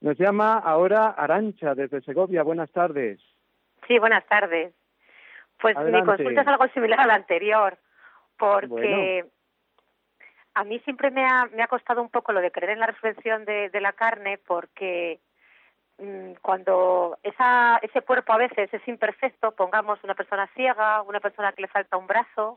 Nos 0.00 0.18
llama 0.18 0.58
ahora 0.58 1.08
Arancha 1.08 1.74
desde 1.74 2.02
Segovia. 2.02 2.42
Buenas 2.42 2.70
tardes. 2.70 3.20
Sí, 3.88 3.98
buenas 3.98 4.26
tardes. 4.26 4.74
Pues 5.60 5.76
mi 5.78 6.04
consulta 6.04 6.42
es 6.42 6.46
algo 6.46 6.66
similar 6.68 7.00
a 7.00 7.06
la 7.06 7.14
anterior, 7.14 7.78
porque 8.36 9.24
a 10.52 10.64
mí 10.64 10.78
siempre 10.80 11.10
me 11.10 11.24
ha, 11.24 11.46
me 11.54 11.62
ha 11.62 11.68
costado 11.68 12.02
un 12.02 12.10
poco 12.10 12.32
lo 12.32 12.40
de 12.40 12.50
creer 12.50 12.72
en 12.72 12.80
la 12.80 12.88
resurrección 12.88 13.46
de, 13.46 13.70
de 13.70 13.80
la 13.80 13.92
carne, 13.92 14.38
porque 14.46 15.20
cuando 16.42 17.18
esa, 17.22 17.78
ese 17.78 18.02
cuerpo 18.02 18.32
a 18.32 18.38
veces 18.38 18.72
es 18.72 18.88
imperfecto, 18.88 19.52
pongamos 19.52 20.02
una 20.02 20.14
persona 20.14 20.48
ciega, 20.54 21.02
una 21.02 21.20
persona 21.20 21.52
que 21.52 21.62
le 21.62 21.68
falta 21.68 21.96
un 21.96 22.06
brazo, 22.06 22.56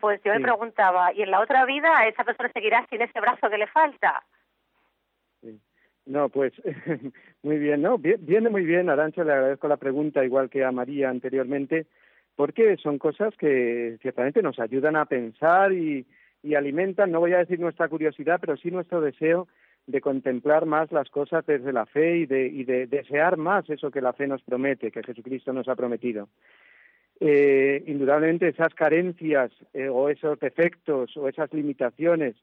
pues 0.00 0.20
yo 0.22 0.32
me 0.32 0.40
preguntaba, 0.40 1.12
¿y 1.12 1.22
en 1.22 1.30
la 1.30 1.40
otra 1.40 1.64
vida 1.64 2.06
esa 2.06 2.24
persona 2.24 2.50
seguirá 2.52 2.86
sin 2.90 3.02
ese 3.02 3.20
brazo 3.20 3.48
que 3.48 3.58
le 3.58 3.66
falta? 3.68 4.22
No, 6.04 6.28
pues 6.28 6.52
muy 7.42 7.58
bien, 7.58 7.82
¿no? 7.82 7.96
Viene 7.98 8.50
muy 8.50 8.64
bien, 8.64 8.90
Arancha, 8.90 9.24
le 9.24 9.32
agradezco 9.32 9.68
la 9.68 9.76
pregunta, 9.76 10.24
igual 10.24 10.50
que 10.50 10.64
a 10.64 10.72
María 10.72 11.08
anteriormente, 11.08 11.86
porque 12.34 12.76
son 12.76 12.98
cosas 12.98 13.34
que 13.36 13.98
ciertamente 14.02 14.42
nos 14.42 14.58
ayudan 14.58 14.96
a 14.96 15.04
pensar 15.04 15.72
y, 15.72 16.06
y 16.42 16.54
alimentan, 16.54 17.12
no 17.12 17.20
voy 17.20 17.34
a 17.34 17.38
decir 17.38 17.60
nuestra 17.60 17.88
curiosidad, 17.88 18.38
pero 18.40 18.56
sí 18.56 18.70
nuestro 18.70 19.00
deseo 19.00 19.46
de 19.86 20.00
contemplar 20.00 20.66
más 20.66 20.92
las 20.92 21.08
cosas 21.10 21.44
desde 21.46 21.72
la 21.72 21.86
fe 21.86 22.18
y 22.18 22.26
de, 22.26 22.46
y 22.46 22.64
de 22.64 22.86
desear 22.86 23.36
más 23.36 23.68
eso 23.68 23.90
que 23.90 24.00
la 24.00 24.12
fe 24.12 24.26
nos 24.26 24.42
promete, 24.42 24.90
que 24.90 25.02
Jesucristo 25.02 25.52
nos 25.52 25.68
ha 25.68 25.74
prometido. 25.74 26.28
Eh, 27.20 27.84
indudablemente 27.86 28.48
esas 28.48 28.74
carencias 28.74 29.52
eh, 29.74 29.88
o 29.88 30.08
esos 30.08 30.40
defectos 30.40 31.16
o 31.16 31.28
esas 31.28 31.52
limitaciones 31.52 32.34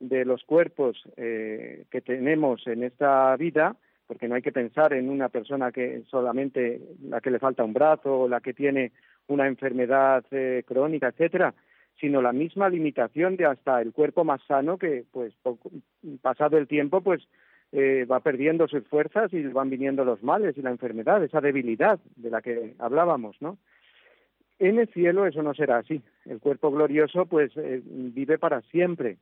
de 0.00 0.24
los 0.24 0.44
cuerpos 0.44 1.02
eh, 1.16 1.84
que 1.90 2.00
tenemos 2.00 2.66
en 2.66 2.84
esta 2.84 3.34
vida, 3.36 3.76
porque 4.06 4.28
no 4.28 4.36
hay 4.36 4.42
que 4.42 4.52
pensar 4.52 4.92
en 4.92 5.10
una 5.10 5.28
persona 5.28 5.72
que 5.72 6.02
solamente 6.08 6.80
la 7.02 7.20
que 7.20 7.30
le 7.30 7.38
falta 7.38 7.64
un 7.64 7.72
brazo 7.72 8.20
o 8.20 8.28
la 8.28 8.40
que 8.40 8.54
tiene 8.54 8.92
una 9.26 9.46
enfermedad 9.46 10.24
eh, 10.30 10.62
crónica, 10.66 11.08
etcétera, 11.08 11.54
sino 12.00 12.22
la 12.22 12.32
misma 12.32 12.68
limitación 12.68 13.36
de 13.36 13.46
hasta 13.46 13.80
el 13.80 13.92
cuerpo 13.92 14.24
más 14.24 14.40
sano 14.46 14.78
que, 14.78 15.04
pues, 15.10 15.34
pasado 16.22 16.56
el 16.58 16.68
tiempo, 16.68 17.00
pues 17.00 17.26
eh, 17.72 18.06
va 18.10 18.20
perdiendo 18.20 18.68
sus 18.68 18.86
fuerzas 18.86 19.32
y 19.32 19.42
van 19.44 19.70
viniendo 19.70 20.04
los 20.04 20.22
males 20.22 20.56
y 20.56 20.62
la 20.62 20.70
enfermedad, 20.70 21.22
esa 21.22 21.40
debilidad 21.40 21.98
de 22.16 22.30
la 22.30 22.40
que 22.40 22.74
hablábamos, 22.78 23.36
¿no? 23.40 23.58
En 24.58 24.78
el 24.78 24.88
cielo 24.88 25.26
eso 25.26 25.42
no 25.42 25.54
será 25.54 25.78
así. 25.78 26.02
El 26.24 26.40
cuerpo 26.40 26.70
glorioso, 26.70 27.26
pues, 27.26 27.52
eh, 27.56 27.80
vive 27.84 28.38
para 28.38 28.62
siempre. 28.62 29.18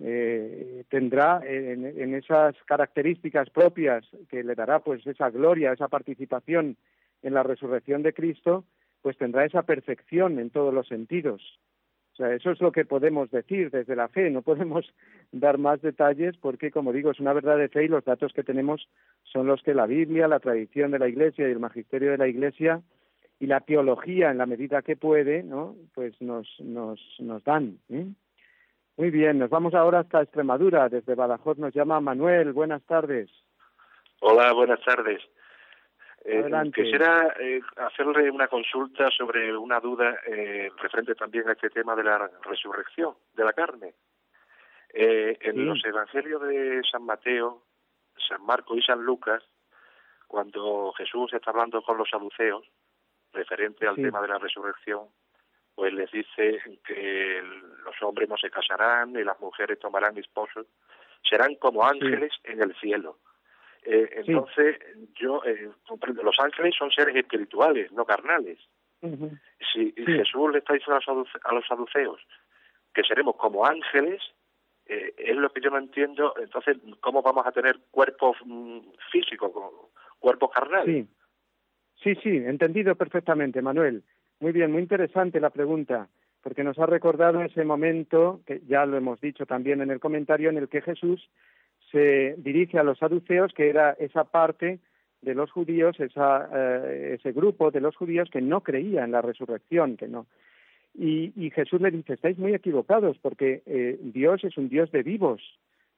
Eh, 0.00 0.84
tendrá 0.88 1.40
en, 1.44 1.84
en, 1.84 2.14
esas 2.14 2.56
características 2.64 3.50
propias 3.50 4.04
que 4.28 4.42
le 4.42 4.54
dará, 4.54 4.80
pues, 4.80 5.06
esa 5.06 5.30
gloria, 5.30 5.72
esa 5.72 5.88
participación 5.88 6.76
en 7.22 7.34
la 7.34 7.42
resurrección 7.42 8.02
de 8.02 8.12
Cristo, 8.12 8.64
pues 9.02 9.18
tendrá 9.18 9.44
esa 9.44 9.62
perfección 9.62 10.38
en 10.38 10.50
todos 10.50 10.72
los 10.72 10.88
sentidos. 10.88 11.42
O 12.14 12.16
sea, 12.16 12.32
eso 12.32 12.52
es 12.52 12.60
lo 12.60 12.70
que 12.70 12.84
podemos 12.84 13.28
decir 13.32 13.72
desde 13.72 13.96
la 13.96 14.06
fe. 14.06 14.30
No 14.30 14.42
podemos 14.42 14.86
dar 15.32 15.58
más 15.58 15.82
detalles 15.82 16.36
porque, 16.36 16.70
como 16.70 16.92
digo, 16.92 17.10
es 17.10 17.18
una 17.18 17.32
verdad 17.32 17.58
de 17.58 17.68
fe 17.68 17.84
y 17.84 17.88
los 17.88 18.04
datos 18.04 18.32
que 18.32 18.44
tenemos 18.44 18.88
son 19.24 19.48
los 19.48 19.62
que 19.62 19.74
la 19.74 19.86
Biblia, 19.86 20.28
la 20.28 20.38
tradición 20.38 20.92
de 20.92 21.00
la 21.00 21.08
Iglesia 21.08 21.48
y 21.48 21.50
el 21.50 21.58
magisterio 21.58 22.12
de 22.12 22.18
la 22.18 22.28
Iglesia 22.28 22.82
y 23.40 23.46
la 23.46 23.60
teología, 23.60 24.30
en 24.30 24.38
la 24.38 24.46
medida 24.46 24.82
que 24.82 24.96
puede, 24.96 25.42
¿no? 25.42 25.74
Pues 25.92 26.14
nos, 26.22 26.48
nos, 26.60 27.00
nos 27.18 27.42
dan. 27.42 27.78
¿eh? 27.90 28.06
Muy 28.96 29.10
bien, 29.10 29.40
nos 29.40 29.50
vamos 29.50 29.74
ahora 29.74 30.00
hasta 30.00 30.22
Extremadura. 30.22 30.88
Desde 30.88 31.16
Badajoz 31.16 31.58
nos 31.58 31.74
llama 31.74 32.00
Manuel. 32.00 32.52
Buenas 32.52 32.82
tardes. 32.84 33.28
Hola, 34.20 34.52
buenas 34.52 34.80
tardes. 34.84 35.20
Eh, 36.26 36.50
quisiera 36.74 37.34
eh, 37.38 37.60
hacerle 37.76 38.30
una 38.30 38.48
consulta 38.48 39.10
sobre 39.10 39.54
una 39.54 39.78
duda 39.78 40.20
eh, 40.26 40.70
referente 40.78 41.14
también 41.14 41.46
a 41.48 41.52
este 41.52 41.68
tema 41.68 41.94
de 41.94 42.02
la 42.02 42.30
resurrección 42.42 43.14
de 43.34 43.44
la 43.44 43.52
carne. 43.52 43.92
Eh, 44.88 45.36
en 45.42 45.66
los 45.66 45.84
evangelios 45.84 46.40
de 46.42 46.80
San 46.90 47.04
Mateo, 47.04 47.64
San 48.26 48.42
Marco 48.46 48.74
y 48.74 48.82
San 48.82 49.02
Lucas, 49.02 49.42
cuando 50.26 50.92
Jesús 50.96 51.32
está 51.34 51.50
hablando 51.50 51.82
con 51.82 51.98
los 51.98 52.08
saduceos, 52.08 52.64
referente 53.32 53.86
al 53.86 53.96
tema 53.96 54.22
de 54.22 54.28
la 54.28 54.38
resurrección, 54.38 55.08
pues 55.74 55.92
les 55.92 56.10
dice 56.10 56.62
que 56.86 57.42
los 57.84 58.00
hombres 58.02 58.28
no 58.28 58.38
se 58.38 58.50
casarán 58.50 59.10
y 59.10 59.24
las 59.24 59.38
mujeres 59.40 59.78
tomarán 59.78 60.16
esposos, 60.16 60.66
serán 61.28 61.56
como 61.56 61.84
ángeles 61.84 62.32
en 62.44 62.62
el 62.62 62.74
cielo. 62.76 63.18
Eh, 63.84 64.22
entonces, 64.26 64.78
yo 65.14 65.42
eh, 65.44 65.70
comprendo, 65.86 66.22
los 66.22 66.36
ángeles 66.40 66.74
son 66.76 66.90
seres 66.90 67.14
espirituales, 67.14 67.92
no 67.92 68.04
carnales. 68.04 68.58
Si 69.72 69.92
Jesús 69.92 70.50
le 70.50 70.58
está 70.58 70.72
diciendo 70.72 70.98
a 71.44 71.52
los, 71.52 71.66
saduceos 71.66 72.18
que 72.94 73.02
seremos 73.02 73.36
como 73.36 73.66
ángeles, 73.66 74.22
eh, 74.86 75.12
es 75.18 75.36
lo 75.36 75.50
que 75.50 75.60
yo 75.60 75.68
no 75.68 75.76
entiendo. 75.76 76.32
Entonces, 76.40 76.78
¿cómo 77.00 77.20
vamos 77.20 77.46
a 77.46 77.52
tener 77.52 77.78
cuerpos 77.90 78.38
mm, 78.46 78.78
físicos, 79.12 79.52
cuerpos 80.18 80.50
carnales? 80.50 81.06
Sí. 81.06 82.14
sí, 82.14 82.20
sí, 82.22 82.36
entendido 82.46 82.94
perfectamente, 82.94 83.60
Manuel. 83.60 84.02
Muy 84.40 84.52
bien, 84.52 84.72
muy 84.72 84.80
interesante 84.80 85.38
la 85.38 85.50
pregunta, 85.50 86.08
porque 86.42 86.64
nos 86.64 86.78
ha 86.78 86.86
recordado 86.86 87.42
ese 87.42 87.64
momento, 87.64 88.40
que 88.46 88.62
ya 88.66 88.86
lo 88.86 88.96
hemos 88.96 89.20
dicho 89.20 89.44
también 89.44 89.82
en 89.82 89.90
el 89.90 90.00
comentario, 90.00 90.48
en 90.48 90.56
el 90.56 90.68
que 90.68 90.80
Jesús 90.80 91.28
se 91.94 92.34
dirige 92.38 92.76
a 92.76 92.82
los 92.82 92.98
saduceos, 92.98 93.52
que 93.54 93.68
era 93.70 93.92
esa 93.92 94.24
parte 94.24 94.80
de 95.22 95.32
los 95.32 95.52
judíos, 95.52 95.98
esa, 96.00 96.48
eh, 96.52 97.14
ese 97.14 97.30
grupo 97.30 97.70
de 97.70 97.80
los 97.80 97.94
judíos 97.94 98.28
que 98.32 98.40
no 98.40 98.62
creía 98.62 99.04
en 99.04 99.12
la 99.12 99.22
resurrección, 99.22 99.96
que 99.96 100.08
no. 100.08 100.26
Y, 100.96 101.50
Jesús 101.54 101.80
le 101.80 101.92
dice, 101.92 102.14
estáis 102.14 102.36
muy 102.36 102.52
equivocados 102.52 103.16
porque 103.18 103.62
eh, 103.66 103.98
Dios 104.00 104.42
es 104.42 104.56
un 104.56 104.68
Dios 104.68 104.90
de 104.90 105.04
vivos. 105.04 105.40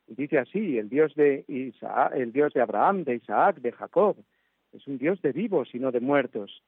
dice 0.06 0.38
así, 0.38 0.78
el 0.78 0.90
Dios 0.90 1.14
de 1.14 1.44
Isaac, 1.48 2.12
el 2.14 2.32
Dios 2.32 2.52
de 2.52 2.60
Abraham, 2.60 3.04
de 3.04 3.16
Isaac, 3.16 3.56
de 3.60 3.72
Jacob. 3.72 4.16
Es 4.74 4.86
un 4.86 4.98
Dios 4.98 5.20
de 5.22 5.32
vivos 5.32 5.74
y 5.74 5.78
no 5.78 5.92
de 5.92 6.00
muertos. 6.00 6.62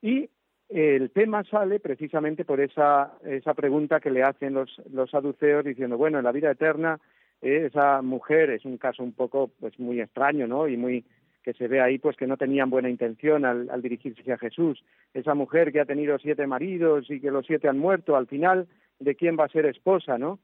Y 0.00 0.30
el 0.70 1.10
tema 1.10 1.44
sale 1.44 1.78
precisamente 1.78 2.44
por 2.46 2.60
esa, 2.60 3.12
esa 3.24 3.52
pregunta 3.52 4.00
que 4.00 4.10
le 4.10 4.22
hacen 4.22 4.54
los, 4.54 4.80
los 4.90 5.10
saduceos 5.10 5.64
diciendo, 5.64 5.98
bueno, 5.98 6.18
en 6.18 6.24
la 6.24 6.32
vida 6.32 6.50
eterna 6.50 6.98
esa 7.42 8.02
mujer 8.02 8.50
es 8.50 8.64
un 8.64 8.78
caso 8.78 9.02
un 9.02 9.12
poco 9.12 9.50
pues 9.60 9.78
muy 9.78 10.00
extraño 10.00 10.46
no 10.46 10.68
y 10.68 10.76
muy 10.76 11.04
que 11.42 11.52
se 11.54 11.66
ve 11.66 11.80
ahí 11.80 11.98
pues 11.98 12.16
que 12.16 12.28
no 12.28 12.36
tenían 12.36 12.70
buena 12.70 12.88
intención 12.88 13.44
al, 13.44 13.68
al 13.68 13.82
dirigirse 13.82 14.32
a 14.32 14.38
Jesús. 14.38 14.84
Esa 15.12 15.34
mujer 15.34 15.72
que 15.72 15.80
ha 15.80 15.84
tenido 15.84 16.16
siete 16.18 16.46
maridos 16.46 17.10
y 17.10 17.20
que 17.20 17.32
los 17.32 17.44
siete 17.44 17.68
han 17.68 17.78
muerto 17.78 18.16
al 18.16 18.28
final 18.28 18.68
de 19.00 19.16
quién 19.16 19.36
va 19.36 19.46
a 19.46 19.48
ser 19.48 19.66
esposa 19.66 20.18
no 20.18 20.38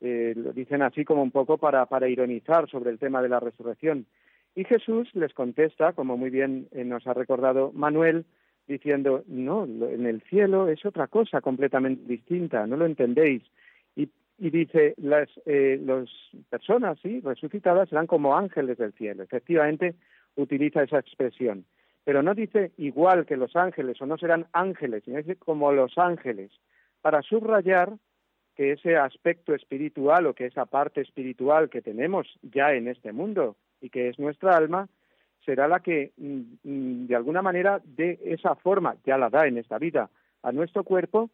eh, 0.00 0.32
lo 0.36 0.52
dicen 0.52 0.80
así 0.80 1.04
como 1.04 1.22
un 1.22 1.30
poco 1.30 1.58
para 1.58 1.84
para 1.86 2.08
ironizar 2.08 2.68
sobre 2.70 2.90
el 2.90 2.98
tema 2.98 3.20
de 3.20 3.28
la 3.28 3.40
resurrección. 3.40 4.06
Y 4.54 4.64
Jesús 4.64 5.08
les 5.14 5.34
contesta 5.34 5.92
como 5.92 6.16
muy 6.16 6.30
bien 6.30 6.68
eh, 6.72 6.84
nos 6.84 7.06
ha 7.06 7.12
recordado 7.12 7.72
Manuel 7.74 8.24
diciendo 8.66 9.24
no 9.26 9.64
en 9.64 10.06
el 10.06 10.22
cielo 10.22 10.68
es 10.68 10.84
otra 10.86 11.08
cosa 11.08 11.40
completamente 11.40 12.04
distinta 12.06 12.66
no 12.66 12.76
lo 12.76 12.86
entendéis 12.86 13.42
y 14.38 14.50
dice 14.50 14.94
las 14.98 15.28
eh, 15.46 15.80
personas 16.48 16.98
sí 17.02 17.20
resucitadas 17.20 17.88
serán 17.88 18.06
como 18.06 18.36
ángeles 18.36 18.78
del 18.78 18.92
cielo 18.92 19.22
efectivamente 19.24 19.94
utiliza 20.36 20.82
esa 20.82 21.00
expresión. 21.00 21.64
Pero 22.04 22.22
no 22.22 22.34
dice 22.34 22.70
igual 22.76 23.26
que 23.26 23.36
los 23.36 23.56
ángeles 23.56 24.00
o 24.00 24.06
no 24.06 24.16
serán 24.16 24.46
ángeles 24.52 25.02
sino 25.04 25.18
dice 25.18 25.36
como 25.36 25.72
los 25.72 25.98
ángeles 25.98 26.52
para 27.02 27.22
subrayar 27.22 27.92
que 28.54 28.72
ese 28.72 28.96
aspecto 28.96 29.54
espiritual 29.54 30.26
o 30.26 30.34
que 30.34 30.46
esa 30.46 30.66
parte 30.66 31.00
espiritual 31.00 31.68
que 31.68 31.82
tenemos 31.82 32.26
ya 32.42 32.72
en 32.72 32.88
este 32.88 33.12
mundo 33.12 33.56
y 33.80 33.90
que 33.90 34.08
es 34.08 34.18
nuestra 34.18 34.56
alma 34.56 34.88
será 35.44 35.68
la 35.68 35.80
que 35.80 36.12
mm, 36.16 36.40
mm, 36.62 37.06
de 37.06 37.16
alguna 37.16 37.42
manera 37.42 37.80
dé 37.84 38.18
esa 38.24 38.54
forma 38.54 38.96
ya 39.04 39.18
la 39.18 39.30
da 39.30 39.46
en 39.46 39.58
esta 39.58 39.78
vida 39.78 40.10
a 40.42 40.52
nuestro 40.52 40.84
cuerpo 40.84 41.30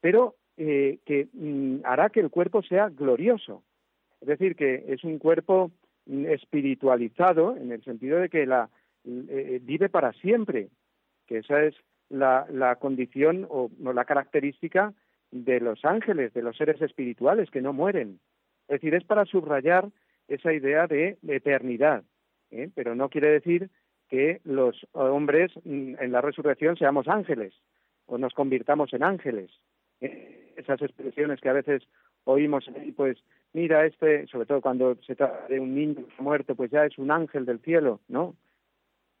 pero 0.00 0.34
eh, 0.58 1.00
que 1.04 1.28
mm, 1.34 1.80
hará 1.84 2.08
que 2.08 2.20
el 2.20 2.30
cuerpo 2.30 2.62
sea 2.62 2.88
glorioso. 2.88 3.62
Es 4.22 4.28
decir, 4.28 4.56
que 4.56 4.86
es 4.88 5.04
un 5.04 5.18
cuerpo 5.18 5.70
mm, 6.06 6.24
espiritualizado 6.26 7.54
en 7.58 7.72
el 7.72 7.84
sentido 7.84 8.18
de 8.18 8.30
que 8.30 8.46
la, 8.46 8.70
eh, 9.04 9.26
eh, 9.28 9.60
vive 9.62 9.90
para 9.90 10.14
siempre, 10.14 10.70
que 11.26 11.38
esa 11.38 11.62
es 11.62 11.74
la, 12.08 12.46
la 12.50 12.76
condición 12.76 13.46
o 13.50 13.70
no, 13.78 13.92
la 13.92 14.06
característica 14.06 14.94
de 15.30 15.60
los 15.60 15.84
ángeles, 15.84 16.32
de 16.32 16.40
los 16.40 16.56
seres 16.56 16.80
espirituales 16.80 17.50
que 17.50 17.60
no 17.60 17.74
mueren. 17.74 18.18
Es 18.62 18.80
decir, 18.80 18.94
es 18.94 19.04
para 19.04 19.26
subrayar 19.26 19.90
esa 20.26 20.54
idea 20.54 20.86
de, 20.86 21.18
eternidad, 21.28 22.02
pero 22.74 22.94
no 22.94 23.10
quiere 23.10 23.28
decir 23.28 23.68
que 24.08 24.40
los 24.44 24.86
hombres 24.92 25.52
mm, 25.64 25.96
en 26.00 26.12
la 26.12 26.22
resurrección 26.22 26.78
seamos 26.78 27.08
ángeles 27.08 27.52
o 28.06 28.16
nos 28.16 28.32
convirtamos 28.32 28.94
en 28.94 29.02
ángeles 29.02 29.50
esas 30.56 30.80
expresiones 30.82 31.40
que 31.40 31.48
a 31.48 31.54
veces 31.54 31.82
oímos 32.24 32.64
pues 32.96 33.18
mira, 33.52 33.86
este, 33.86 34.26
sobre 34.26 34.46
todo 34.46 34.60
cuando 34.60 34.96
se 35.06 35.14
trata 35.14 35.48
de 35.48 35.60
un 35.60 35.74
niño 35.74 36.04
muerto, 36.18 36.54
pues 36.54 36.70
ya 36.70 36.84
es 36.84 36.98
un 36.98 37.10
ángel 37.10 37.46
del 37.46 37.60
cielo, 37.60 38.00
¿no? 38.08 38.34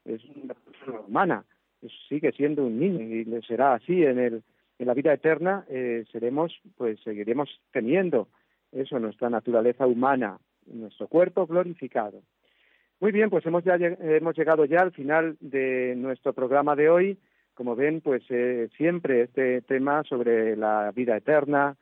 Es 0.04 0.22
una 0.24 0.54
persona 0.54 1.00
humana, 1.00 1.44
sigue 2.08 2.32
siendo 2.32 2.64
un 2.64 2.78
niño 2.78 3.00
y 3.00 3.42
será 3.42 3.74
así 3.74 4.04
en 4.04 4.18
el 4.18 4.42
en 4.78 4.86
la 4.86 4.94
vida 4.94 5.12
eterna 5.12 5.64
eh, 5.68 6.04
seremos, 6.12 6.52
pues 6.76 7.00
seguiremos 7.00 7.48
teniendo 7.72 8.28
eso, 8.72 8.98
nuestra 8.98 9.30
naturaleza 9.30 9.86
humana, 9.86 10.38
nuestro 10.66 11.08
cuerpo 11.08 11.46
glorificado. 11.46 12.22
Muy 13.00 13.12
bien, 13.12 13.30
pues 13.30 13.44
hemos, 13.46 13.64
ya, 13.64 13.76
hemos 13.76 14.36
llegado 14.36 14.64
ya 14.64 14.80
al 14.80 14.92
final 14.92 15.36
de 15.40 15.94
nuestro 15.96 16.32
programa 16.32 16.76
de 16.76 16.88
hoy 16.88 17.18
como 17.56 17.74
ven, 17.74 18.02
pues 18.02 18.22
eh, 18.28 18.68
siempre 18.76 19.22
este 19.22 19.62
tema 19.62 20.04
sobre 20.04 20.56
la 20.56 20.92
vida 20.94 21.16
eterna. 21.16 21.76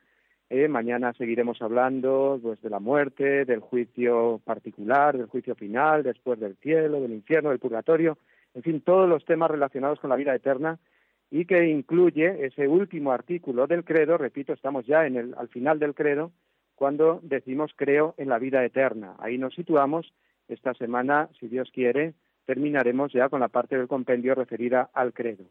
Eh, 0.49 0.69
mañana 0.69 1.13
seguiremos 1.15 1.61
hablando 1.61 2.39
pues, 2.41 2.63
de 2.63 2.71
la 2.71 2.79
muerte, 2.79 3.45
del 3.45 3.59
juicio 3.59 4.41
particular, 4.45 5.19
del 5.19 5.27
juicio 5.27 5.57
final, 5.57 6.05
después 6.05 6.39
del 6.39 6.57
cielo, 6.57 7.01
del 7.01 7.13
infierno, 7.13 7.51
del 7.51 7.59
purgatorio, 7.59 8.19
en 8.55 8.63
fin, 8.63 8.81
todos 8.81 9.09
los 9.09 9.25
temas 9.25 9.51
relacionados 9.51 9.99
con 9.99 10.11
la 10.11 10.17
vida 10.17 10.35
eterna 10.35 10.79
y 11.29 11.45
que 11.45 11.69
incluye 11.69 12.47
ese 12.47 12.69
último 12.69 13.11
artículo 13.11 13.67
del 13.67 13.85
credo, 13.85 14.17
repito, 14.17 14.53
estamos 14.53 14.87
ya 14.87 15.07
en 15.07 15.17
el, 15.17 15.35
al 15.37 15.49
final 15.49 15.81
del 15.81 15.95
credo, 15.95 16.31
cuando 16.77 17.19
decimos 17.23 17.73
creo 17.75 18.15
en 18.17 18.29
la 18.29 18.39
vida 18.39 18.65
eterna. 18.65 19.17
Ahí 19.19 19.39
nos 19.39 19.55
situamos 19.55 20.13
esta 20.47 20.73
semana, 20.75 21.31
si 21.41 21.49
Dios 21.49 21.71
quiere, 21.73 22.15
terminaremos 22.47 23.13
ya 23.13 23.29
con 23.29 23.41
la 23.41 23.49
parte 23.49 23.77
del 23.77 23.89
compendio 23.89 24.35
referida 24.35 24.91
al 24.93 25.13
credo. 25.13 25.45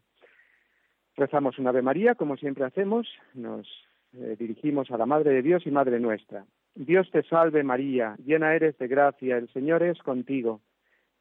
Rezamos 1.16 1.60
un 1.60 1.68
Ave 1.68 1.82
María, 1.82 2.16
como 2.16 2.38
siempre 2.38 2.66
hacemos, 2.66 3.08
nos 3.36 3.68
eh, 4.14 4.36
dirigimos 4.40 4.90
a 4.90 4.98
la 4.98 5.06
Madre 5.06 5.32
de 5.32 5.42
Dios 5.44 5.66
y 5.68 5.72
Madre 5.72 6.00
nuestra. 6.00 6.46
Dios 6.74 7.10
te 7.12 7.22
salve 7.24 7.64
María, 7.64 8.16
llena 8.26 8.56
eres 8.56 8.78
de 8.80 8.88
gracia, 8.88 9.38
el 9.38 9.48
Señor 9.50 9.84
es 9.84 10.00
contigo. 10.00 10.62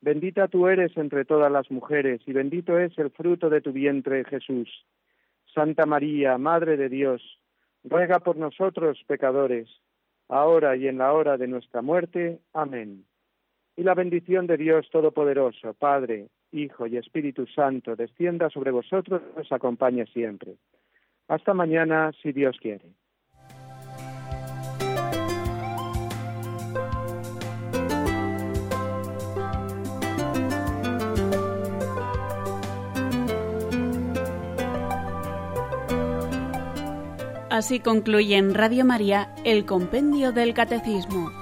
Bendita 0.00 0.48
tú 0.48 0.66
eres 0.66 0.96
entre 0.96 1.26
todas 1.26 1.52
las 1.52 1.70
mujeres 1.70 2.22
y 2.26 2.32
bendito 2.32 2.78
es 2.78 2.96
el 2.98 3.10
fruto 3.10 3.50
de 3.50 3.60
tu 3.60 3.72
vientre 3.72 4.24
Jesús. 4.24 4.68
Santa 5.54 5.84
María, 5.84 6.38
Madre 6.38 6.78
de 6.78 6.88
Dios, 6.88 7.22
ruega 7.84 8.18
por 8.20 8.36
nosotros 8.36 8.98
pecadores, 9.06 9.68
ahora 10.28 10.74
y 10.76 10.88
en 10.88 10.98
la 10.98 11.12
hora 11.12 11.36
de 11.36 11.48
nuestra 11.48 11.82
muerte. 11.82 12.40
Amén. 12.54 13.04
Y 13.76 13.82
la 13.82 13.94
bendición 13.94 14.46
de 14.46 14.56
Dios 14.56 14.88
Todopoderoso, 14.90 15.74
Padre, 15.74 16.28
Hijo 16.52 16.86
y 16.86 16.96
Espíritu 16.96 17.46
Santo, 17.46 17.96
descienda 17.96 18.50
sobre 18.50 18.70
vosotros 18.70 19.22
y 19.36 19.40
os 19.40 19.52
acompañe 19.52 20.06
siempre. 20.06 20.56
Hasta 21.28 21.54
mañana, 21.54 22.12
si 22.22 22.32
Dios 22.32 22.56
quiere. 22.60 22.92
Así 37.52 37.80
concluye 37.80 38.38
en 38.38 38.54
Radio 38.54 38.84
María 38.86 39.28
el 39.44 39.66
Compendio 39.66 40.32
del 40.32 40.54
Catecismo. 40.54 41.41